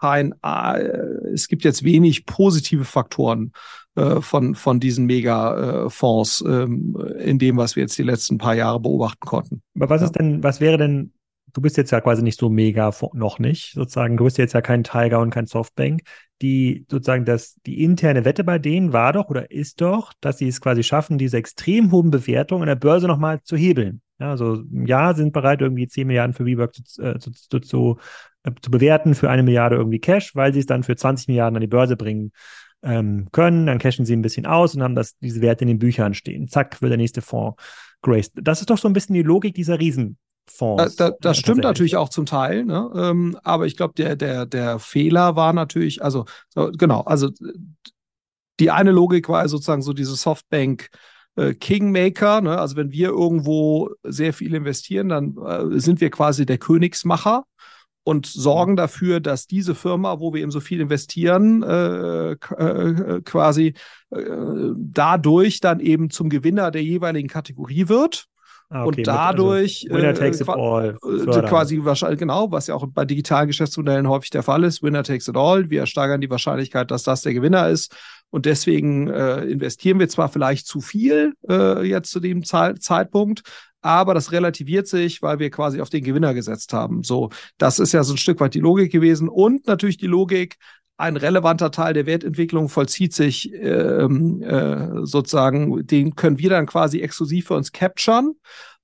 kein, 0.00 0.34
äh, 0.42 0.78
es 1.32 1.48
gibt 1.48 1.64
jetzt 1.64 1.84
wenig 1.84 2.26
positive 2.26 2.84
Faktoren 2.84 3.52
äh, 3.94 4.20
von, 4.20 4.54
von 4.54 4.80
diesen 4.80 5.06
Mega-Fonds 5.06 6.44
äh, 6.46 6.64
in 6.64 7.38
dem, 7.38 7.56
was 7.56 7.76
wir 7.76 7.82
jetzt 7.82 7.98
die 7.98 8.02
letzten 8.02 8.38
paar 8.38 8.54
Jahre 8.54 8.80
beobachten 8.80 9.26
konnten. 9.26 9.62
Aber 9.74 9.90
was 9.90 10.02
ist 10.02 10.12
denn, 10.12 10.42
was 10.42 10.60
wäre 10.60 10.78
denn 10.78 11.12
du 11.54 11.60
bist 11.60 11.76
jetzt 11.76 11.90
ja 11.90 12.00
quasi 12.00 12.22
nicht 12.22 12.40
so 12.40 12.48
mega 12.48 12.90
noch 13.12 13.38
nicht, 13.38 13.74
sozusagen, 13.74 14.16
du 14.16 14.24
bist 14.24 14.38
jetzt 14.38 14.54
ja 14.54 14.62
kein 14.62 14.84
Tiger 14.84 15.20
und 15.20 15.28
kein 15.28 15.44
Softbank 15.44 16.00
die 16.42 16.84
sozusagen 16.90 17.24
das, 17.24 17.58
die 17.66 17.82
interne 17.82 18.24
Wette 18.24 18.44
bei 18.44 18.58
denen 18.58 18.92
war 18.92 19.12
doch 19.12 19.30
oder 19.30 19.50
ist 19.50 19.80
doch, 19.80 20.12
dass 20.20 20.38
sie 20.38 20.48
es 20.48 20.60
quasi 20.60 20.82
schaffen, 20.82 21.16
diese 21.16 21.36
extrem 21.36 21.92
hohen 21.92 22.10
Bewertungen 22.10 22.62
an 22.62 22.68
der 22.68 22.74
Börse 22.74 23.06
nochmal 23.06 23.40
zu 23.42 23.56
hebeln. 23.56 24.02
Ja, 24.18 24.30
also 24.30 24.54
im 24.54 24.86
Jahr 24.86 25.14
sind 25.14 25.32
bereit, 25.32 25.60
irgendwie 25.60 25.88
10 25.88 26.06
Milliarden 26.06 26.34
für 26.34 26.44
WeWork 26.44 26.74
zu, 26.74 27.02
äh, 27.02 27.18
zu, 27.18 27.30
zu, 27.30 27.60
zu, 27.60 27.98
zu 28.60 28.70
bewerten, 28.70 29.14
für 29.14 29.30
eine 29.30 29.42
Milliarde 29.42 29.76
irgendwie 29.76 30.00
Cash, 30.00 30.34
weil 30.34 30.52
sie 30.52 30.60
es 30.60 30.66
dann 30.66 30.82
für 30.82 30.96
20 30.96 31.28
Milliarden 31.28 31.56
an 31.56 31.60
die 31.60 31.68
Börse 31.68 31.96
bringen 31.96 32.32
ähm, 32.82 33.28
können. 33.32 33.66
Dann 33.66 33.78
cashen 33.78 34.04
sie 34.04 34.14
ein 34.14 34.22
bisschen 34.22 34.46
aus 34.46 34.74
und 34.74 34.82
haben 34.82 34.94
das, 34.94 35.16
diese 35.18 35.40
Werte 35.40 35.62
in 35.62 35.68
den 35.68 35.78
Büchern 35.78 36.14
stehen. 36.14 36.48
Zack, 36.48 36.82
wird 36.82 36.90
der 36.90 36.96
nächste 36.96 37.22
Fonds 37.22 37.62
graced. 38.02 38.32
Das 38.34 38.60
ist 38.60 38.70
doch 38.70 38.78
so 38.78 38.88
ein 38.88 38.92
bisschen 38.92 39.14
die 39.14 39.22
Logik 39.22 39.54
dieser 39.54 39.78
Riesen, 39.78 40.18
Fonds. 40.46 40.96
Da, 40.96 41.10
da, 41.10 41.16
das 41.20 41.38
stimmt 41.38 41.62
natürlich 41.62 41.96
auch 41.96 42.08
zum 42.08 42.26
Teil, 42.26 42.64
ne? 42.64 42.90
Ähm, 42.96 43.38
aber 43.44 43.66
ich 43.66 43.76
glaube, 43.76 43.94
der, 43.96 44.16
der, 44.16 44.44
der 44.44 44.80
Fehler 44.80 45.36
war 45.36 45.52
natürlich, 45.52 46.02
also 46.02 46.24
so, 46.48 46.70
genau, 46.72 47.02
also 47.02 47.30
die 48.58 48.70
eine 48.70 48.90
Logik 48.90 49.28
war 49.28 49.48
sozusagen 49.48 49.82
so 49.82 49.92
diese 49.92 50.14
Softbank 50.14 50.88
äh, 51.36 51.54
Kingmaker, 51.54 52.40
ne? 52.40 52.58
also 52.58 52.76
wenn 52.76 52.92
wir 52.92 53.08
irgendwo 53.08 53.90
sehr 54.02 54.32
viel 54.32 54.54
investieren, 54.54 55.08
dann 55.08 55.36
äh, 55.36 55.78
sind 55.80 56.00
wir 56.00 56.10
quasi 56.10 56.44
der 56.44 56.58
Königsmacher 56.58 57.44
und 58.04 58.26
sorgen 58.26 58.76
dafür, 58.76 59.20
dass 59.20 59.46
diese 59.46 59.74
Firma, 59.74 60.18
wo 60.18 60.34
wir 60.34 60.42
eben 60.42 60.50
so 60.50 60.60
viel 60.60 60.80
investieren, 60.80 61.62
äh, 61.62 62.32
äh, 62.32 63.20
quasi 63.24 63.74
äh, 64.10 64.20
dadurch 64.76 65.60
dann 65.60 65.80
eben 65.80 66.10
zum 66.10 66.28
Gewinner 66.28 66.70
der 66.70 66.82
jeweiligen 66.82 67.28
Kategorie 67.28 67.88
wird. 67.88 68.26
Ah, 68.72 68.84
okay, 68.84 69.00
und 69.02 69.08
also 69.08 69.20
dadurch 69.20 69.86
also 69.90 70.02
Winner 70.02 70.14
takes 70.14 70.40
it 70.40 70.48
all. 70.48 70.96
Fördern. 70.98 71.46
Quasi 71.46 71.84
wahrscheinlich 71.84 72.18
genau, 72.18 72.50
was 72.50 72.68
ja 72.68 72.74
auch 72.74 72.86
bei 72.86 73.04
digitalen 73.04 73.46
Geschäftsmodellen 73.46 74.08
häufig 74.08 74.30
der 74.30 74.42
Fall 74.42 74.64
ist. 74.64 74.82
Winner 74.82 75.02
takes 75.02 75.28
it 75.28 75.36
all. 75.36 75.68
Wir 75.68 75.84
steigern 75.84 76.22
die 76.22 76.30
Wahrscheinlichkeit, 76.30 76.90
dass 76.90 77.02
das 77.02 77.20
der 77.20 77.34
Gewinner 77.34 77.68
ist. 77.68 77.94
Und 78.30 78.46
deswegen 78.46 79.10
äh, 79.10 79.44
investieren 79.44 79.98
wir 79.98 80.08
zwar 80.08 80.30
vielleicht 80.30 80.66
zu 80.66 80.80
viel 80.80 81.34
äh, 81.50 81.86
jetzt 81.86 82.10
zu 82.10 82.18
dem 82.18 82.44
Ze 82.44 82.76
Zeitpunkt, 82.80 83.42
aber 83.82 84.14
das 84.14 84.32
relativiert 84.32 84.86
sich, 84.86 85.20
weil 85.22 85.38
wir 85.38 85.50
quasi 85.50 85.80
auf 85.80 85.90
den 85.90 86.04
Gewinner 86.04 86.34
gesetzt 86.34 86.72
haben. 86.72 87.02
So, 87.02 87.30
das 87.58 87.78
ist 87.78 87.92
ja 87.92 88.04
so 88.04 88.14
ein 88.14 88.18
Stück 88.18 88.40
weit 88.40 88.54
die 88.54 88.60
Logik 88.60 88.90
gewesen 88.90 89.28
und 89.28 89.66
natürlich 89.66 89.98
die 89.98 90.06
Logik, 90.06 90.56
ein 90.96 91.16
relevanter 91.16 91.72
Teil 91.72 91.94
der 91.94 92.06
Wertentwicklung 92.06 92.68
vollzieht 92.68 93.12
sich 93.12 93.52
ähm, 93.54 94.40
äh, 94.42 95.04
sozusagen, 95.04 95.84
den 95.84 96.14
können 96.14 96.38
wir 96.38 96.50
dann 96.50 96.66
quasi 96.66 97.00
exklusiv 97.00 97.48
für 97.48 97.54
uns 97.54 97.72
capturen, 97.72 98.34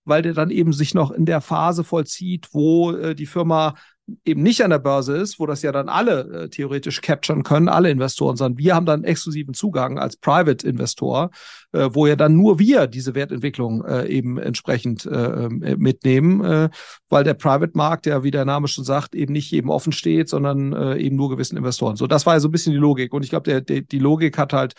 weil 0.04 0.22
der 0.22 0.32
dann 0.32 0.50
eben 0.50 0.72
sich 0.72 0.94
noch 0.94 1.12
in 1.12 1.26
der 1.26 1.40
Phase 1.40 1.84
vollzieht, 1.84 2.48
wo 2.52 2.92
äh, 2.92 3.14
die 3.14 3.26
Firma 3.26 3.74
eben 4.24 4.42
nicht 4.42 4.62
an 4.62 4.70
der 4.70 4.78
Börse 4.78 5.16
ist, 5.16 5.38
wo 5.38 5.46
das 5.46 5.62
ja 5.62 5.72
dann 5.72 5.88
alle 5.88 6.44
äh, 6.44 6.48
theoretisch 6.48 7.00
capturen 7.00 7.42
können, 7.42 7.68
alle 7.68 7.90
Investoren, 7.90 8.36
sondern 8.36 8.58
wir 8.58 8.74
haben 8.74 8.86
dann 8.86 9.04
exklusiven 9.04 9.54
Zugang 9.54 9.98
als 9.98 10.16
Private 10.16 10.66
Investor, 10.66 11.30
äh, 11.72 11.90
wo 11.92 12.06
ja 12.06 12.16
dann 12.16 12.36
nur 12.36 12.58
wir 12.58 12.86
diese 12.86 13.14
Wertentwicklung 13.14 13.84
äh, 13.84 14.06
eben 14.06 14.38
entsprechend 14.38 15.06
äh, 15.06 15.44
äh 15.44 15.76
mitnehmen, 15.76 16.44
äh, 16.44 16.68
weil 17.08 17.24
der 17.24 17.34
Private 17.34 17.72
Markt 17.74 18.06
ja, 18.06 18.22
wie 18.22 18.30
der 18.30 18.44
Name 18.44 18.68
schon 18.68 18.84
sagt, 18.84 19.14
eben 19.14 19.32
nicht 19.32 19.50
jedem 19.50 19.70
offen 19.70 19.92
steht, 19.92 20.28
sondern 20.28 20.72
äh, 20.72 20.96
eben 20.98 21.16
nur 21.16 21.30
gewissen 21.30 21.56
Investoren. 21.56 21.96
So, 21.96 22.06
das 22.06 22.26
war 22.26 22.34
ja 22.34 22.40
so 22.40 22.48
ein 22.48 22.52
bisschen 22.52 22.72
die 22.72 22.78
Logik. 22.78 23.12
Und 23.12 23.24
ich 23.24 23.30
glaube, 23.30 23.50
der, 23.50 23.60
der, 23.60 23.82
die 23.82 23.98
Logik 23.98 24.38
hat 24.38 24.52
halt 24.52 24.74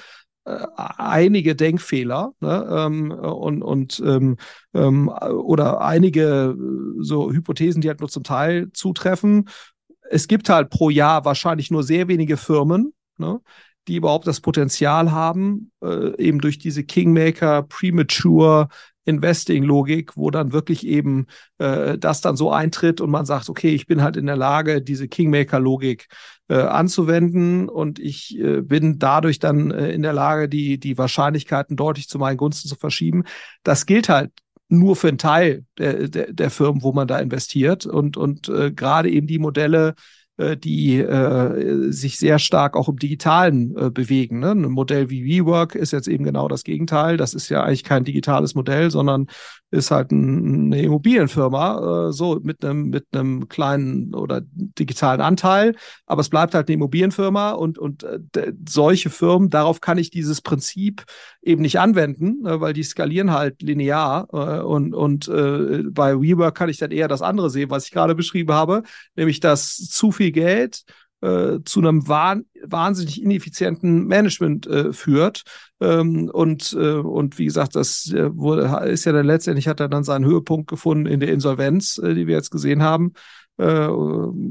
einige 0.75 1.55
Denkfehler 1.55 2.33
ne, 2.39 2.67
ähm, 2.71 3.12
und, 3.12 3.62
und 3.62 4.01
ähm, 4.05 4.38
ähm, 4.73 5.09
oder 5.09 5.81
einige 5.81 6.55
äh, 6.57 7.03
so 7.03 7.31
Hypothesen, 7.31 7.81
die 7.81 7.89
halt 7.89 7.99
nur 7.99 8.09
zum 8.09 8.23
Teil 8.23 8.71
zutreffen. 8.73 9.49
Es 10.09 10.27
gibt 10.27 10.49
halt 10.49 10.69
pro 10.69 10.89
Jahr 10.89 11.25
wahrscheinlich 11.25 11.71
nur 11.71 11.83
sehr 11.83 12.07
wenige 12.07 12.38
Firmen, 12.38 12.93
ne, 13.17 13.39
die 13.88 13.95
überhaupt 13.95 14.27
das 14.27 14.41
Potenzial 14.41 15.12
haben, 15.12 15.71
äh, 15.83 16.15
eben 16.17 16.39
durch 16.39 16.57
diese 16.59 16.83
Kingmaker, 16.83 17.63
Premature 17.63 18.69
Investing-Logik, 19.05 20.15
wo 20.17 20.29
dann 20.29 20.51
wirklich 20.51 20.85
eben 20.85 21.27
äh, 21.57 21.97
das 21.97 22.21
dann 22.21 22.35
so 22.35 22.51
eintritt 22.51 23.01
und 23.01 23.09
man 23.09 23.25
sagt, 23.25 23.49
okay, 23.49 23.69
ich 23.69 23.88
bin 23.88 24.01
halt 24.01 24.17
in 24.17 24.25
der 24.25 24.35
Lage, 24.35 24.81
diese 24.81 25.07
Kingmaker-Logik 25.07 26.07
äh, 26.47 26.55
anzuwenden 26.55 27.69
und 27.69 27.99
ich 27.99 28.38
äh, 28.39 28.62
bin 28.62 28.99
dadurch 28.99 29.39
dann 29.39 29.71
äh, 29.71 29.91
in 29.91 30.01
der 30.03 30.13
Lage, 30.13 30.49
die, 30.49 30.79
die 30.79 30.97
Wahrscheinlichkeiten 30.97 31.75
deutlich 31.75 32.07
zu 32.07 32.19
meinen 32.19 32.38
Gunsten 32.38 32.69
zu 32.69 32.75
verschieben. 32.75 33.23
Das 33.63 33.85
gilt 33.85 34.09
halt 34.09 34.31
nur 34.69 34.95
für 34.95 35.07
einen 35.07 35.17
Teil 35.17 35.65
der, 35.77 36.07
der, 36.07 36.31
der 36.31 36.49
Firmen, 36.51 36.83
wo 36.83 36.93
man 36.93 37.07
da 37.07 37.19
investiert 37.19 37.85
und, 37.85 38.17
und 38.17 38.49
äh, 38.49 38.71
gerade 38.71 39.09
eben 39.09 39.27
die 39.27 39.39
Modelle, 39.39 39.95
die 40.58 40.99
äh, 40.99 41.91
sich 41.91 42.17
sehr 42.17 42.39
stark 42.39 42.75
auch 42.75 42.89
im 42.89 42.97
Digitalen 42.97 43.75
äh, 43.78 43.89
bewegen. 43.89 44.39
Ne? 44.39 44.52
Ein 44.52 44.71
Modell 44.71 45.10
wie 45.10 45.25
WeWork 45.25 45.75
ist 45.75 45.91
jetzt 45.91 46.08
eben 46.08 46.23
genau 46.23 46.47
das 46.47 46.63
Gegenteil. 46.63 47.17
Das 47.17 47.34
ist 47.34 47.49
ja 47.49 47.63
eigentlich 47.63 47.84
kein 47.84 48.04
digitales 48.04 48.56
Modell, 48.56 48.89
sondern 48.89 49.28
ist 49.71 49.91
halt 49.91 50.12
ein, 50.12 50.73
eine 50.73 50.82
Immobilienfirma, 50.82 52.08
äh, 52.10 52.12
so 52.12 52.39
mit 52.41 52.63
einem 52.65 52.89
mit 52.89 53.06
einem 53.12 53.47
kleinen 53.47 54.15
oder 54.15 54.41
digitalen 54.43 55.21
Anteil, 55.21 55.75
aber 56.06 56.21
es 56.21 56.30
bleibt 56.30 56.56
halt 56.56 56.67
eine 56.67 56.75
Immobilienfirma 56.75 57.52
und 57.52 57.78
und 57.78 58.04
äh, 58.04 58.54
solche 58.67 59.10
Firmen, 59.10 59.49
darauf 59.49 59.82
kann 59.82 59.97
ich 59.97 60.10
dieses 60.10 60.41
Prinzip 60.41 61.06
eben 61.41 61.62
nicht 61.62 61.80
anwenden, 61.80 62.45
äh, 62.45 62.60
weil 62.60 62.73
die 62.73 62.84
skalieren 62.84 63.32
halt 63.32 63.62
linear 63.62 64.28
äh, 64.32 64.62
und 64.62 64.93
und 64.93 65.28
äh, 65.28 65.84
bei 65.89 66.19
WeWork 66.19 66.56
kann 66.56 66.69
ich 66.69 66.78
dann 66.78 66.91
eher 66.91 67.08
das 67.08 67.21
andere 67.21 67.49
sehen, 67.49 67.69
was 67.69 67.86
ich 67.86 67.91
gerade 67.91 68.15
beschrieben 68.15 68.54
habe, 68.54 68.84
nämlich 69.15 69.39
dass 69.39 69.78
zu 69.78 70.12
viel 70.12 70.32
Geld 70.32 70.84
äh, 71.21 71.60
zu 71.65 71.80
einem 71.80 72.08
wahn 72.08 72.45
wahnsinnig 72.63 73.21
ineffizienten 73.21 74.06
Management 74.08 74.67
äh, 74.67 74.93
führt. 74.93 75.43
Ähm, 75.82 76.30
und, 76.32 76.73
äh, 76.73 76.93
und 76.93 77.38
wie 77.38 77.45
gesagt, 77.45 77.75
das 77.75 78.12
äh, 78.12 78.36
wurde, 78.36 78.89
ist 78.89 79.06
ja 79.06 79.12
dann 79.12 79.25
letztendlich 79.25 79.67
hat 79.67 79.80
er 79.80 79.89
dann 79.89 80.04
seinen 80.04 80.25
Höhepunkt 80.25 80.69
gefunden 80.69 81.06
in 81.06 81.19
der 81.19 81.32
Insolvenz, 81.32 81.97
äh, 81.97 82.13
die 82.13 82.28
wir 82.28 82.36
jetzt 82.36 82.52
gesehen 82.52 82.84
haben. 82.84 83.13
Äh, 83.60 83.89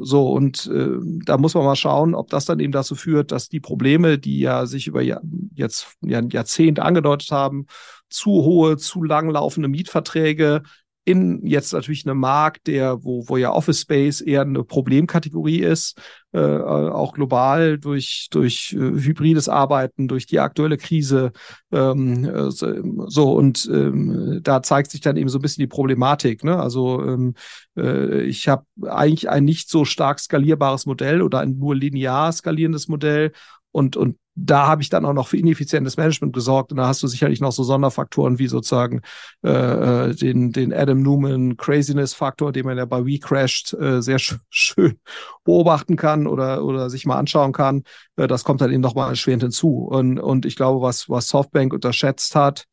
so, 0.00 0.32
und 0.32 0.66
äh, 0.66 0.98
da 1.24 1.38
muss 1.38 1.54
man 1.54 1.64
mal 1.64 1.76
schauen, 1.76 2.14
ob 2.14 2.28
das 2.28 2.44
dann 2.44 2.60
eben 2.60 2.72
dazu 2.72 2.94
führt, 2.94 3.32
dass 3.32 3.48
die 3.48 3.60
Probleme, 3.60 4.18
die 4.18 4.38
ja 4.40 4.66
sich 4.66 4.86
über 4.86 5.00
ja, 5.00 5.20
jetzt 5.54 5.96
ja, 6.02 6.18
ein 6.18 6.28
Jahrzehnt 6.28 6.78
angedeutet 6.78 7.30
haben, 7.30 7.66
zu 8.10 8.30
hohe, 8.30 8.76
zu 8.76 9.02
langlaufende 9.02 9.68
Mietverträge 9.68 10.62
in 11.08 11.46
jetzt 11.46 11.72
natürlich 11.72 12.06
einem 12.06 12.20
Markt, 12.20 12.66
der, 12.66 13.02
wo, 13.02 13.26
wo 13.28 13.38
ja 13.38 13.50
Office 13.52 13.80
Space 13.80 14.20
eher 14.20 14.42
eine 14.42 14.62
Problemkategorie 14.62 15.60
ist, 15.60 15.98
äh, 16.32 16.38
auch 16.38 17.14
global 17.14 17.78
durch, 17.78 18.28
durch 18.30 18.74
äh, 18.74 18.76
hybrides 18.76 19.48
Arbeiten, 19.48 20.08
durch 20.08 20.26
die 20.26 20.38
aktuelle 20.38 20.76
Krise. 20.76 21.32
Ähm, 21.72 22.26
äh, 22.26 22.50
so, 22.50 23.32
und 23.32 23.66
ähm, 23.72 24.40
da 24.42 24.62
zeigt 24.62 24.90
sich 24.90 25.00
dann 25.00 25.16
eben 25.16 25.30
so 25.30 25.38
ein 25.38 25.42
bisschen 25.42 25.62
die 25.62 25.68
Problematik. 25.68 26.44
Ne? 26.44 26.60
Also 26.60 27.02
ähm, 27.02 27.34
äh, 27.76 28.24
ich 28.24 28.46
habe 28.48 28.66
eigentlich 28.82 29.30
ein 29.30 29.44
nicht 29.44 29.70
so 29.70 29.86
stark 29.86 30.20
skalierbares 30.20 30.84
Modell 30.84 31.22
oder 31.22 31.40
ein 31.40 31.56
nur 31.56 31.74
linear 31.74 32.30
skalierendes 32.32 32.88
Modell 32.88 33.32
und, 33.72 33.96
und 33.96 34.16
da 34.40 34.66
habe 34.68 34.82
ich 34.82 34.88
dann 34.88 35.04
auch 35.04 35.12
noch 35.12 35.28
für 35.28 35.36
ineffizientes 35.36 35.96
Management 35.96 36.32
gesorgt. 36.32 36.70
Und 36.70 36.78
da 36.78 36.86
hast 36.86 37.02
du 37.02 37.08
sicherlich 37.08 37.40
noch 37.40 37.52
so 37.52 37.64
Sonderfaktoren 37.64 38.38
wie 38.38 38.46
sozusagen 38.46 39.00
äh, 39.44 39.50
äh 39.50 40.14
den, 40.14 40.52
den 40.52 40.72
Adam 40.72 41.02
Newman 41.02 41.56
Craziness-Faktor, 41.56 42.52
den 42.52 42.64
man 42.64 42.78
ja 42.78 42.84
bei 42.84 43.04
WeCrashed 43.04 43.74
äh, 43.74 44.00
sehr 44.00 44.18
sch 44.18 44.36
schön 44.50 44.98
beobachten 45.44 45.96
kann 45.96 46.26
oder, 46.26 46.64
oder 46.64 46.88
sich 46.88 47.04
mal 47.04 47.18
anschauen 47.18 47.52
kann. 47.52 47.82
Äh, 48.16 48.28
das 48.28 48.44
kommt 48.44 48.60
dann 48.60 48.72
eben 48.72 48.80
nochmal 48.80 49.10
erschwerend 49.10 49.42
hinzu. 49.42 49.88
Und, 49.90 50.20
und 50.20 50.46
ich 50.46 50.56
glaube, 50.56 50.80
was, 50.82 51.08
was 51.08 51.28
Softbank 51.28 51.72
unterschätzt 51.72 52.36
hat, 52.36 52.66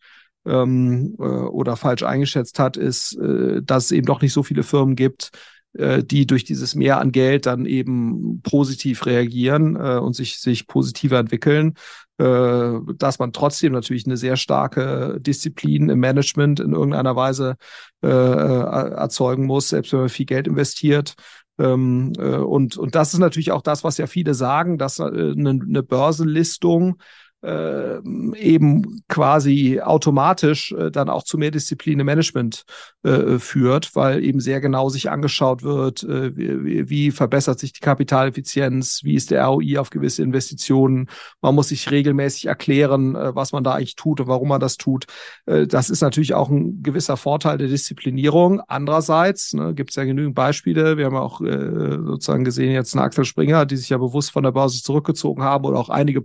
ähm, 0.45 1.15
äh, 1.19 1.23
oder 1.23 1.75
falsch 1.75 2.03
eingeschätzt 2.03 2.59
hat, 2.59 2.77
ist, 2.77 3.17
äh, 3.17 3.61
dass 3.63 3.85
es 3.85 3.91
eben 3.91 4.05
doch 4.05 4.21
nicht 4.21 4.33
so 4.33 4.43
viele 4.43 4.63
Firmen 4.63 4.95
gibt, 4.95 5.31
die 5.77 6.25
durch 6.25 6.45
dieses 6.45 6.75
Mehr 6.75 6.99
an 6.99 7.11
Geld 7.11 7.45
dann 7.45 7.65
eben 7.65 8.41
positiv 8.43 9.05
reagieren 9.05 9.75
äh, 9.75 9.97
und 9.97 10.15
sich, 10.15 10.39
sich 10.39 10.67
positiver 10.67 11.19
entwickeln, 11.19 11.73
äh, 12.17 12.73
dass 12.97 13.19
man 13.19 13.33
trotzdem 13.33 13.73
natürlich 13.73 14.05
eine 14.05 14.15
sehr 14.15 14.37
starke 14.37 15.17
Disziplin 15.19 15.89
im 15.89 15.99
Management 15.99 16.61
in 16.61 16.71
irgendeiner 16.71 17.15
Weise 17.15 17.57
äh, 18.01 18.07
äh 18.07 18.91
erzeugen 18.95 19.45
muss, 19.45 19.69
selbst 19.69 19.91
wenn 19.91 19.99
man 19.99 20.09
viel 20.09 20.25
Geld 20.25 20.47
investiert. 20.47 21.15
Ähm, 21.57 22.13
äh, 22.17 22.37
und, 22.37 22.77
und 22.77 22.95
das 22.95 23.13
ist 23.13 23.19
natürlich 23.19 23.51
auch 23.51 23.61
das, 23.61 23.83
was 23.83 23.97
ja 23.97 24.07
viele 24.07 24.33
sagen, 24.33 24.77
dass 24.77 24.99
äh, 24.99 25.03
eine, 25.03 25.49
eine 25.49 25.83
Börsenlistung 25.83 26.97
äh, 27.45 27.99
eben 28.39 29.03
quasi 29.07 29.79
automatisch 29.79 30.71
äh, 30.71 30.89
dann 30.89 31.09
auch 31.09 31.23
zu 31.23 31.37
mehr 31.37 31.51
Disziplin 31.51 31.99
im 31.99 32.05
Management 32.07 32.63
äh, 33.03 33.37
führt, 33.37 33.95
weil 33.95 34.23
eben 34.23 34.39
sehr 34.39 34.61
genau 34.61 34.89
sich 34.89 35.11
angeschaut 35.11 35.61
wird, 35.61 36.03
wie, 36.05 37.11
verbessert 37.11 37.59
sich 37.59 37.73
die 37.73 37.79
Kapitaleffizienz, 37.79 39.01
wie 39.03 39.15
ist 39.15 39.31
der 39.31 39.45
ROI 39.45 39.77
auf 39.77 39.89
gewisse 39.89 40.23
Investitionen. 40.23 41.07
Man 41.41 41.53
muss 41.53 41.69
sich 41.69 41.91
regelmäßig 41.91 42.47
erklären, 42.47 43.13
was 43.13 43.51
man 43.51 43.63
da 43.63 43.73
eigentlich 43.73 43.95
tut 43.95 44.21
und 44.21 44.27
warum 44.27 44.49
man 44.49 44.59
das 44.59 44.77
tut. 44.77 45.05
Das 45.45 45.89
ist 45.89 46.01
natürlich 46.01 46.33
auch 46.33 46.49
ein 46.49 46.81
gewisser 46.81 47.17
Vorteil 47.17 47.57
der 47.57 47.67
Disziplinierung. 47.67 48.61
Andererseits 48.67 49.53
ne, 49.53 49.73
gibt 49.73 49.91
es 49.91 49.95
ja 49.95 50.03
genügend 50.03 50.35
Beispiele. 50.35 50.97
Wir 50.97 51.05
haben 51.05 51.17
auch 51.17 51.39
sozusagen 51.39 52.43
gesehen 52.43 52.71
jetzt 52.71 52.95
einen 52.95 53.05
Axel 53.05 53.25
Springer, 53.25 53.65
die 53.65 53.77
sich 53.77 53.89
ja 53.89 53.97
bewusst 53.97 54.31
von 54.31 54.43
der 54.43 54.51
Börse 54.51 54.81
zurückgezogen 54.81 55.43
haben 55.43 55.65
oder 55.65 55.79
auch 55.79 55.89
einige 55.89 56.23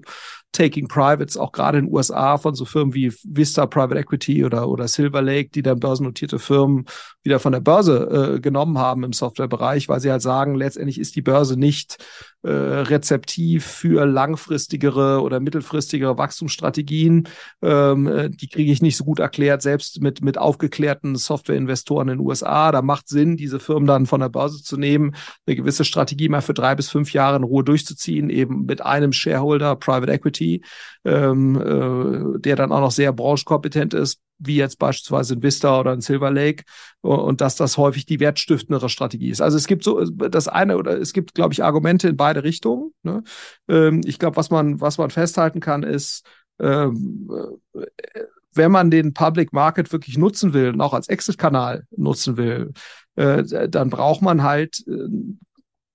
Taking 0.52 0.88
Privates, 0.88 1.36
auch 1.36 1.52
gerade 1.52 1.78
in 1.78 1.86
den 1.86 1.94
USA 1.94 2.36
von 2.36 2.54
so 2.54 2.64
Firmen 2.64 2.92
wie 2.92 3.12
Vista 3.24 3.66
Private 3.66 3.98
Equity 4.00 4.44
oder, 4.44 4.68
oder 4.68 4.88
Silver 4.88 5.22
Lake, 5.22 5.50
die 5.50 5.62
dann 5.62 5.78
börsennotierte 5.78 6.38
Firmen 6.38 6.86
wieder 7.22 7.38
von 7.38 7.52
der 7.52 7.60
Börse 7.60 8.34
äh, 8.36 8.40
genommen 8.40 8.78
haben 8.78 9.04
im 9.04 9.12
Softwarebereich, 9.12 9.88
weil 9.88 10.00
sie 10.00 10.10
halt 10.10 10.22
sagen, 10.22 10.56
letztendlich 10.56 10.98
ist 10.98 11.14
die 11.14 11.22
Börse 11.22 11.58
nicht 11.58 11.98
äh, 12.42 12.50
rezeptiv 12.50 13.66
für 13.66 14.06
langfristigere 14.06 15.20
oder 15.20 15.40
mittelfristigere 15.40 16.16
Wachstumsstrategien. 16.16 17.28
Ähm, 17.62 18.06
äh, 18.06 18.30
die 18.30 18.48
kriege 18.48 18.72
ich 18.72 18.80
nicht 18.80 18.96
so 18.96 19.04
gut 19.04 19.18
erklärt, 19.18 19.62
selbst 19.62 20.00
mit, 20.00 20.22
mit 20.22 20.38
aufgeklärten 20.38 21.16
Softwareinvestoren 21.16 22.08
in 22.08 22.18
den 22.18 22.26
USA. 22.26 22.72
Da 22.72 22.82
macht 22.82 23.08
Sinn, 23.08 23.36
diese 23.36 23.60
Firmen 23.60 23.86
dann 23.86 24.06
von 24.06 24.20
der 24.20 24.30
Börse 24.30 24.62
zu 24.62 24.76
nehmen, 24.76 25.14
eine 25.46 25.56
gewisse 25.56 25.84
Strategie 25.84 26.28
mal 26.28 26.40
für 26.40 26.54
drei 26.54 26.74
bis 26.74 26.90
fünf 26.90 27.12
Jahre 27.12 27.36
in 27.36 27.44
Ruhe 27.44 27.64
durchzuziehen, 27.64 28.30
eben 28.30 28.64
mit 28.64 28.80
einem 28.80 29.12
Shareholder, 29.12 29.76
Private 29.76 30.12
Equity, 30.12 30.62
ähm, 31.04 31.56
äh, 31.56 32.40
der 32.40 32.56
dann 32.56 32.72
auch 32.72 32.80
noch 32.80 32.90
sehr 32.90 33.12
branchenkompetent 33.12 33.94
ist, 33.94 34.20
wie 34.40 34.56
jetzt 34.56 34.78
beispielsweise 34.78 35.34
in 35.34 35.42
Vista 35.42 35.78
oder 35.78 35.92
in 35.92 36.00
Silver 36.00 36.30
Lake 36.30 36.64
und 37.02 37.40
dass 37.40 37.56
das 37.56 37.76
häufig 37.76 38.06
die 38.06 38.20
wertstiftendere 38.20 38.88
Strategie 38.88 39.30
ist. 39.30 39.40
Also 39.40 39.56
es 39.56 39.66
gibt 39.66 39.84
so 39.84 40.02
das 40.04 40.48
eine 40.48 40.76
oder 40.76 40.98
es 40.98 41.12
gibt, 41.12 41.34
glaube 41.34 41.52
ich, 41.52 41.62
Argumente 41.62 42.08
in 42.08 42.16
beide 42.16 42.42
Richtungen. 42.42 42.92
Ne? 43.02 43.22
Ähm, 43.68 44.00
ich 44.04 44.18
glaube, 44.18 44.36
was 44.36 44.50
man, 44.50 44.80
was 44.80 44.98
man 44.98 45.10
festhalten 45.10 45.60
kann, 45.60 45.82
ist, 45.82 46.26
ähm, 46.58 47.30
äh, 47.74 47.86
wenn 48.52 48.72
man 48.72 48.90
den 48.90 49.14
Public 49.14 49.52
Market 49.52 49.92
wirklich 49.92 50.18
nutzen 50.18 50.52
will 50.52 50.70
und 50.70 50.80
auch 50.80 50.94
als 50.94 51.08
Exit-Kanal 51.08 51.84
nutzen 51.96 52.36
will, 52.36 52.72
äh, 53.16 53.44
dann 53.68 53.90
braucht 53.90 54.22
man 54.22 54.42
halt 54.42 54.82
äh, 54.88 55.08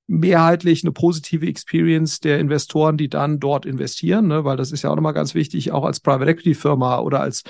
mehrheitlich 0.07 0.83
eine 0.83 0.91
positive 0.91 1.47
Experience 1.47 2.19
der 2.19 2.39
Investoren, 2.39 2.97
die 2.97 3.09
dann 3.09 3.39
dort 3.39 3.65
investieren, 3.65 4.27
ne? 4.27 4.45
weil 4.45 4.57
das 4.57 4.71
ist 4.71 4.83
ja 4.83 4.91
auch 4.91 4.95
nochmal 4.95 5.13
ganz 5.13 5.33
wichtig, 5.33 5.71
auch 5.71 5.83
als 5.83 5.99
Private 5.99 6.29
Equity 6.29 6.53
Firma 6.53 6.99
oder 6.99 7.21
als, 7.21 7.43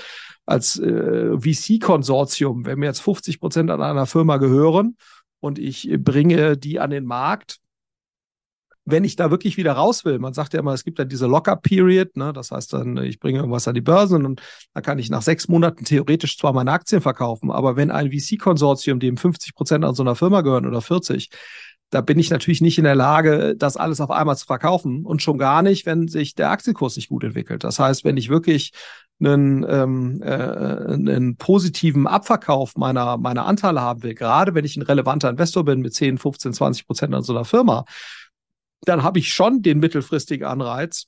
als 0.46 0.78
äh, 0.78 1.36
VC-Konsortium, 1.38 2.64
wenn 2.64 2.78
mir 2.78 2.86
jetzt 2.86 3.02
50 3.02 3.40
Prozent 3.40 3.70
an 3.70 3.82
einer 3.82 4.06
Firma 4.06 4.38
gehören 4.38 4.96
und 5.40 5.58
ich 5.58 5.90
bringe 5.98 6.56
die 6.56 6.80
an 6.80 6.90
den 6.90 7.04
Markt, 7.04 7.58
wenn 8.88 9.02
ich 9.02 9.16
da 9.16 9.32
wirklich 9.32 9.56
wieder 9.56 9.72
raus 9.72 10.04
will, 10.04 10.20
man 10.20 10.32
sagt 10.32 10.54
ja 10.54 10.60
immer, 10.60 10.72
es 10.72 10.84
gibt 10.84 11.00
ja 11.00 11.04
diese 11.04 11.26
Lock-up-Period, 11.26 12.16
ne? 12.16 12.32
das 12.32 12.52
heißt 12.52 12.72
dann, 12.72 12.96
ich 12.98 13.18
bringe 13.18 13.40
irgendwas 13.40 13.66
an 13.66 13.74
die 13.74 13.80
Börse 13.80 14.14
und 14.14 14.40
dann 14.74 14.82
kann 14.84 15.00
ich 15.00 15.10
nach 15.10 15.22
sechs 15.22 15.48
Monaten 15.48 15.84
theoretisch 15.84 16.38
zwar 16.38 16.52
meine 16.52 16.70
Aktien 16.70 17.00
verkaufen, 17.00 17.50
aber 17.50 17.74
wenn 17.74 17.90
ein 17.90 18.12
VC-Konsortium, 18.12 19.00
dem 19.00 19.16
50 19.16 19.56
Prozent 19.56 19.84
an 19.84 19.96
so 19.96 20.04
einer 20.04 20.14
Firma 20.14 20.42
gehören 20.42 20.66
oder 20.66 20.80
40, 20.80 21.30
da 21.90 22.00
bin 22.00 22.18
ich 22.18 22.30
natürlich 22.30 22.60
nicht 22.60 22.78
in 22.78 22.84
der 22.84 22.94
Lage, 22.94 23.54
das 23.56 23.76
alles 23.76 24.00
auf 24.00 24.10
einmal 24.10 24.36
zu 24.36 24.46
verkaufen 24.46 25.04
und 25.04 25.20
schon 25.20 25.38
gar 25.38 25.62
nicht, 25.62 25.84
wenn 25.84 26.06
sich 26.08 26.34
der 26.34 26.50
Aktienkurs 26.50 26.96
nicht 26.96 27.08
gut 27.08 27.24
entwickelt. 27.24 27.64
Das 27.64 27.78
heißt, 27.78 28.04
wenn 28.04 28.16
ich 28.16 28.28
wirklich 28.28 28.72
einen, 29.20 29.64
ähm, 29.68 30.22
äh, 30.22 30.26
einen 30.26 31.36
positiven 31.36 32.06
Abverkauf 32.06 32.76
meiner, 32.76 33.16
meiner 33.16 33.46
Anteile 33.46 33.80
haben 33.80 34.02
will, 34.02 34.14
gerade 34.14 34.54
wenn 34.54 34.64
ich 34.64 34.76
ein 34.76 34.82
relevanter 34.82 35.30
Investor 35.30 35.64
bin 35.64 35.80
mit 35.80 35.94
10, 35.94 36.18
15, 36.18 36.52
20 36.52 36.86
Prozent 36.86 37.14
an 37.14 37.22
so 37.22 37.32
einer 37.32 37.44
Firma, 37.44 37.84
dann 38.82 39.02
habe 39.02 39.18
ich 39.18 39.32
schon 39.32 39.62
den 39.62 39.78
mittelfristigen 39.78 40.46
Anreiz, 40.46 41.06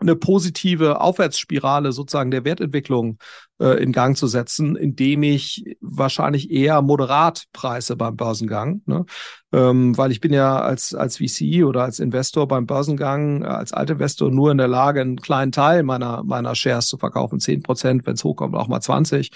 eine 0.00 0.16
positive 0.16 1.00
Aufwärtsspirale 1.00 1.92
sozusagen 1.92 2.30
der 2.30 2.44
Wertentwicklung 2.44 3.18
äh, 3.60 3.82
in 3.82 3.92
Gang 3.92 4.16
zu 4.16 4.26
setzen, 4.26 4.74
indem 4.74 5.22
ich 5.22 5.76
wahrscheinlich 5.80 6.50
eher 6.50 6.80
moderat 6.80 7.44
preise 7.52 7.96
beim 7.96 8.16
Börsengang, 8.16 8.80
ne? 8.86 9.04
ähm, 9.52 9.96
weil 9.98 10.10
ich 10.10 10.20
bin 10.20 10.32
ja 10.32 10.60
als 10.60 10.94
als 10.94 11.18
VC 11.18 11.64
oder 11.64 11.82
als 11.82 12.00
Investor 12.00 12.48
beim 12.48 12.66
Börsengang 12.66 13.42
äh, 13.42 13.46
als 13.46 13.72
Altinvestor 13.72 14.30
nur 14.30 14.50
in 14.50 14.58
der 14.58 14.68
Lage, 14.68 15.02
einen 15.02 15.20
kleinen 15.20 15.52
Teil 15.52 15.82
meiner 15.82 16.24
meiner 16.24 16.54
Shares 16.54 16.86
zu 16.86 16.96
verkaufen, 16.96 17.38
zehn 17.38 17.62
Prozent, 17.62 18.06
wenn 18.06 18.14
es 18.14 18.24
hochkommt, 18.24 18.56
auch 18.56 18.68
mal 18.68 18.80
20. 18.80 19.30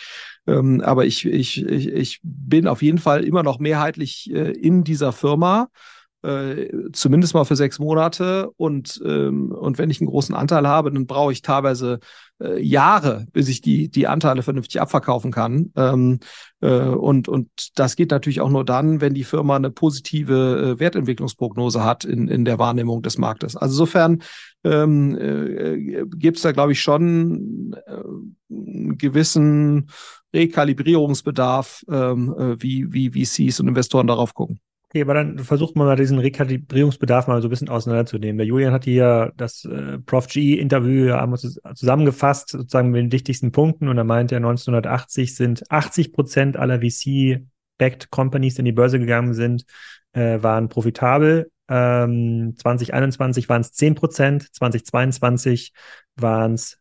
Ähm, 0.46 0.80
aber 0.80 1.04
ich, 1.04 1.26
ich 1.26 1.62
ich 1.64 1.88
ich 1.88 2.20
bin 2.22 2.66
auf 2.66 2.80
jeden 2.80 2.98
Fall 2.98 3.24
immer 3.24 3.42
noch 3.42 3.58
mehrheitlich 3.58 4.30
äh, 4.32 4.52
in 4.52 4.84
dieser 4.84 5.12
Firma 5.12 5.68
äh, 6.24 6.90
zumindest 6.92 7.34
mal 7.34 7.44
für 7.44 7.56
sechs 7.56 7.78
Monate. 7.78 8.50
Und, 8.56 9.00
ähm, 9.04 9.52
und 9.52 9.78
wenn 9.78 9.90
ich 9.90 10.00
einen 10.00 10.08
großen 10.08 10.34
Anteil 10.34 10.66
habe, 10.66 10.90
dann 10.90 11.06
brauche 11.06 11.32
ich 11.32 11.42
teilweise 11.42 12.00
äh, 12.40 12.60
Jahre, 12.60 13.26
bis 13.32 13.48
ich 13.48 13.60
die, 13.60 13.90
die 13.90 14.06
Anteile 14.06 14.42
vernünftig 14.42 14.80
abverkaufen 14.80 15.30
kann. 15.30 15.72
Ähm, 15.76 16.20
äh, 16.60 16.80
und, 16.80 17.28
und 17.28 17.48
das 17.78 17.96
geht 17.96 18.10
natürlich 18.10 18.40
auch 18.40 18.50
nur 18.50 18.64
dann, 18.64 19.00
wenn 19.00 19.14
die 19.14 19.24
Firma 19.24 19.56
eine 19.56 19.70
positive 19.70 20.76
äh, 20.76 20.80
Wertentwicklungsprognose 20.80 21.84
hat 21.84 22.04
in, 22.04 22.28
in 22.28 22.44
der 22.44 22.58
Wahrnehmung 22.58 23.02
des 23.02 23.18
Marktes. 23.18 23.56
Also 23.56 23.74
insofern 23.74 24.22
ähm, 24.64 25.16
äh, 25.18 26.04
gibt 26.16 26.38
es 26.38 26.42
da, 26.42 26.52
glaube 26.52 26.72
ich, 26.72 26.80
schon 26.80 27.76
äh, 27.86 27.92
einen 28.50 28.98
gewissen 28.98 29.90
Rekalibrierungsbedarf, 30.32 31.84
ähm, 31.88 32.34
äh, 32.36 32.62
wie, 32.62 32.92
wie 32.92 33.10
VCs 33.10 33.60
und 33.60 33.68
Investoren 33.68 34.06
darauf 34.06 34.34
gucken. 34.34 34.60
Okay, 34.94 35.02
aber 35.02 35.14
dann 35.14 35.40
versucht 35.40 35.74
man 35.74 35.88
mal 35.88 35.96
diesen 35.96 36.20
Rekalibrierungsbedarf 36.20 37.26
mal 37.26 37.42
so 37.42 37.48
ein 37.48 37.50
bisschen 37.50 37.68
auseinanderzunehmen. 37.68 38.38
Der 38.38 38.46
Julian 38.46 38.72
hat 38.72 38.84
hier 38.84 39.32
das 39.36 39.64
äh, 39.64 39.98
Prof 39.98 40.28
G-Interview 40.28 41.12
zusammengefasst, 41.74 42.50
sozusagen 42.50 42.90
mit 42.92 43.00
den 43.00 43.10
wichtigsten 43.10 43.50
Punkten. 43.50 43.88
Und 43.88 43.98
er 43.98 44.04
meinte, 44.04 44.36
1980 44.36 45.34
sind 45.34 45.68
80 45.68 46.12
Prozent 46.12 46.56
aller 46.56 46.78
VC-backed 46.78 48.12
Companies, 48.12 48.54
die 48.54 48.60
in 48.60 48.66
die 48.66 48.72
Börse 48.72 49.00
gegangen 49.00 49.34
sind, 49.34 49.64
äh, 50.12 50.40
waren 50.40 50.68
profitabel. 50.68 51.50
Ähm, 51.68 52.54
2021 52.56 53.48
waren 53.48 53.62
es 53.62 53.72
10 53.72 53.96
Prozent, 53.96 54.54
2022 54.54 55.72
waren 56.14 56.54
es 56.54 56.78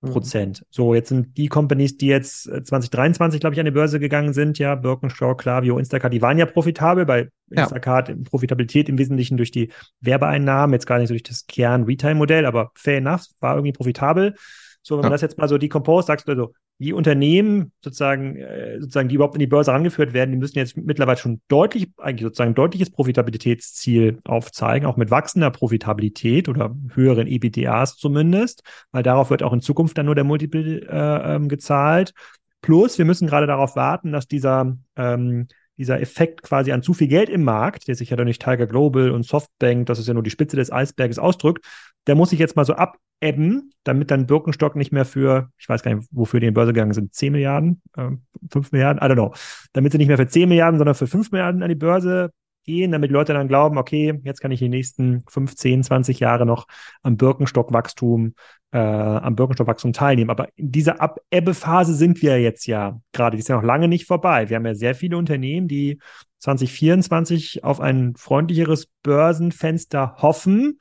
0 0.00 0.10
Mhm. 0.10 0.12
Prozent. 0.12 0.64
So, 0.70 0.94
jetzt 0.94 1.08
sind 1.08 1.36
die 1.36 1.48
Companies, 1.48 1.96
die 1.96 2.06
jetzt 2.06 2.44
2023, 2.44 3.38
äh, 3.38 3.40
glaube 3.40 3.54
ich, 3.54 3.60
an 3.60 3.66
die 3.66 3.72
Börse 3.72 3.98
gegangen 3.98 4.32
sind, 4.32 4.58
ja, 4.58 4.74
Birkenstock, 4.74 5.38
Klaviyo, 5.38 5.78
Instacart, 5.78 6.12
die 6.12 6.22
waren 6.22 6.38
ja 6.38 6.46
profitabel, 6.46 7.04
bei 7.04 7.28
Instacart 7.50 8.08
ja. 8.08 8.14
Profitabilität 8.24 8.88
im 8.88 8.98
Wesentlichen 8.98 9.36
durch 9.36 9.50
die 9.50 9.72
Werbeeinnahmen, 10.00 10.74
jetzt 10.74 10.86
gar 10.86 10.98
nicht 10.98 11.08
so 11.08 11.14
durch 11.14 11.22
das 11.24 11.46
Kern-Retail-Modell, 11.46 12.46
aber 12.46 12.70
fair 12.74 12.98
enough, 12.98 13.24
war 13.40 13.56
irgendwie 13.56 13.72
profitabel. 13.72 14.34
So, 14.82 14.96
wenn 14.96 15.02
ja. 15.02 15.08
man 15.08 15.12
das 15.12 15.22
jetzt 15.22 15.38
mal 15.38 15.48
so 15.48 15.58
decompose, 15.58 16.06
sagst 16.06 16.28
du 16.28 16.32
also, 16.32 16.52
die 16.78 16.92
Unternehmen 16.92 17.72
sozusagen, 17.82 18.36
äh, 18.36 18.78
sozusagen, 18.80 19.08
die 19.08 19.16
überhaupt 19.16 19.34
in 19.34 19.40
die 19.40 19.48
Börse 19.48 19.72
rangeführt 19.72 20.12
werden, 20.12 20.30
die 20.30 20.38
müssen 20.38 20.58
jetzt 20.58 20.76
mittlerweile 20.76 21.18
schon 21.18 21.40
deutlich, 21.48 21.90
eigentlich 21.96 22.22
sozusagen 22.24 22.54
deutliches 22.54 22.90
Profitabilitätsziel 22.90 24.20
aufzeigen, 24.24 24.86
auch 24.86 24.96
mit 24.96 25.10
wachsender 25.10 25.50
Profitabilität 25.50 26.48
oder 26.48 26.74
höheren 26.94 27.26
EBDAs 27.26 27.96
zumindest, 27.96 28.62
weil 28.92 29.02
darauf 29.02 29.30
wird 29.30 29.42
auch 29.42 29.52
in 29.52 29.60
Zukunft 29.60 29.98
dann 29.98 30.06
nur 30.06 30.14
der 30.14 30.24
Multiple 30.24 30.86
äh, 30.88 31.34
ähm, 31.34 31.48
gezahlt. 31.48 32.14
Plus, 32.62 32.98
wir 32.98 33.04
müssen 33.04 33.26
gerade 33.26 33.46
darauf 33.46 33.74
warten, 33.74 34.12
dass 34.12 34.28
dieser 34.28 34.76
ähm, 34.96 35.48
dieser 35.78 36.00
Effekt 36.00 36.42
quasi 36.42 36.72
an 36.72 36.82
zu 36.82 36.92
viel 36.92 37.08
Geld 37.08 37.28
im 37.28 37.44
Markt, 37.44 37.88
der 37.88 37.94
sich 37.94 38.10
ja 38.10 38.16
dann 38.16 38.26
durch 38.26 38.38
Tiger 38.38 38.66
Global 38.66 39.10
und 39.10 39.24
Softbank, 39.24 39.86
das 39.86 39.98
ist 39.98 40.08
ja 40.08 40.14
nur 40.14 40.22
die 40.22 40.30
Spitze 40.30 40.56
des 40.56 40.72
Eisberges, 40.72 41.18
ausdrückt, 41.18 41.64
der 42.06 42.16
muss 42.16 42.30
sich 42.30 42.38
jetzt 42.38 42.56
mal 42.56 42.64
so 42.64 42.74
abebben, 42.74 43.72
damit 43.84 44.10
dann 44.10 44.26
Birkenstock 44.26 44.76
nicht 44.76 44.92
mehr 44.92 45.04
für, 45.04 45.50
ich 45.58 45.68
weiß 45.68 45.82
gar 45.82 45.94
nicht, 45.94 46.08
wofür 46.10 46.40
die 46.40 46.46
in 46.46 46.54
Börse 46.54 46.72
gegangen 46.72 46.94
sind, 46.94 47.14
10 47.14 47.32
Milliarden, 47.32 47.80
äh, 47.96 48.10
5 48.50 48.72
Milliarden, 48.72 49.00
I 49.02 49.10
don't 49.10 49.14
know, 49.14 49.34
damit 49.72 49.92
sie 49.92 49.98
nicht 49.98 50.08
mehr 50.08 50.18
für 50.18 50.28
10 50.28 50.48
Milliarden, 50.48 50.78
sondern 50.78 50.94
für 50.94 51.06
5 51.06 51.30
Milliarden 51.30 51.62
an 51.62 51.68
die 51.68 51.74
Börse 51.74 52.30
gehen, 52.64 52.92
damit 52.92 53.10
Leute 53.10 53.32
dann 53.32 53.48
glauben, 53.48 53.78
okay, 53.78 54.20
jetzt 54.24 54.40
kann 54.40 54.50
ich 54.50 54.58
die 54.58 54.68
nächsten 54.68 55.24
15, 55.28 55.82
20 55.84 56.20
Jahre 56.20 56.44
noch 56.44 56.66
am 57.02 57.16
Birkenstock-Wachstum, 57.16 58.34
äh, 58.72 58.78
am 58.78 59.36
Birkenstock-Wachstum 59.36 59.92
teilnehmen. 59.92 60.30
Aber 60.30 60.48
in 60.56 60.72
dieser 60.72 61.00
Abebbephase 61.00 61.94
sind 61.94 62.20
wir 62.22 62.40
jetzt 62.40 62.66
ja 62.66 63.00
gerade, 63.12 63.36
die 63.36 63.40
ist 63.40 63.48
ja 63.48 63.56
noch 63.56 63.64
lange 63.64 63.88
nicht 63.88 64.06
vorbei. 64.06 64.48
Wir 64.48 64.56
haben 64.56 64.66
ja 64.66 64.74
sehr 64.74 64.94
viele 64.94 65.16
Unternehmen, 65.16 65.68
die 65.68 65.98
2024 66.40 67.64
auf 67.64 67.80
ein 67.80 68.14
freundlicheres 68.16 68.88
Börsenfenster 69.02 70.16
hoffen, 70.18 70.78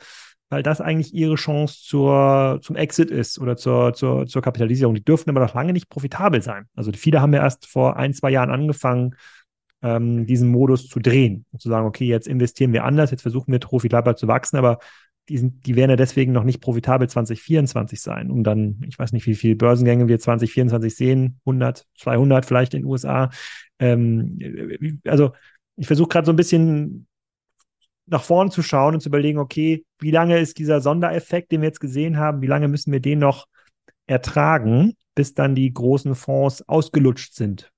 weil 0.49 0.63
das 0.63 0.81
eigentlich 0.81 1.13
ihre 1.13 1.35
Chance 1.35 1.79
zur, 1.83 2.59
zum 2.61 2.75
Exit 2.75 3.11
ist 3.11 3.39
oder 3.39 3.57
zur, 3.57 3.93
zur, 3.93 4.27
zur 4.27 4.41
Kapitalisierung. 4.41 4.95
Die 4.95 5.03
dürfen 5.03 5.29
aber 5.29 5.41
noch 5.41 5.53
lange 5.53 5.73
nicht 5.73 5.89
profitabel 5.89 6.41
sein. 6.41 6.67
Also 6.75 6.91
viele 6.93 7.21
haben 7.21 7.33
ja 7.33 7.41
erst 7.41 7.67
vor 7.67 7.97
ein, 7.97 8.13
zwei 8.13 8.31
Jahren 8.31 8.51
angefangen, 8.51 9.15
ähm, 9.81 10.25
diesen 10.25 10.49
Modus 10.49 10.87
zu 10.87 10.99
drehen 10.99 11.45
und 11.51 11.61
zu 11.61 11.69
sagen, 11.69 11.85
okay, 11.85 12.05
jetzt 12.05 12.27
investieren 12.27 12.73
wir 12.73 12.83
anders, 12.83 13.11
jetzt 13.11 13.21
versuchen 13.21 13.51
wir 13.51 13.59
profitabel 13.59 14.15
zu 14.15 14.27
wachsen, 14.27 14.57
aber 14.57 14.79
die, 15.29 15.37
sind, 15.37 15.65
die 15.65 15.75
werden 15.75 15.89
ja 15.89 15.95
deswegen 15.95 16.31
noch 16.31 16.43
nicht 16.43 16.61
profitabel 16.61 17.09
2024 17.09 18.01
sein, 18.01 18.31
um 18.31 18.43
dann, 18.43 18.81
ich 18.87 18.97
weiß 18.97 19.11
nicht, 19.11 19.25
wie 19.27 19.35
viele 19.35 19.55
Börsengänge 19.55 20.07
wir 20.07 20.19
2024 20.19 20.95
sehen, 20.95 21.39
100, 21.45 21.85
200 21.97 22.45
vielleicht 22.45 22.73
in 22.73 22.81
den 22.81 22.87
USA. 22.87 23.29
Ähm, 23.79 25.01
also 25.05 25.31
ich 25.75 25.87
versuche 25.87 26.09
gerade 26.09 26.25
so 26.25 26.33
ein 26.33 26.37
bisschen 26.37 27.07
nach 28.05 28.23
vorne 28.23 28.51
zu 28.51 28.63
schauen 28.63 28.93
und 28.93 29.01
zu 29.01 29.09
überlegen, 29.09 29.37
okay, 29.37 29.85
wie 29.99 30.11
lange 30.11 30.39
ist 30.39 30.57
dieser 30.59 30.81
Sondereffekt, 30.81 31.51
den 31.51 31.61
wir 31.61 31.67
jetzt 31.67 31.81
gesehen 31.81 32.17
haben, 32.17 32.41
wie 32.41 32.47
lange 32.47 32.67
müssen 32.67 32.91
wir 32.91 33.01
den 33.01 33.19
noch 33.19 33.47
ertragen, 34.05 34.93
bis 35.13 35.33
dann 35.33 35.55
die 35.55 35.73
großen 35.73 36.15
Fonds 36.15 36.67
ausgelutscht 36.67 37.33
sind? 37.33 37.69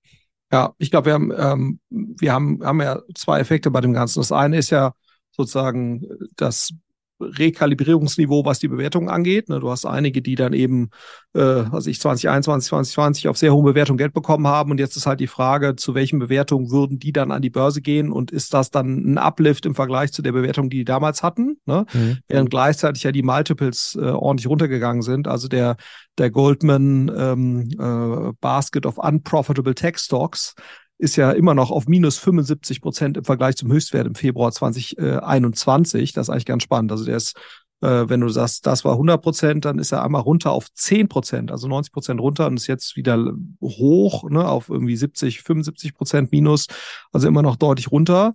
Ja, 0.51 0.73
ich 0.77 0.91
glaube, 0.91 1.07
wir 1.07 1.13
haben, 1.13 1.31
ähm, 1.35 1.79
wir 1.89 2.33
haben, 2.33 2.63
haben 2.63 2.81
ja 2.81 3.01
zwei 3.15 3.39
Effekte 3.39 3.71
bei 3.71 3.81
dem 3.81 3.93
Ganzen. 3.93 4.19
Das 4.19 4.31
eine 4.31 4.57
ist 4.57 4.69
ja 4.69 4.93
sozusagen 5.31 6.07
das 6.35 6.73
Rekalibrierungsniveau, 7.19 8.45
was 8.45 8.59
die 8.59 8.67
Bewertung 8.67 9.09
angeht. 9.09 9.49
Ne, 9.49 9.59
du 9.59 9.69
hast 9.69 9.85
einige, 9.85 10.21
die 10.21 10.35
dann 10.35 10.53
eben, 10.53 10.89
äh, 11.33 11.39
was 11.39 11.87
ich 11.87 11.99
2021, 11.99 12.69
2020 12.69 13.27
auf 13.27 13.37
sehr 13.37 13.53
hohe 13.53 13.63
Bewertung 13.63 13.97
Geld 13.97 14.13
bekommen 14.13 14.47
haben. 14.47 14.71
Und 14.71 14.79
jetzt 14.79 14.95
ist 14.95 15.05
halt 15.05 15.19
die 15.19 15.27
Frage, 15.27 15.75
zu 15.75 15.95
welchen 15.95 16.19
Bewertungen 16.19 16.71
würden 16.71 16.99
die 16.99 17.11
dann 17.11 17.31
an 17.31 17.41
die 17.41 17.49
Börse 17.49 17.81
gehen? 17.81 18.11
Und 18.11 18.31
ist 18.31 18.53
das 18.53 18.71
dann 18.71 19.13
ein 19.13 19.17
Uplift 19.17 19.65
im 19.65 19.75
Vergleich 19.75 20.11
zu 20.11 20.21
der 20.21 20.31
Bewertung, 20.31 20.69
die 20.69 20.79
die 20.79 20.85
damals 20.85 21.23
hatten? 21.23 21.57
Ne? 21.65 21.85
Mhm. 21.93 22.17
Während 22.27 22.49
gleichzeitig 22.49 23.03
ja 23.03 23.11
die 23.11 23.23
Multiples 23.23 23.97
äh, 23.99 24.05
ordentlich 24.05 24.47
runtergegangen 24.47 25.01
sind. 25.01 25.27
Also 25.27 25.47
der, 25.47 25.75
der 26.17 26.31
Goldman 26.31 27.11
ähm, 27.15 27.69
äh, 27.79 28.33
Basket 28.39 28.85
of 28.85 28.97
Unprofitable 28.97 29.75
Tech 29.75 29.97
Stocks 29.97 30.55
ist 30.99 31.15
ja 31.15 31.31
immer 31.31 31.55
noch 31.55 31.71
auf 31.71 31.87
minus 31.87 32.17
75 32.17 32.81
Prozent 32.81 33.17
im 33.17 33.23
Vergleich 33.23 33.55
zum 33.55 33.71
Höchstwert 33.71 34.05
im 34.05 34.15
Februar 34.15 34.51
2021. 34.51 36.11
Das 36.11 36.27
ist 36.27 36.29
eigentlich 36.29 36.45
ganz 36.45 36.63
spannend. 36.63 36.91
Also 36.91 37.05
der 37.05 37.15
ist, 37.15 37.37
äh, 37.81 38.03
wenn 38.07 38.19
du 38.19 38.27
sagst, 38.27 38.67
das 38.67 38.83
war 38.83 38.93
100 38.93 39.21
Prozent, 39.21 39.65
dann 39.65 39.79
ist 39.79 39.93
er 39.93 40.03
einmal 40.03 40.21
runter 40.21 40.51
auf 40.51 40.67
10 40.73 41.07
Prozent, 41.07 41.51
also 41.51 41.69
90 41.69 41.93
Prozent 41.93 42.19
runter 42.19 42.47
und 42.47 42.57
ist 42.57 42.67
jetzt 42.67 42.97
wieder 42.97 43.33
hoch 43.61 44.29
ne, 44.29 44.45
auf 44.45 44.69
irgendwie 44.69 44.97
70, 44.97 45.41
75 45.41 45.93
Prozent 45.95 46.33
minus, 46.33 46.67
also 47.13 47.29
immer 47.29 47.41
noch 47.43 47.55
deutlich 47.55 47.91
runter. 47.91 48.33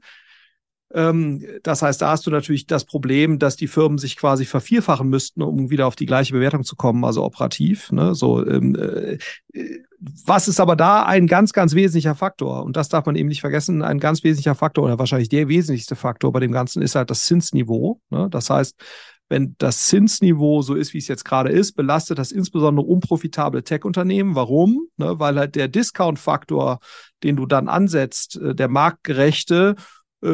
Ähm, 0.94 1.44
das 1.64 1.82
heißt, 1.82 2.00
da 2.00 2.10
hast 2.10 2.26
du 2.26 2.30
natürlich 2.30 2.66
das 2.66 2.84
Problem, 2.84 3.38
dass 3.38 3.56
die 3.56 3.66
Firmen 3.66 3.98
sich 3.98 4.16
quasi 4.16 4.44
vervierfachen 4.44 5.08
müssten, 5.08 5.42
um 5.42 5.68
wieder 5.68 5.86
auf 5.88 5.96
die 5.96 6.06
gleiche 6.06 6.32
Bewertung 6.32 6.62
zu 6.62 6.76
kommen, 6.76 7.04
also 7.04 7.24
operativ. 7.24 7.90
Ne? 7.90 8.14
So, 8.14 8.46
ähm, 8.46 8.76
äh, 8.76 9.18
was 10.24 10.48
ist 10.48 10.60
aber 10.60 10.76
da 10.76 11.04
ein 11.04 11.26
ganz, 11.26 11.52
ganz 11.52 11.74
wesentlicher 11.74 12.14
Faktor? 12.14 12.62
Und 12.62 12.76
das 12.76 12.88
darf 12.88 13.06
man 13.06 13.16
eben 13.16 13.28
nicht 13.28 13.40
vergessen. 13.40 13.82
Ein 13.82 13.98
ganz 13.98 14.22
wesentlicher 14.22 14.54
Faktor 14.54 14.84
oder 14.84 14.98
wahrscheinlich 14.98 15.28
der 15.28 15.48
wesentlichste 15.48 15.96
Faktor 15.96 16.30
bei 16.32 16.40
dem 16.40 16.52
Ganzen 16.52 16.82
ist 16.82 16.94
halt 16.94 17.10
das 17.10 17.24
Zinsniveau. 17.26 18.00
Ne? 18.10 18.28
Das 18.30 18.50
heißt, 18.50 18.76
wenn 19.28 19.56
das 19.58 19.86
Zinsniveau 19.86 20.62
so 20.62 20.74
ist, 20.74 20.92
wie 20.92 20.98
es 20.98 21.08
jetzt 21.08 21.24
gerade 21.24 21.50
ist, 21.50 21.72
belastet 21.72 22.18
das 22.18 22.30
insbesondere 22.30 22.86
unprofitable 22.86 23.64
Tech-Unternehmen. 23.64 24.34
Warum? 24.34 24.86
Ne, 24.96 25.18
weil 25.18 25.38
halt 25.38 25.54
der 25.54 25.68
Discount-Faktor, 25.68 26.78
den 27.22 27.36
du 27.36 27.46
dann 27.46 27.68
ansetzt, 27.68 28.36
äh, 28.36 28.54
der 28.54 28.68
marktgerechte, 28.68 29.76
äh, 29.78 29.82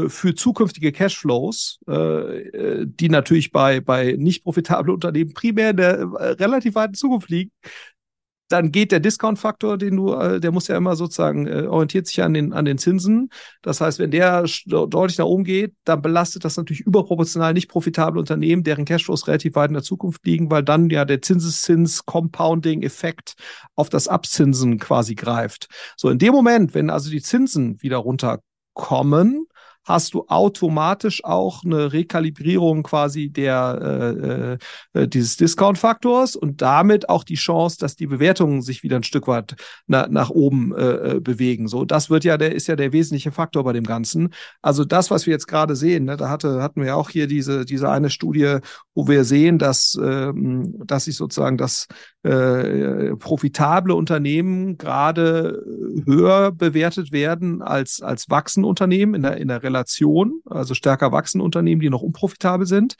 für 0.08 0.34
zukünftige 0.34 0.92
Cashflows, 0.92 1.80
äh, 1.88 1.92
äh, 1.92 2.86
die 2.86 3.08
natürlich 3.08 3.50
bei, 3.50 3.80
bei 3.80 4.14
nicht 4.16 4.44
profitablen 4.44 4.94
Unternehmen 4.94 5.34
primär 5.34 5.70
in 5.70 5.76
der 5.76 6.12
relativ 6.38 6.74
weiten 6.74 6.94
Zukunft 6.94 7.28
liegen, 7.28 7.50
dann 8.48 8.72
geht 8.72 8.90
der 8.90 9.00
Discount-Faktor, 9.00 9.78
den 9.78 9.96
du, 9.96 10.40
der 10.40 10.50
muss 10.50 10.66
ja 10.66 10.76
immer 10.76 10.96
sozusagen, 10.96 11.48
orientiert 11.68 12.08
sich 12.08 12.20
an 12.20 12.34
den, 12.34 12.52
an 12.52 12.64
den 12.64 12.78
Zinsen. 12.78 13.30
Das 13.62 13.80
heißt, 13.80 14.00
wenn 14.00 14.10
der 14.10 14.44
deutlich 14.66 15.18
nach 15.18 15.26
oben 15.26 15.44
geht, 15.44 15.72
dann 15.84 16.02
belastet 16.02 16.44
das 16.44 16.56
natürlich 16.56 16.80
überproportional 16.80 17.54
nicht 17.54 17.68
profitable 17.68 18.18
Unternehmen, 18.18 18.64
deren 18.64 18.86
Cashflows 18.86 19.28
relativ 19.28 19.54
weit 19.54 19.70
in 19.70 19.74
der 19.74 19.84
Zukunft 19.84 20.26
liegen, 20.26 20.50
weil 20.50 20.64
dann 20.64 20.90
ja 20.90 21.04
der 21.04 21.22
Zinseszins-Compounding-Effekt 21.22 23.34
auf 23.76 23.88
das 23.88 24.08
Abzinsen 24.08 24.80
quasi 24.80 25.14
greift. 25.14 25.68
So, 25.96 26.10
in 26.10 26.18
dem 26.18 26.32
Moment, 26.32 26.74
wenn 26.74 26.90
also 26.90 27.08
die 27.08 27.22
Zinsen 27.22 27.80
wieder 27.80 27.98
runterkommen, 27.98 29.46
hast 29.84 30.14
du 30.14 30.26
automatisch 30.28 31.24
auch 31.24 31.64
eine 31.64 31.92
Rekalibrierung 31.92 32.82
quasi 32.82 33.30
der 33.30 34.58
äh, 34.94 35.00
äh, 35.00 35.08
dieses 35.08 35.36
Discount-Faktors 35.36 36.36
und 36.36 36.62
damit 36.62 37.08
auch 37.08 37.24
die 37.24 37.34
Chance, 37.34 37.78
dass 37.80 37.96
die 37.96 38.06
Bewertungen 38.06 38.62
sich 38.62 38.82
wieder 38.82 38.96
ein 38.96 39.02
Stück 39.02 39.26
weit 39.26 39.56
na, 39.86 40.06
nach 40.08 40.30
oben 40.30 40.74
äh, 40.74 41.16
äh, 41.16 41.20
bewegen. 41.20 41.68
So, 41.68 41.84
das 41.84 42.10
wird 42.10 42.24
ja 42.24 42.36
der 42.36 42.54
ist 42.54 42.66
ja 42.66 42.76
der 42.76 42.92
wesentliche 42.92 43.32
Faktor 43.32 43.64
bei 43.64 43.72
dem 43.72 43.84
Ganzen. 43.84 44.34
Also 44.62 44.84
das, 44.84 45.10
was 45.10 45.26
wir 45.26 45.32
jetzt 45.32 45.48
gerade 45.48 45.76
sehen, 45.76 46.04
ne, 46.04 46.16
da 46.16 46.28
hatte 46.28 46.62
hatten 46.62 46.82
wir 46.82 46.96
auch 46.96 47.10
hier 47.10 47.26
diese 47.26 47.64
diese 47.64 47.88
eine 47.90 48.10
Studie, 48.10 48.58
wo 48.94 49.08
wir 49.08 49.24
sehen, 49.24 49.58
dass 49.58 49.98
ähm, 50.02 50.74
dass 50.84 51.04
sich 51.04 51.16
sozusagen 51.16 51.56
das 51.56 51.86
äh, 52.22 53.16
profitable 53.16 53.94
Unternehmen 53.94 54.76
gerade 54.76 55.64
höher 56.04 56.52
bewertet 56.52 57.12
werden 57.12 57.62
als 57.62 58.02
als 58.02 58.28
wachsende 58.28 58.68
Unternehmen 58.68 59.14
in 59.14 59.22
der 59.22 59.36
in 59.38 59.48
der 59.48 59.62
Relation, 59.62 60.42
also 60.44 60.74
stärker 60.74 61.12
wachsende 61.12 61.44
Unternehmen, 61.44 61.80
die 61.80 61.90
noch 61.90 62.02
unprofitabel 62.02 62.66
sind. 62.66 62.96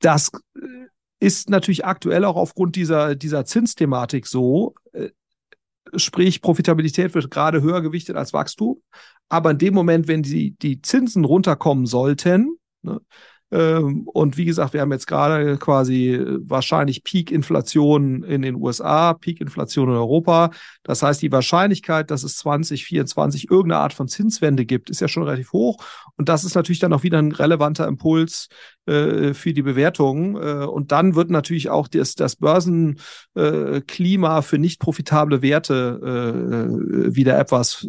Das 0.00 0.30
äh, 0.54 0.86
ist 1.18 1.50
natürlich 1.50 1.84
aktuell 1.84 2.24
auch 2.24 2.36
aufgrund 2.36 2.76
dieser, 2.76 3.14
dieser 3.14 3.44
Zinsthematik 3.44 4.26
so. 4.26 4.74
Äh, 4.92 5.10
sprich, 5.94 6.42
Profitabilität 6.42 7.14
wird 7.14 7.30
gerade 7.30 7.62
höher 7.62 7.80
gewichtet 7.80 8.16
als 8.16 8.32
Wachstum. 8.32 8.82
Aber 9.28 9.50
in 9.50 9.58
dem 9.58 9.74
Moment, 9.74 10.08
wenn 10.08 10.22
die, 10.22 10.52
die 10.52 10.82
Zinsen 10.82 11.24
runterkommen 11.24 11.86
sollten, 11.86 12.58
ne, 12.82 13.00
ähm, 13.52 14.08
und 14.08 14.36
wie 14.36 14.44
gesagt, 14.44 14.72
wir 14.72 14.80
haben 14.80 14.90
jetzt 14.90 15.06
gerade 15.06 15.56
quasi 15.58 16.14
äh, 16.14 16.38
wahrscheinlich 16.42 17.04
Peak-Inflation 17.04 18.24
in 18.24 18.42
den 18.42 18.56
USA, 18.56 19.14
Peak-Inflation 19.14 19.88
in 19.88 19.94
Europa. 19.94 20.50
Das 20.82 21.02
heißt, 21.02 21.22
die 21.22 21.30
Wahrscheinlichkeit, 21.30 22.10
dass 22.10 22.24
es 22.24 22.36
2024 22.38 23.50
irgendeine 23.50 23.82
Art 23.82 23.92
von 23.92 24.08
Zinswende 24.08 24.66
gibt, 24.66 24.90
ist 24.90 25.00
ja 25.00 25.06
schon 25.06 25.22
relativ 25.22 25.52
hoch. 25.52 25.78
Und 26.16 26.28
das 26.28 26.44
ist 26.44 26.56
natürlich 26.56 26.80
dann 26.80 26.92
auch 26.92 27.04
wieder 27.04 27.18
ein 27.18 27.30
relevanter 27.30 27.86
Impuls 27.86 28.48
äh, 28.86 29.32
für 29.32 29.52
die 29.52 29.62
Bewertung. 29.62 30.36
Äh, 30.36 30.64
und 30.64 30.90
dann 30.90 31.14
wird 31.14 31.30
natürlich 31.30 31.70
auch 31.70 31.86
das, 31.86 32.16
das 32.16 32.36
Börsenklima 32.36 34.38
äh, 34.38 34.42
für 34.42 34.58
nicht 34.58 34.80
profitable 34.80 35.42
Werte 35.42 36.00
äh, 36.02 37.14
wieder 37.14 37.38
etwas 37.38 37.86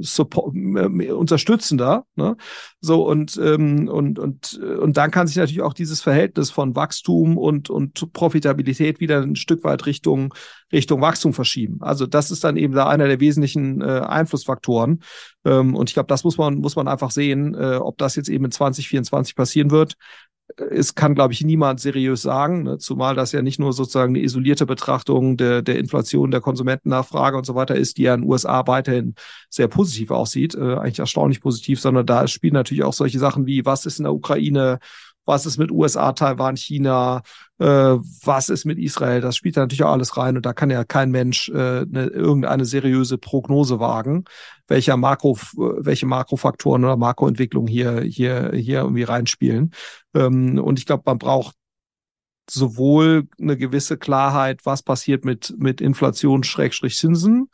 äh, 0.00 0.04
support, 0.04 0.54
unterstützender. 0.54 2.04
Ne? 2.16 2.36
So 2.80 3.06
und, 3.06 3.38
ähm, 3.42 3.88
und, 3.88 4.18
und, 4.18 4.58
und 4.58 4.96
dann 4.96 5.10
kann 5.10 5.26
sich 5.26 5.36
natürlich 5.36 5.62
auch 5.62 5.74
dieses 5.74 6.00
Verhältnis 6.00 6.50
von 6.50 6.76
Wachstum 6.76 7.36
und, 7.36 7.70
und 7.70 8.12
Profitabilität 8.12 9.00
wieder 9.00 9.22
ein 9.22 9.36
Stück 9.36 9.64
weit 9.64 9.86
Richtung, 9.86 10.34
Richtung 10.72 11.00
Wachstum 11.00 11.32
verschieben. 11.32 11.78
Also 11.80 12.06
das 12.06 12.30
ist 12.30 12.44
dann 12.44 12.56
eben 12.56 12.74
da 12.74 12.88
einer 12.88 13.06
der 13.06 13.20
wesentlichen 13.20 13.80
äh, 13.80 14.00
Einflussfaktoren. 14.00 15.02
Ähm, 15.44 15.74
und 15.74 15.90
ich 15.90 15.94
glaube, 15.94 16.08
das 16.08 16.24
muss 16.24 16.38
man, 16.38 16.56
muss 16.56 16.76
man 16.76 16.88
einfach 16.88 17.10
sehen, 17.10 17.54
äh, 17.54 17.76
ob 17.76 17.98
das 17.98 18.16
jetzt 18.16 18.28
eben 18.28 18.44
in 18.44 18.50
2024 18.50 19.34
passieren 19.34 19.70
wird. 19.70 19.94
Es 20.70 20.94
kann, 20.94 21.14
glaube 21.14 21.32
ich, 21.32 21.42
niemand 21.42 21.80
seriös 21.80 22.22
sagen, 22.22 22.62
ne? 22.62 22.78
zumal 22.78 23.14
das 23.14 23.32
ja 23.32 23.42
nicht 23.42 23.58
nur 23.58 23.72
sozusagen 23.72 24.14
eine 24.14 24.24
isolierte 24.24 24.66
Betrachtung 24.66 25.36
der, 25.36 25.62
der 25.62 25.78
Inflation, 25.78 26.30
der 26.30 26.40
Konsumentennachfrage 26.40 27.36
und 27.36 27.46
so 27.46 27.54
weiter 27.54 27.76
ist, 27.76 27.98
die 27.98 28.02
ja 28.02 28.14
in 28.14 28.22
den 28.22 28.30
USA 28.30 28.66
weiterhin 28.66 29.14
sehr 29.48 29.68
positiv 29.68 30.10
aussieht, 30.10 30.54
äh, 30.54 30.76
eigentlich 30.76 30.98
erstaunlich 30.98 31.40
positiv, 31.40 31.80
sondern 31.80 32.06
da 32.06 32.26
spielen 32.26 32.54
natürlich 32.54 32.84
auch 32.84 32.92
solche 32.92 33.18
Sachen 33.18 33.46
wie, 33.46 33.64
was 33.64 33.86
ist 33.86 33.98
in 33.98 34.04
der 34.04 34.14
Ukraine, 34.14 34.78
was 35.30 35.46
ist 35.46 35.58
mit 35.58 35.70
USA, 35.70 36.12
Taiwan, 36.12 36.56
China, 36.56 37.22
äh, 37.58 37.64
was 37.64 38.48
ist 38.48 38.64
mit 38.64 38.78
Israel, 38.78 39.20
das 39.20 39.36
spielt 39.36 39.56
da 39.56 39.60
natürlich 39.60 39.84
auch 39.84 39.92
alles 39.92 40.16
rein 40.16 40.36
und 40.36 40.44
da 40.44 40.52
kann 40.52 40.70
ja 40.70 40.82
kein 40.82 41.12
Mensch 41.12 41.48
äh, 41.50 41.86
ne, 41.86 42.06
irgendeine 42.12 42.64
seriöse 42.64 43.16
Prognose 43.16 43.78
wagen, 43.78 44.24
welcher 44.66 44.96
Makro, 44.96 45.38
welche 45.56 46.06
Makrofaktoren 46.06 46.84
oder 46.84 46.96
Makroentwicklung 46.96 47.68
hier, 47.68 48.00
hier, 48.00 48.50
hier 48.52 48.80
irgendwie 48.80 49.04
reinspielen. 49.04 49.70
Ähm, 50.14 50.58
und 50.58 50.80
ich 50.80 50.86
glaube, 50.86 51.04
man 51.06 51.18
braucht 51.18 51.54
sowohl 52.50 53.28
eine 53.40 53.56
gewisse 53.56 53.96
Klarheit, 53.96 54.60
was 54.64 54.82
passiert 54.82 55.24
mit, 55.24 55.54
mit 55.58 55.80
Inflation, 55.80 56.42
Schrägstrich 56.42 56.96
Zinsen, 56.96 57.50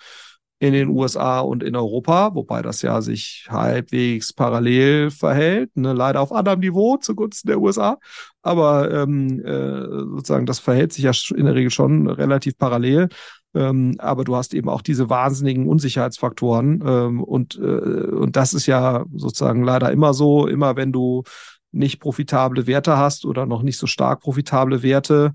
in 0.58 0.72
den 0.72 0.88
USA 0.88 1.40
und 1.40 1.62
in 1.62 1.76
Europa, 1.76 2.34
wobei 2.34 2.62
das 2.62 2.80
ja 2.80 3.02
sich 3.02 3.46
halbwegs 3.50 4.32
parallel 4.32 5.10
verhält, 5.10 5.76
ne, 5.76 5.92
leider 5.92 6.20
auf 6.22 6.32
anderem 6.32 6.60
Niveau 6.60 6.96
zugunsten 6.96 7.48
der 7.48 7.60
USA. 7.60 7.98
Aber 8.42 8.90
ähm, 8.90 9.44
äh, 9.44 9.82
sozusagen 9.82 10.46
das 10.46 10.58
verhält 10.58 10.94
sich 10.94 11.04
ja 11.04 11.12
in 11.36 11.44
der 11.44 11.54
Regel 11.54 11.70
schon 11.70 12.08
relativ 12.08 12.56
parallel. 12.56 13.08
Ähm, 13.54 13.96
aber 13.98 14.24
du 14.24 14.34
hast 14.34 14.54
eben 14.54 14.68
auch 14.68 14.82
diese 14.82 15.10
wahnsinnigen 15.10 15.66
Unsicherheitsfaktoren 15.66 16.82
ähm, 16.86 17.22
und 17.22 17.56
äh, 17.56 17.60
und 17.60 18.36
das 18.36 18.54
ist 18.54 18.66
ja 18.66 19.04
sozusagen 19.14 19.62
leider 19.62 19.90
immer 19.92 20.14
so, 20.14 20.46
immer 20.46 20.76
wenn 20.76 20.92
du 20.92 21.22
nicht 21.72 22.00
profitable 22.00 22.66
Werte 22.66 22.96
hast 22.96 23.24
oder 23.26 23.46
noch 23.46 23.62
nicht 23.62 23.78
so 23.78 23.86
stark 23.86 24.20
profitable 24.20 24.82
Werte, 24.82 25.34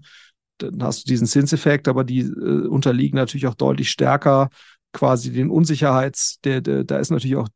dann 0.57 0.83
hast 0.83 1.05
du 1.05 1.09
diesen 1.09 1.27
Zinseffekt, 1.27 1.87
aber 1.87 2.03
die 2.03 2.21
äh, 2.21 2.67
unterliegen 2.67 3.17
natürlich 3.17 3.47
auch 3.47 3.55
deutlich 3.55 3.89
stärker 3.89 4.49
quasi 4.93 5.31
den 5.31 5.49
Unsicherheits, 5.49 6.39
der, 6.43 6.61
der, 6.61 6.83
da 6.83 6.97
ist 6.99 7.11
natürlich 7.11 7.37
auch 7.37 7.47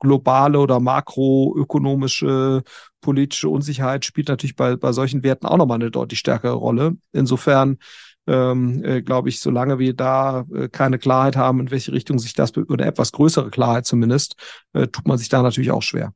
globale 0.00 0.58
oder 0.58 0.80
makroökonomische 0.80 2.62
politische 3.00 3.48
Unsicherheit 3.48 4.04
spielt 4.04 4.28
natürlich 4.28 4.56
bei, 4.56 4.76
bei 4.76 4.92
solchen 4.92 5.22
Werten 5.22 5.46
auch 5.46 5.56
nochmal 5.56 5.80
eine 5.80 5.90
deutlich 5.90 6.20
stärkere 6.20 6.54
Rolle. 6.54 6.96
Insofern 7.12 7.78
ähm, 8.26 8.82
äh, 8.84 9.02
glaube 9.02 9.28
ich, 9.28 9.40
solange 9.40 9.78
wir 9.78 9.94
da 9.94 10.46
äh, 10.54 10.68
keine 10.68 10.98
Klarheit 10.98 11.36
haben, 11.36 11.60
in 11.60 11.70
welche 11.70 11.92
Richtung 11.92 12.18
sich 12.18 12.34
das 12.34 12.56
oder 12.56 12.86
etwas 12.86 13.12
größere 13.12 13.50
Klarheit 13.50 13.84
zumindest, 13.84 14.36
äh, 14.72 14.86
tut 14.86 15.06
man 15.06 15.18
sich 15.18 15.28
da 15.28 15.42
natürlich 15.42 15.72
auch 15.72 15.82
schwer 15.82 16.12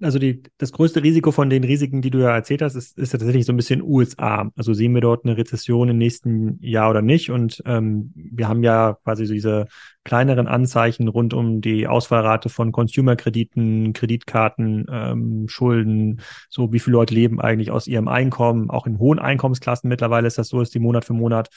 also 0.00 0.18
die, 0.18 0.42
das 0.58 0.72
größte 0.72 1.02
Risiko 1.02 1.32
von 1.32 1.50
den 1.50 1.64
Risiken, 1.64 2.02
die 2.02 2.10
du 2.10 2.18
ja 2.18 2.34
erzählt 2.34 2.62
hast, 2.62 2.74
ist, 2.74 2.98
ist 2.98 3.10
tatsächlich 3.10 3.46
so 3.46 3.52
ein 3.52 3.56
bisschen 3.56 3.82
USA. 3.82 4.50
Also 4.56 4.74
sehen 4.74 4.94
wir 4.94 5.00
dort 5.00 5.24
eine 5.24 5.36
Rezession 5.36 5.88
im 5.88 5.98
nächsten 5.98 6.58
Jahr 6.60 6.90
oder 6.90 7.02
nicht? 7.02 7.30
Und 7.30 7.62
ähm, 7.66 8.12
wir 8.14 8.48
haben 8.48 8.62
ja 8.62 8.98
quasi 9.04 9.26
so 9.26 9.34
diese 9.34 9.66
kleineren 10.04 10.46
Anzeichen 10.46 11.08
rund 11.08 11.34
um 11.34 11.60
die 11.60 11.86
Ausfallrate 11.86 12.48
von 12.48 12.72
Consumer-Krediten, 12.72 13.92
Kreditkarten, 13.92 14.86
ähm, 14.90 15.48
Schulden, 15.48 16.20
so 16.48 16.72
wie 16.72 16.78
viele 16.78 16.94
Leute 16.94 17.14
leben 17.14 17.40
eigentlich 17.40 17.70
aus 17.70 17.86
ihrem 17.86 18.08
Einkommen. 18.08 18.70
Auch 18.70 18.86
in 18.86 18.98
hohen 18.98 19.18
Einkommensklassen 19.18 19.88
mittlerweile 19.88 20.26
ist 20.26 20.38
das 20.38 20.48
so, 20.48 20.60
dass 20.60 20.70
die 20.70 20.78
Monat 20.78 21.04
für 21.04 21.12
Monat 21.12 21.50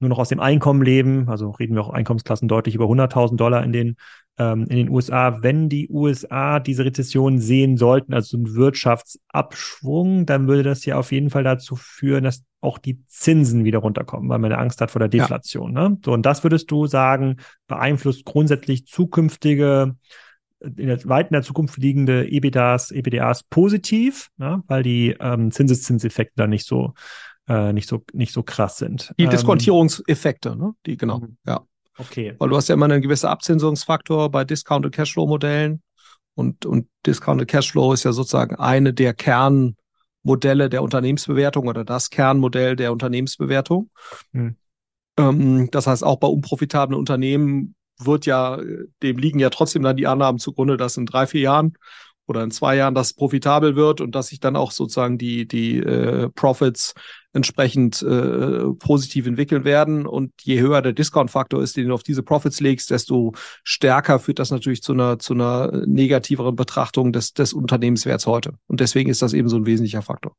nur 0.00 0.08
noch 0.08 0.18
aus 0.18 0.28
dem 0.28 0.40
Einkommen 0.40 0.82
leben. 0.82 1.28
Also 1.28 1.50
reden 1.50 1.74
wir 1.74 1.82
auch 1.82 1.90
Einkommensklassen 1.90 2.48
deutlich 2.48 2.74
über 2.74 2.86
100.000 2.86 3.36
Dollar 3.36 3.62
in 3.62 3.72
den 3.72 3.96
ähm, 4.38 4.66
in 4.68 4.76
den 4.76 4.90
USA, 4.90 5.42
wenn 5.42 5.68
die 5.68 5.88
USA 5.88 6.58
diese 6.58 6.84
Rezession 6.84 7.38
sehen 7.38 7.76
sollten, 7.76 8.12
also 8.14 8.36
einen 8.36 8.54
Wirtschaftsabschwung, 8.54 10.26
dann 10.26 10.48
würde 10.48 10.64
das 10.64 10.84
ja 10.84 10.98
auf 10.98 11.12
jeden 11.12 11.30
Fall 11.30 11.44
dazu 11.44 11.76
führen, 11.76 12.24
dass 12.24 12.42
auch 12.60 12.78
die 12.78 13.04
Zinsen 13.06 13.64
wieder 13.64 13.78
runterkommen, 13.78 14.28
weil 14.28 14.38
man 14.38 14.50
eine 14.50 14.60
Angst 14.60 14.80
hat 14.80 14.90
vor 14.90 14.98
der 14.98 15.08
Deflation. 15.08 15.74
Ja. 15.74 15.88
Ne? 15.88 15.98
So, 16.04 16.12
und 16.12 16.26
das 16.26 16.42
würdest 16.42 16.70
du 16.70 16.86
sagen, 16.86 17.36
beeinflusst 17.68 18.24
grundsätzlich 18.24 18.86
zukünftige 18.86 19.94
in 20.60 20.86
der 20.86 21.04
weit 21.04 21.26
in 21.26 21.34
der 21.34 21.42
Zukunft 21.42 21.76
liegende 21.76 22.26
EBITDAs, 22.26 22.90
EBDAs 22.90 23.42
positiv, 23.44 24.30
ne? 24.38 24.62
weil 24.66 24.82
die 24.82 25.14
ähm, 25.20 25.50
Zinseszinseffekte 25.50 26.32
da 26.36 26.46
nicht 26.46 26.66
so 26.66 26.94
äh, 27.48 27.72
nicht 27.72 27.88
so 27.88 28.04
nicht 28.12 28.32
so 28.32 28.42
krass 28.42 28.78
sind. 28.78 29.12
Die 29.18 29.24
ähm, 29.24 29.30
Diskontierungseffekte, 29.30 30.56
ne? 30.56 30.74
Die 30.86 30.96
genau, 30.96 31.20
mhm. 31.20 31.36
ja. 31.46 31.64
Okay. 31.98 32.34
Weil 32.38 32.48
du 32.48 32.56
hast 32.56 32.68
ja 32.68 32.74
immer 32.74 32.86
einen 32.86 33.02
gewissen 33.02 33.26
Abzinsungsfaktor 33.26 34.30
bei 34.30 34.44
Discounted 34.44 34.92
Cashflow-Modellen. 34.92 35.82
Und, 36.34 36.66
und 36.66 36.88
Discounted 37.06 37.48
Cashflow 37.48 37.92
ist 37.92 38.04
ja 38.04 38.12
sozusagen 38.12 38.56
eine 38.56 38.92
der 38.92 39.14
Kernmodelle 39.14 40.68
der 40.68 40.82
Unternehmensbewertung 40.82 41.68
oder 41.68 41.84
das 41.84 42.10
Kernmodell 42.10 42.74
der 42.74 42.92
Unternehmensbewertung. 42.92 43.90
Hm. 44.32 44.56
Ähm, 45.16 45.70
das 45.70 45.86
heißt, 45.86 46.02
auch 46.02 46.18
bei 46.18 46.26
unprofitablen 46.26 46.98
Unternehmen 46.98 47.76
wird 47.98 48.26
ja, 48.26 48.58
dem 49.02 49.18
liegen 49.18 49.38
ja 49.38 49.50
trotzdem 49.50 49.84
dann 49.84 49.96
die 49.96 50.08
Annahmen 50.08 50.40
zugrunde, 50.40 50.76
dass 50.76 50.96
in 50.96 51.06
drei, 51.06 51.28
vier 51.28 51.42
Jahren 51.42 51.74
oder 52.26 52.42
in 52.42 52.50
zwei 52.50 52.74
Jahren 52.74 52.96
das 52.96 53.12
profitabel 53.12 53.76
wird 53.76 54.00
und 54.00 54.16
dass 54.16 54.28
sich 54.28 54.40
dann 54.40 54.56
auch 54.56 54.72
sozusagen 54.72 55.18
die, 55.18 55.46
die 55.46 55.78
äh, 55.78 56.28
Profits 56.30 56.94
entsprechend 57.34 58.02
äh, 58.02 58.64
positiv 58.78 59.26
entwickeln 59.26 59.64
werden. 59.64 60.06
Und 60.06 60.32
je 60.42 60.60
höher 60.60 60.80
der 60.80 60.92
Discount-Faktor 60.92 61.62
ist, 61.62 61.76
den 61.76 61.88
du 61.88 61.94
auf 61.94 62.02
diese 62.02 62.22
Profits 62.22 62.60
legst, 62.60 62.90
desto 62.90 63.32
stärker 63.62 64.18
führt 64.18 64.38
das 64.38 64.50
natürlich 64.50 64.82
zu 64.82 64.92
einer, 64.92 65.18
zu 65.18 65.34
einer 65.34 65.84
negativeren 65.86 66.56
Betrachtung 66.56 67.12
des, 67.12 67.34
des 67.34 67.52
Unternehmenswerts 67.52 68.26
heute. 68.26 68.54
Und 68.66 68.80
deswegen 68.80 69.10
ist 69.10 69.20
das 69.20 69.34
eben 69.34 69.48
so 69.48 69.56
ein 69.56 69.66
wesentlicher 69.66 70.02
Faktor 70.02 70.34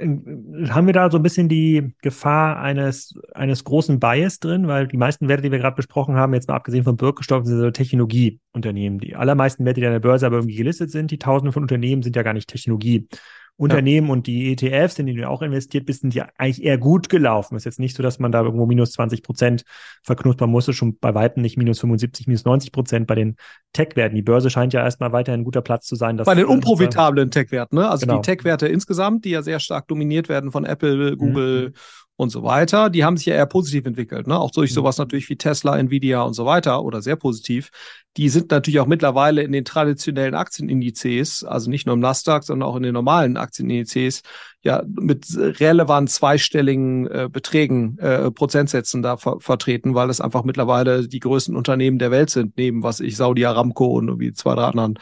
haben 0.00 0.86
wir 0.86 0.92
da 0.92 1.10
so 1.10 1.18
ein 1.18 1.22
bisschen 1.22 1.48
die 1.48 1.94
Gefahr 2.00 2.58
eines, 2.58 3.14
eines 3.34 3.64
großen 3.64 4.00
Bias 4.00 4.38
drin, 4.38 4.66
weil 4.66 4.86
die 4.86 4.96
meisten 4.96 5.28
Werte, 5.28 5.42
die 5.42 5.52
wir 5.52 5.58
gerade 5.58 5.76
besprochen 5.76 6.16
haben, 6.16 6.32
jetzt 6.34 6.48
mal 6.48 6.54
abgesehen 6.54 6.84
von 6.84 6.96
Birkenstock, 6.96 7.46
sind 7.46 7.58
so 7.58 7.70
Technologieunternehmen. 7.70 8.98
Die 8.98 9.14
allermeisten 9.14 9.64
Werte, 9.64 9.80
die 9.80 9.86
an 9.86 9.92
der 9.92 10.00
Börse 10.00 10.26
aber 10.26 10.36
irgendwie 10.36 10.56
gelistet 10.56 10.90
sind, 10.90 11.10
die 11.10 11.18
Tausende 11.18 11.52
von 11.52 11.62
Unternehmen 11.62 12.02
sind 12.02 12.16
ja 12.16 12.22
gar 12.22 12.32
nicht 12.32 12.48
Technologie. 12.48 13.08
Unternehmen 13.60 14.06
ja. 14.06 14.12
und 14.14 14.26
die 14.26 14.52
ETFs, 14.52 14.98
in 14.98 15.04
die 15.04 15.14
du 15.14 15.28
auch 15.28 15.42
investiert 15.42 15.84
bist, 15.84 16.00
sind 16.00 16.14
ja 16.14 16.28
eigentlich 16.38 16.64
eher 16.64 16.78
gut 16.78 17.10
gelaufen. 17.10 17.56
Ist 17.56 17.64
jetzt 17.64 17.78
nicht 17.78 17.94
so, 17.94 18.02
dass 18.02 18.18
man 18.18 18.32
da 18.32 18.42
irgendwo 18.42 18.64
minus 18.64 18.92
20 18.92 19.22
Prozent 19.22 19.64
verknuspern 20.02 20.48
musste, 20.48 20.72
schon 20.72 20.96
bei 20.98 21.14
Weitem 21.14 21.42
nicht 21.42 21.58
minus 21.58 21.80
75, 21.80 22.26
minus 22.26 22.46
90 22.46 22.72
Prozent 22.72 23.06
bei 23.06 23.14
den 23.14 23.36
Tech-Werten. 23.74 24.16
Die 24.16 24.22
Börse 24.22 24.48
scheint 24.48 24.72
ja 24.72 24.82
erstmal 24.82 25.12
weiterhin 25.12 25.42
ein 25.42 25.44
guter 25.44 25.60
Platz 25.60 25.86
zu 25.86 25.94
sein. 25.94 26.16
bei 26.16 26.34
den 26.34 26.46
unprofitablen 26.46 27.30
Tech-Werten, 27.30 27.76
ne? 27.76 27.90
Also 27.90 28.06
genau. 28.06 28.20
die 28.20 28.26
Tech-Werte 28.26 28.66
insgesamt, 28.66 29.26
die 29.26 29.30
ja 29.30 29.42
sehr 29.42 29.60
stark 29.60 29.88
dominiert 29.88 30.30
werden 30.30 30.52
von 30.52 30.64
Apple, 30.64 31.18
Google, 31.18 31.68
mhm 31.68 31.74
und 32.20 32.28
so 32.28 32.42
weiter, 32.42 32.90
die 32.90 33.02
haben 33.02 33.16
sich 33.16 33.26
ja 33.26 33.34
eher 33.34 33.46
positiv 33.46 33.86
entwickelt. 33.86 34.26
Ne? 34.26 34.38
Auch 34.38 34.50
durch 34.50 34.72
mhm. 34.72 34.74
sowas 34.74 34.98
natürlich 34.98 35.30
wie 35.30 35.36
Tesla, 35.36 35.78
Nvidia 35.78 36.20
und 36.20 36.34
so 36.34 36.44
weiter 36.44 36.84
oder 36.84 37.00
sehr 37.00 37.16
positiv. 37.16 37.70
Die 38.18 38.28
sind 38.28 38.50
natürlich 38.50 38.78
auch 38.78 38.86
mittlerweile 38.86 39.42
in 39.42 39.52
den 39.52 39.64
traditionellen 39.64 40.34
Aktienindizes, 40.34 41.44
also 41.44 41.70
nicht 41.70 41.86
nur 41.86 41.94
im 41.94 42.00
Nasdaq, 42.00 42.44
sondern 42.44 42.68
auch 42.68 42.76
in 42.76 42.82
den 42.82 42.92
normalen 42.92 43.38
Aktienindizes, 43.38 44.20
ja 44.62 44.82
mit 44.86 45.26
relevant 45.34 46.10
zweistelligen 46.10 47.06
äh, 47.06 47.28
Beträgen, 47.32 47.98
äh, 47.98 48.30
Prozentsätzen 48.30 49.00
da 49.00 49.16
ver 49.16 49.40
vertreten, 49.40 49.94
weil 49.94 50.10
es 50.10 50.20
einfach 50.20 50.44
mittlerweile 50.44 51.08
die 51.08 51.20
größten 51.20 51.56
Unternehmen 51.56 51.98
der 51.98 52.10
Welt 52.10 52.28
sind, 52.28 52.58
neben 52.58 52.82
was 52.82 53.00
ich 53.00 53.16
Saudi 53.16 53.46
Aramco 53.46 53.86
und 53.86 54.08
irgendwie 54.08 54.34
zwei, 54.34 54.54
drei 54.54 54.64
anderen 54.64 54.98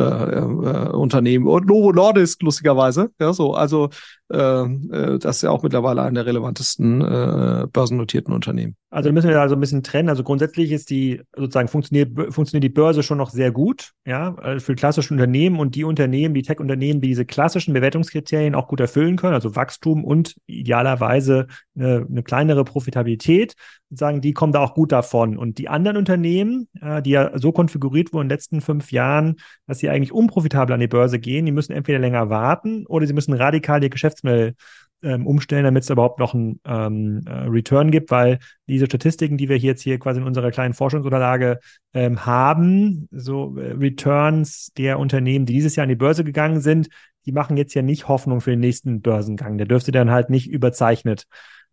äh, 0.00 0.38
äh, 0.38 0.90
Unternehmen 0.92 1.46
und 1.46 1.66
Novo 1.66 1.92
Nordisk 1.92 2.42
lustigerweise. 2.42 3.10
Ja, 3.20 3.32
so 3.32 3.54
also 3.54 3.90
äh, 4.32 4.38
äh, 4.38 5.18
das 5.18 5.36
ist 5.36 5.42
ja 5.42 5.50
auch 5.50 5.62
mittlerweile 5.62 6.02
eine 6.02 6.14
der 6.14 6.26
relevantesten 6.26 7.00
äh, 7.00 7.66
börsennotierten 7.72 8.34
Unternehmen. 8.34 8.76
Also 8.92 9.12
müssen 9.12 9.28
wir 9.28 9.36
da 9.36 9.48
so 9.48 9.54
ein 9.54 9.60
bisschen 9.60 9.84
trennen. 9.84 10.08
Also 10.08 10.24
grundsätzlich 10.24 10.72
ist 10.72 10.90
die 10.90 11.22
sozusagen 11.36 11.68
funktioniert 11.68 12.10
funktioniert 12.34 12.64
die 12.64 12.74
Börse 12.74 13.04
schon 13.04 13.18
noch 13.18 13.30
sehr 13.30 13.52
gut, 13.52 13.92
ja, 14.04 14.36
äh, 14.42 14.58
für 14.58 14.74
klassische 14.74 15.14
Unternehmen 15.14 15.60
und 15.60 15.76
die 15.76 15.84
Unternehmen, 15.84 16.34
die 16.34 16.42
Tech-Unternehmen, 16.42 17.00
die 17.00 17.08
diese 17.08 17.24
klassischen 17.24 17.72
Bewertungskriterien 17.72 18.56
auch 18.56 18.66
gut 18.66 18.80
erfüllen 18.80 19.16
können, 19.16 19.34
also 19.34 19.54
Wachstum 19.54 20.04
und 20.04 20.34
idealerweise 20.46 21.46
eine, 21.76 22.04
eine 22.08 22.22
kleinere 22.24 22.64
Profitabilität, 22.64 23.54
sagen, 23.90 24.20
die 24.20 24.32
kommen 24.32 24.52
da 24.52 24.60
auch 24.60 24.74
gut 24.74 24.90
davon. 24.90 25.38
Und 25.38 25.58
die 25.58 25.68
anderen 25.68 25.96
Unternehmen, 25.96 26.68
äh, 26.80 27.00
die 27.00 27.10
ja 27.10 27.38
so 27.38 27.52
konfiguriert 27.52 28.12
wurden 28.12 28.22
in 28.22 28.28
den 28.28 28.34
letzten 28.34 28.60
fünf 28.60 28.90
Jahren, 28.90 29.36
dass 29.68 29.78
sie 29.78 29.88
eigentlich 29.88 30.12
unprofitabel 30.12 30.74
an 30.74 30.80
die 30.80 30.88
Börse 30.88 31.20
gehen, 31.20 31.46
die 31.46 31.52
müssen 31.52 31.72
entweder 31.72 32.00
länger 32.00 32.28
warten 32.28 32.86
oder 32.86 33.06
sie 33.06 33.12
müssen 33.12 33.34
radikal 33.34 33.82
ihr 33.84 33.90
Geschäftsmodell 33.90 34.54
ähm, 35.02 35.26
umstellen, 35.26 35.64
damit 35.64 35.84
es 35.84 35.90
überhaupt 35.90 36.18
noch 36.18 36.34
einen 36.34 36.60
ähm, 36.64 37.22
äh, 37.26 37.32
Return 37.48 37.90
gibt, 37.90 38.10
weil 38.10 38.38
diese 38.68 38.86
Statistiken, 38.86 39.36
die 39.36 39.48
wir 39.48 39.58
jetzt 39.58 39.82
hier 39.82 39.98
quasi 39.98 40.20
in 40.20 40.26
unserer 40.26 40.50
kleinen 40.50 40.74
Forschungsunterlage 40.74 41.60
ähm, 41.94 42.26
haben, 42.26 43.08
so 43.10 43.56
äh, 43.56 43.72
Returns 43.72 44.72
der 44.76 44.98
Unternehmen, 44.98 45.46
die 45.46 45.54
dieses 45.54 45.76
Jahr 45.76 45.84
an 45.84 45.88
die 45.88 45.96
Börse 45.96 46.24
gegangen 46.24 46.60
sind, 46.60 46.88
die 47.26 47.32
machen 47.32 47.56
jetzt 47.56 47.74
ja 47.74 47.82
nicht 47.82 48.08
Hoffnung 48.08 48.40
für 48.40 48.50
den 48.50 48.60
nächsten 48.60 49.02
Börsengang. 49.02 49.58
Der 49.58 49.66
dürfte 49.66 49.92
dann 49.92 50.10
halt 50.10 50.30
nicht 50.30 50.48
überzeichnet 50.48 51.26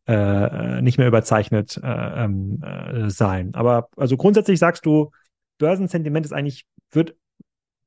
äh, 0.07 0.81
nicht 0.81 0.97
mehr 0.97 1.07
überzeichnet 1.07 1.79
äh, 1.83 2.23
ähm, 2.23 2.63
äh, 2.63 3.09
sein. 3.09 3.53
Aber 3.55 3.89
also 3.97 4.15
grundsätzlich 4.15 4.57
sagst 4.57 4.85
du, 4.85 5.11
Börsensentiment 5.57 6.25
ist 6.25 6.31
eigentlich, 6.31 6.65
wird 6.91 7.15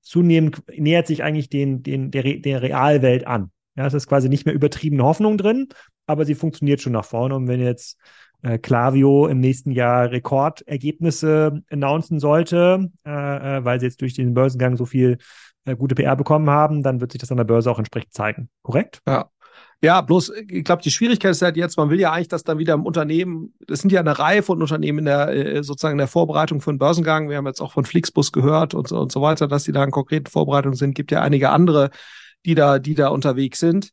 zunehmend 0.02 0.62
nähert 0.76 1.06
sich 1.06 1.22
eigentlich 1.22 1.48
den, 1.48 1.82
den, 1.82 2.10
der, 2.10 2.22
der 2.22 2.62
Realwelt 2.62 3.26
an. 3.26 3.50
Ja, 3.80 3.86
es 3.86 3.94
ist 3.94 4.08
quasi 4.08 4.28
nicht 4.28 4.44
mehr 4.44 4.54
übertriebene 4.54 5.02
Hoffnung 5.02 5.38
drin, 5.38 5.68
aber 6.06 6.26
sie 6.26 6.34
funktioniert 6.34 6.82
schon 6.82 6.92
nach 6.92 7.06
vorne. 7.06 7.34
Und 7.34 7.48
wenn 7.48 7.60
jetzt 7.60 7.96
äh, 8.42 8.58
Clavio 8.58 9.26
im 9.26 9.40
nächsten 9.40 9.70
Jahr 9.70 10.10
Rekordergebnisse 10.10 11.62
announcen 11.70 12.20
sollte, 12.20 12.90
äh, 13.06 13.56
äh, 13.56 13.64
weil 13.64 13.80
sie 13.80 13.86
jetzt 13.86 14.02
durch 14.02 14.12
den 14.12 14.34
Börsengang 14.34 14.76
so 14.76 14.84
viel 14.84 15.16
äh, 15.64 15.74
gute 15.76 15.94
PR 15.94 16.14
bekommen 16.14 16.50
haben, 16.50 16.82
dann 16.82 17.00
wird 17.00 17.12
sich 17.12 17.22
das 17.22 17.30
an 17.30 17.38
der 17.38 17.44
Börse 17.44 17.70
auch 17.70 17.78
entsprechend 17.78 18.12
zeigen. 18.12 18.50
Korrekt? 18.60 19.00
Ja. 19.08 19.30
Ja, 19.82 20.02
bloß, 20.02 20.30
ich 20.46 20.62
glaube, 20.62 20.82
die 20.82 20.90
Schwierigkeit 20.90 21.30
ist 21.30 21.40
halt 21.40 21.56
jetzt, 21.56 21.78
man 21.78 21.88
will 21.88 21.98
ja 21.98 22.12
eigentlich, 22.12 22.28
dass 22.28 22.44
dann 22.44 22.58
wieder 22.58 22.74
im 22.74 22.84
Unternehmen, 22.84 23.54
das 23.66 23.80
sind 23.80 23.92
ja 23.92 24.00
eine 24.00 24.18
Reihe 24.18 24.42
von 24.42 24.60
Unternehmen 24.60 24.98
in 24.98 25.04
der, 25.06 25.28
äh, 25.30 25.62
sozusagen 25.62 25.92
in 25.92 25.98
der 25.98 26.06
Vorbereitung 26.06 26.60
für 26.60 26.70
den 26.70 26.78
Börsengang. 26.78 27.30
Wir 27.30 27.38
haben 27.38 27.46
jetzt 27.46 27.62
auch 27.62 27.72
von 27.72 27.86
Flixbus 27.86 28.30
gehört 28.30 28.74
und 28.74 28.88
so, 28.88 28.98
und 28.98 29.10
so 29.10 29.22
weiter, 29.22 29.48
dass 29.48 29.64
die 29.64 29.72
da 29.72 29.82
in 29.82 29.90
konkreten 29.90 30.26
Vorbereitungen 30.26 30.76
sind. 30.76 30.94
Gibt 30.94 31.12
ja 31.12 31.22
einige 31.22 31.48
andere, 31.48 31.88
die 32.44 32.54
da, 32.54 32.78
die 32.78 32.94
da 32.94 33.08
unterwegs 33.08 33.58
sind. 33.58 33.90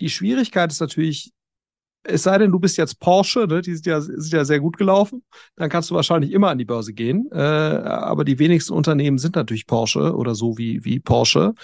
Die 0.00 0.10
Schwierigkeit 0.10 0.70
ist 0.70 0.80
natürlich, 0.80 1.32
es 2.04 2.22
sei 2.22 2.38
denn, 2.38 2.52
du 2.52 2.58
bist 2.58 2.78
jetzt 2.78 3.00
Porsche, 3.00 3.46
ne? 3.46 3.60
die 3.60 3.74
sind 3.74 3.86
ja, 3.86 4.00
sind 4.00 4.32
ja 4.32 4.44
sehr 4.44 4.60
gut 4.60 4.78
gelaufen, 4.78 5.24
dann 5.56 5.68
kannst 5.68 5.90
du 5.90 5.94
wahrscheinlich 5.94 6.32
immer 6.32 6.48
an 6.48 6.58
die 6.58 6.64
Börse 6.64 6.94
gehen. 6.94 7.28
Äh, 7.32 7.38
aber 7.38 8.24
die 8.24 8.38
wenigsten 8.38 8.72
Unternehmen 8.72 9.18
sind 9.18 9.34
natürlich 9.34 9.66
Porsche 9.66 10.14
oder 10.14 10.34
so 10.34 10.56
wie, 10.56 10.84
wie 10.84 11.00
Porsche. 11.00 11.54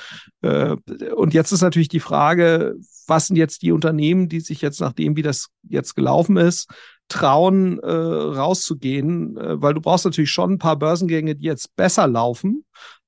Äh, 0.42 0.76
und 1.14 1.34
jetzt 1.34 1.52
ist 1.52 1.62
natürlich 1.62 1.88
die 1.88 2.00
Frage, 2.00 2.74
was 3.06 3.28
sind 3.28 3.36
jetzt 3.36 3.62
die 3.62 3.72
Unternehmen, 3.72 4.28
die 4.28 4.40
sich 4.40 4.60
jetzt, 4.60 4.80
nachdem 4.80 5.16
wie 5.16 5.22
das 5.22 5.48
jetzt 5.62 5.94
gelaufen 5.94 6.36
ist, 6.36 6.68
trauen, 7.08 7.78
äh, 7.80 7.90
rauszugehen, 7.90 9.36
äh, 9.36 9.60
weil 9.60 9.74
du 9.74 9.80
brauchst 9.80 10.04
natürlich 10.04 10.30
schon 10.30 10.52
ein 10.52 10.58
paar 10.58 10.76
Börsengänge, 10.76 11.36
die 11.36 11.44
jetzt 11.44 11.76
besser 11.76 12.06
laufen 12.06 12.64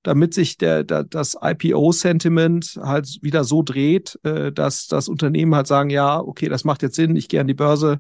damit 0.07 0.35
sich 0.35 0.57
der, 0.57 0.85
der 0.85 1.03
das 1.03 1.37
IPO-Sentiment 1.41 2.79
halt 2.81 3.19
wieder 3.23 3.43
so 3.43 3.63
dreht, 3.63 4.19
äh, 4.23 4.53
dass 4.53 4.87
das 4.87 5.09
Unternehmen 5.09 5.55
halt 5.57 5.67
sagen, 5.67 5.91
ja, 5.91 6.21
okay, 6.21 6.49
das 6.49 6.63
macht 6.63 6.83
jetzt 6.83 6.95
Sinn, 6.95 7.17
ich 7.17 7.29
gehe 7.29 7.41
an 7.41 7.49
die 7.49 7.55
Börse, 7.55 7.99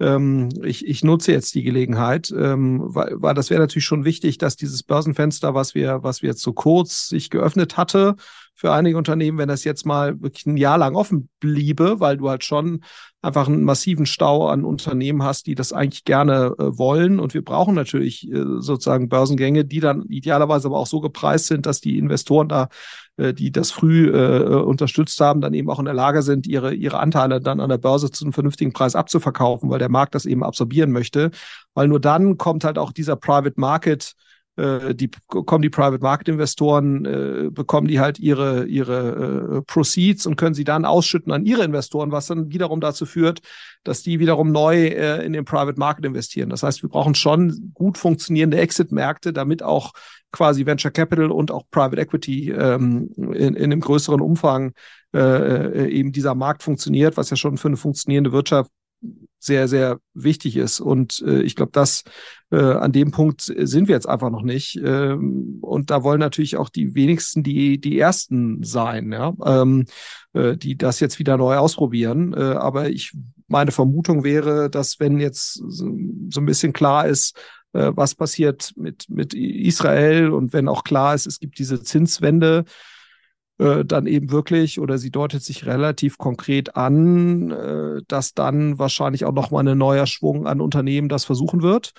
ähm, 0.00 0.48
ich, 0.62 0.86
ich 0.86 1.04
nutze 1.04 1.32
jetzt 1.32 1.54
die 1.54 1.62
Gelegenheit, 1.62 2.32
ähm, 2.36 2.80
weil, 2.82 3.14
weil 3.16 3.34
das 3.34 3.50
wäre 3.50 3.60
natürlich 3.60 3.84
schon 3.84 4.04
wichtig, 4.04 4.38
dass 4.38 4.56
dieses 4.56 4.82
Börsenfenster, 4.82 5.54
was 5.54 5.74
wir, 5.74 6.02
was 6.02 6.22
wir 6.22 6.30
jetzt 6.30 6.42
so 6.42 6.52
kurz 6.52 7.08
sich 7.08 7.30
geöffnet 7.30 7.76
hatte, 7.76 8.16
für 8.56 8.72
einige 8.72 8.96
Unternehmen, 8.96 9.38
wenn 9.38 9.48
das 9.48 9.64
jetzt 9.64 9.84
mal 9.84 10.20
wirklich 10.22 10.46
ein 10.46 10.56
Jahr 10.56 10.78
lang 10.78 10.94
offen 10.94 11.28
bliebe, 11.40 11.98
weil 11.98 12.16
du 12.16 12.28
halt 12.28 12.44
schon 12.44 12.84
einfach 13.20 13.48
einen 13.48 13.64
massiven 13.64 14.06
Stau 14.06 14.48
an 14.48 14.64
Unternehmen 14.64 15.22
hast, 15.22 15.46
die 15.46 15.56
das 15.56 15.72
eigentlich 15.72 16.04
gerne 16.04 16.54
äh, 16.58 16.78
wollen. 16.78 17.18
Und 17.18 17.34
wir 17.34 17.42
brauchen 17.42 17.74
natürlich 17.74 18.30
äh, 18.30 18.44
sozusagen 18.58 19.08
Börsengänge, 19.08 19.64
die 19.64 19.80
dann 19.80 20.02
idealerweise 20.02 20.68
aber 20.68 20.78
auch 20.78 20.86
so 20.86 21.00
gepreist 21.00 21.46
sind, 21.46 21.66
dass 21.66 21.80
die 21.80 21.98
Investoren 21.98 22.48
da, 22.48 22.68
die 23.16 23.52
das 23.52 23.70
früh 23.70 24.08
äh, 24.08 24.44
unterstützt 24.56 25.20
haben, 25.20 25.40
dann 25.40 25.54
eben 25.54 25.70
auch 25.70 25.78
in 25.78 25.84
der 25.84 25.94
Lage 25.94 26.22
sind, 26.22 26.46
ihre, 26.46 26.74
ihre 26.74 26.98
Anteile 26.98 27.40
dann 27.40 27.60
an 27.60 27.68
der 27.68 27.78
Börse 27.78 28.10
zu 28.10 28.24
einem 28.24 28.32
vernünftigen 28.32 28.72
Preis 28.72 28.96
abzuverkaufen, 28.96 29.70
weil 29.70 29.78
der 29.78 29.88
Markt 29.88 30.14
das 30.14 30.26
eben 30.26 30.42
absorbieren 30.42 30.90
möchte. 30.90 31.30
Weil 31.74 31.88
nur 31.88 32.00
dann 32.00 32.38
kommt 32.38 32.64
halt 32.64 32.78
auch 32.78 32.92
dieser 32.92 33.16
Private 33.16 33.54
Market 33.56 34.14
äh, 34.56 34.94
die 34.94 35.10
kommen 35.26 35.62
die 35.62 35.70
Private 35.70 36.02
Market 36.02 36.28
Investoren, 36.28 37.04
äh, 37.04 37.50
bekommen 37.50 37.88
die 37.88 38.00
halt 38.00 38.18
ihre, 38.18 38.66
ihre 38.66 39.58
äh, 39.58 39.62
Proceeds 39.62 40.26
und 40.26 40.36
können 40.36 40.54
sie 40.54 40.64
dann 40.64 40.84
ausschütten 40.84 41.32
an 41.32 41.44
ihre 41.44 41.64
Investoren, 41.64 42.12
was 42.12 42.26
dann 42.28 42.52
wiederum 42.52 42.80
dazu 42.80 43.04
führt, 43.06 43.40
dass 43.82 44.02
die 44.02 44.20
wiederum 44.20 44.52
neu 44.52 44.86
äh, 44.86 45.24
in 45.24 45.32
den 45.32 45.44
Private 45.44 45.78
Market 45.78 46.04
investieren. 46.04 46.50
Das 46.50 46.62
heißt, 46.62 46.82
wir 46.82 46.88
brauchen 46.88 47.14
schon 47.14 47.72
gut 47.74 47.98
funktionierende 47.98 48.58
Exit-Märkte, 48.58 49.32
damit 49.32 49.62
auch 49.62 49.92
quasi 50.30 50.66
Venture 50.66 50.90
Capital 50.90 51.30
und 51.30 51.50
auch 51.50 51.64
Private 51.70 52.00
Equity 52.00 52.50
ähm, 52.50 53.10
in, 53.16 53.54
in 53.54 53.64
einem 53.64 53.80
größeren 53.80 54.20
Umfang 54.20 54.72
äh, 55.12 55.18
äh 55.18 55.88
eben 55.88 56.12
dieser 56.12 56.34
Markt 56.34 56.62
funktioniert, 56.62 57.16
was 57.16 57.30
ja 57.30 57.36
schon 57.36 57.56
für 57.56 57.68
eine 57.68 57.76
funktionierende 57.76 58.32
Wirtschaft 58.32 58.70
sehr, 59.38 59.68
sehr 59.68 59.98
wichtig 60.14 60.56
ist. 60.56 60.80
Und 60.80 61.22
äh, 61.26 61.42
ich 61.42 61.54
glaube, 61.54 61.72
dass 61.72 62.04
äh, 62.50 62.56
an 62.56 62.92
dem 62.92 63.10
Punkt 63.10 63.42
sind 63.42 63.88
wir 63.88 63.94
jetzt 63.94 64.08
einfach 64.08 64.30
noch 64.30 64.42
nicht. 64.42 64.80
Ähm, 64.82 65.58
und 65.60 65.90
da 65.90 66.02
wollen 66.02 66.20
natürlich 66.20 66.56
auch 66.56 66.70
die 66.70 66.94
wenigsten 66.94 67.42
die, 67.42 67.78
die 67.78 67.98
Ersten 67.98 68.62
sein, 68.62 69.12
ja, 69.12 69.34
ähm, 69.44 69.84
äh, 70.32 70.56
die 70.56 70.78
das 70.78 71.00
jetzt 71.00 71.18
wieder 71.18 71.36
neu 71.36 71.56
ausprobieren. 71.56 72.32
Äh, 72.32 72.40
aber 72.40 72.88
ich, 72.88 73.12
meine 73.46 73.70
Vermutung 73.70 74.24
wäre, 74.24 74.70
dass 74.70 74.98
wenn 74.98 75.20
jetzt 75.20 75.54
so, 75.54 75.94
so 76.30 76.40
ein 76.40 76.46
bisschen 76.46 76.72
klar 76.72 77.06
ist, 77.06 77.36
äh, 77.74 77.92
was 77.94 78.14
passiert 78.14 78.72
mit, 78.76 79.10
mit 79.10 79.34
Israel 79.34 80.30
und 80.30 80.52
wenn 80.54 80.68
auch 80.68 80.84
klar 80.84 81.14
ist, 81.14 81.26
es 81.26 81.38
gibt 81.38 81.58
diese 81.58 81.82
Zinswende, 81.82 82.64
äh, 83.58 83.84
dann 83.84 84.06
eben 84.06 84.30
wirklich 84.30 84.80
oder 84.80 84.98
sie 84.98 85.10
deutet 85.10 85.42
sich 85.42 85.66
relativ 85.66 86.18
konkret 86.18 86.76
an, 86.76 87.50
äh, 87.50 88.02
dass 88.08 88.34
dann 88.34 88.78
wahrscheinlich 88.78 89.24
auch 89.24 89.32
nochmal 89.32 89.66
ein 89.66 89.78
neuer 89.78 90.06
Schwung 90.06 90.46
an 90.46 90.60
Unternehmen 90.60 91.08
das 91.08 91.24
versuchen 91.24 91.62
wird. 91.62 91.92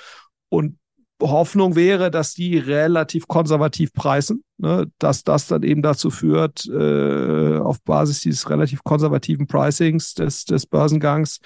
Und 0.49 0.77
Hoffnung 1.21 1.75
wäre, 1.75 2.11
dass 2.11 2.33
die 2.33 2.57
relativ 2.57 3.27
konservativ 3.27 3.93
preisen, 3.93 4.43
ne, 4.57 4.91
dass 4.99 5.23
das 5.23 5.47
dann 5.47 5.63
eben 5.63 5.81
dazu 5.81 6.09
führt, 6.09 6.65
äh, 6.65 7.57
auf 7.57 7.81
Basis 7.83 8.21
dieses 8.21 8.49
relativ 8.49 8.83
konservativen 8.83 9.47
Pricings 9.47 10.13
des, 10.13 10.43
des 10.43 10.65
Börsengangs, 10.65 11.39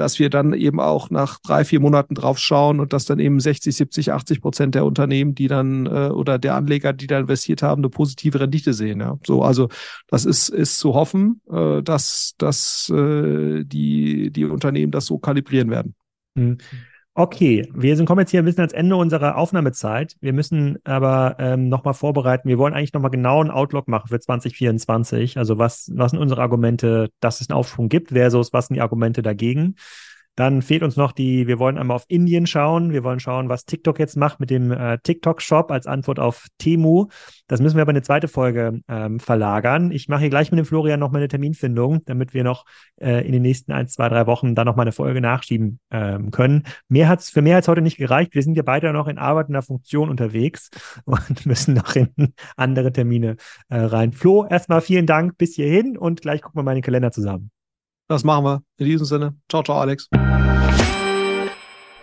dass 0.00 0.18
wir 0.18 0.30
dann 0.30 0.54
eben 0.54 0.80
auch 0.80 1.10
nach 1.10 1.38
drei, 1.40 1.62
vier 1.62 1.78
Monaten 1.78 2.14
drauf 2.14 2.38
schauen 2.38 2.80
und 2.80 2.94
dass 2.94 3.04
dann 3.04 3.18
eben 3.18 3.38
60, 3.38 3.76
70, 3.76 4.12
80 4.12 4.40
Prozent 4.40 4.74
der 4.74 4.86
Unternehmen, 4.86 5.34
die 5.34 5.46
dann 5.46 5.84
äh, 5.84 6.08
oder 6.08 6.38
der 6.38 6.54
Anleger, 6.54 6.94
die 6.94 7.06
da 7.06 7.18
investiert 7.18 7.62
haben, 7.62 7.82
eine 7.82 7.90
positive 7.90 8.40
Rendite 8.40 8.72
sehen. 8.72 9.00
Ja. 9.00 9.18
So, 9.26 9.42
also 9.42 9.68
das 10.08 10.24
ist, 10.24 10.48
ist 10.48 10.78
zu 10.78 10.94
hoffen, 10.94 11.42
äh, 11.52 11.82
dass, 11.82 12.32
dass 12.38 12.88
äh, 12.88 13.62
die, 13.64 14.30
die 14.30 14.46
Unternehmen 14.46 14.90
das 14.90 15.04
so 15.04 15.18
kalibrieren 15.18 15.68
werden. 15.68 15.94
Mhm. 16.34 16.56
Okay, 17.14 17.68
wir 17.74 17.96
sind, 17.96 18.06
kommen 18.06 18.20
jetzt 18.20 18.30
hier 18.30 18.40
ein 18.40 18.44
bisschen 18.44 18.60
ans 18.60 18.72
Ende 18.72 18.94
unserer 18.96 19.36
Aufnahmezeit. 19.36 20.16
Wir 20.20 20.32
müssen 20.32 20.78
aber 20.84 21.36
ähm, 21.40 21.68
nochmal 21.68 21.92
vorbereiten. 21.92 22.48
Wir 22.48 22.56
wollen 22.56 22.72
eigentlich 22.72 22.92
nochmal 22.92 23.10
genau 23.10 23.40
einen 23.40 23.50
Outlook 23.50 23.88
machen 23.88 24.08
für 24.08 24.20
2024. 24.20 25.36
Also 25.36 25.58
was, 25.58 25.90
was 25.92 26.12
sind 26.12 26.20
unsere 26.20 26.40
Argumente, 26.40 27.10
dass 27.18 27.40
es 27.40 27.50
einen 27.50 27.58
Aufschwung 27.58 27.88
gibt 27.88 28.10
versus 28.10 28.52
was 28.52 28.68
sind 28.68 28.76
die 28.76 28.80
Argumente 28.80 29.22
dagegen? 29.22 29.74
Dann 30.40 30.62
fehlt 30.62 30.82
uns 30.82 30.96
noch 30.96 31.12
die, 31.12 31.46
wir 31.48 31.58
wollen 31.58 31.76
einmal 31.76 31.96
auf 31.96 32.06
Indien 32.08 32.46
schauen. 32.46 32.92
Wir 32.92 33.04
wollen 33.04 33.20
schauen, 33.20 33.50
was 33.50 33.66
TikTok 33.66 33.98
jetzt 33.98 34.16
macht 34.16 34.40
mit 34.40 34.48
dem 34.48 34.72
äh, 34.72 34.96
TikTok-Shop 34.96 35.70
als 35.70 35.86
Antwort 35.86 36.18
auf 36.18 36.46
Temu. 36.56 37.08
Das 37.46 37.60
müssen 37.60 37.76
wir 37.76 37.82
aber 37.82 37.90
in 37.90 37.98
eine 37.98 38.04
zweite 38.04 38.26
Folge 38.26 38.80
ähm, 38.88 39.20
verlagern. 39.20 39.90
Ich 39.90 40.08
mache 40.08 40.20
hier 40.20 40.30
gleich 40.30 40.50
mit 40.50 40.56
dem 40.56 40.64
Florian 40.64 40.98
noch 40.98 41.10
mal 41.10 41.18
eine 41.18 41.28
Terminfindung, 41.28 42.06
damit 42.06 42.32
wir 42.32 42.42
noch 42.42 42.64
äh, 43.02 43.22
in 43.26 43.32
den 43.32 43.42
nächsten 43.42 43.70
ein, 43.72 43.86
zwei, 43.88 44.08
drei 44.08 44.26
Wochen 44.26 44.54
dann 44.54 44.64
noch 44.64 44.76
mal 44.76 44.84
eine 44.84 44.92
Folge 44.92 45.20
nachschieben 45.20 45.78
ähm, 45.90 46.30
können. 46.30 46.62
Mehr 46.88 47.10
hat's, 47.10 47.28
für 47.28 47.42
mehr 47.42 47.56
hat 47.56 47.64
es 47.64 47.68
heute 47.68 47.82
nicht 47.82 47.98
gereicht. 47.98 48.34
Wir 48.34 48.42
sind 48.42 48.56
ja 48.56 48.62
beide 48.62 48.94
noch 48.94 49.08
in 49.08 49.18
arbeitender 49.18 49.60
Funktion 49.60 50.08
unterwegs 50.08 50.70
und 51.04 51.44
müssen 51.44 51.74
noch 51.74 51.94
in 51.96 52.32
andere 52.56 52.94
Termine 52.94 53.36
äh, 53.68 53.76
rein. 53.76 54.14
Flo, 54.14 54.46
erstmal 54.46 54.80
vielen 54.80 55.04
Dank 55.04 55.36
bis 55.36 55.56
hierhin 55.56 55.98
und 55.98 56.22
gleich 56.22 56.40
gucken 56.40 56.60
wir 56.60 56.62
mal 56.62 56.72
den 56.72 56.82
Kalender 56.82 57.12
zusammen. 57.12 57.50
Das 58.10 58.24
machen 58.24 58.44
wir. 58.44 58.62
In 58.78 58.86
diesem 58.86 59.06
Sinne. 59.06 59.36
Ciao, 59.48 59.62
ciao, 59.62 59.78
Alex. 59.78 60.08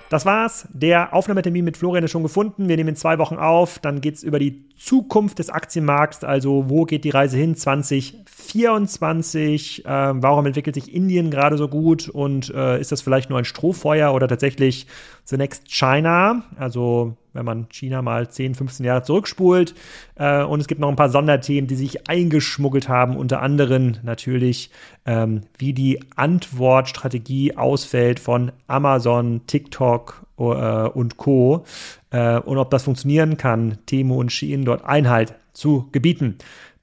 Das 0.10 0.26
war's. 0.26 0.70
Der 0.72 1.14
Aufnahmetermin 1.14 1.66
mit 1.66 1.76
Florian 1.76 2.06
ist 2.06 2.12
schon 2.12 2.24
gefunden. 2.24 2.70
Wir 2.70 2.78
nehmen 2.78 2.92
in 2.92 2.96
zwei 2.96 3.18
Wochen 3.18 3.36
auf. 3.36 3.80
Dann 3.80 4.00
geht's 4.00 4.24
über 4.24 4.40
die 4.40 4.70
Zukunft 4.78 5.40
des 5.40 5.50
Aktienmarkts. 5.50 6.24
Also, 6.24 6.70
wo 6.70 6.86
geht 6.86 7.04
die 7.04 7.10
Reise 7.10 7.36
hin? 7.36 7.56
2024. 7.56 9.84
Äh, 9.84 9.90
warum 9.90 10.46
entwickelt 10.46 10.76
sich 10.76 10.96
Indien 10.96 11.30
gerade 11.30 11.58
so 11.58 11.68
gut? 11.68 12.08
Und 12.08 12.54
äh, 12.56 12.80
ist 12.80 12.94
das 12.94 13.02
vielleicht 13.02 13.30
nur 13.30 13.40
ein 13.40 13.44
Strohfeuer 13.44 14.14
oder 14.14 14.30
tatsächlich 14.30 14.88
the 15.26 15.36
next 15.36 15.68
China? 15.68 16.44
Also, 16.58 17.18
wenn 17.38 17.46
man 17.46 17.68
China 17.70 18.02
mal 18.02 18.30
10, 18.30 18.56
15 18.56 18.86
Jahre 18.86 19.04
zurückspult. 19.04 19.74
Äh, 20.16 20.44
und 20.44 20.60
es 20.60 20.68
gibt 20.68 20.82
noch 20.82 20.90
ein 20.90 20.96
paar 20.96 21.10
Sonderthemen, 21.10 21.68
die 21.68 21.76
sich 21.76 22.10
eingeschmuggelt 22.10 22.90
haben, 22.90 23.16
unter 23.16 23.42
anderem 23.42 23.98
natürlich, 24.04 24.72
ähm, 25.06 25.42
wie 25.58 25.74
die 25.74 26.02
Antwortstrategie 26.16 27.56
ausfällt 27.56 28.20
von 28.20 28.52
Amazon, 28.68 29.42
TikTok 29.48 30.26
äh, 30.38 30.42
und 30.42 31.18
Co. 31.18 31.66
Äh, 32.10 32.40
und 32.40 32.58
ob 32.58 32.70
das 32.72 32.84
funktionieren 32.84 33.38
kann, 33.38 33.78
Temo 33.86 34.16
und 34.16 34.32
Shein 34.32 34.66
dort 34.66 34.84
Einhalt 34.84 35.36
zu 35.54 35.88
gebieten. 35.92 36.38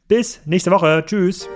Bis 0.09 0.41
nächste 0.47 0.71
Woche. 0.71 1.03
Tschüss. 1.07 1.49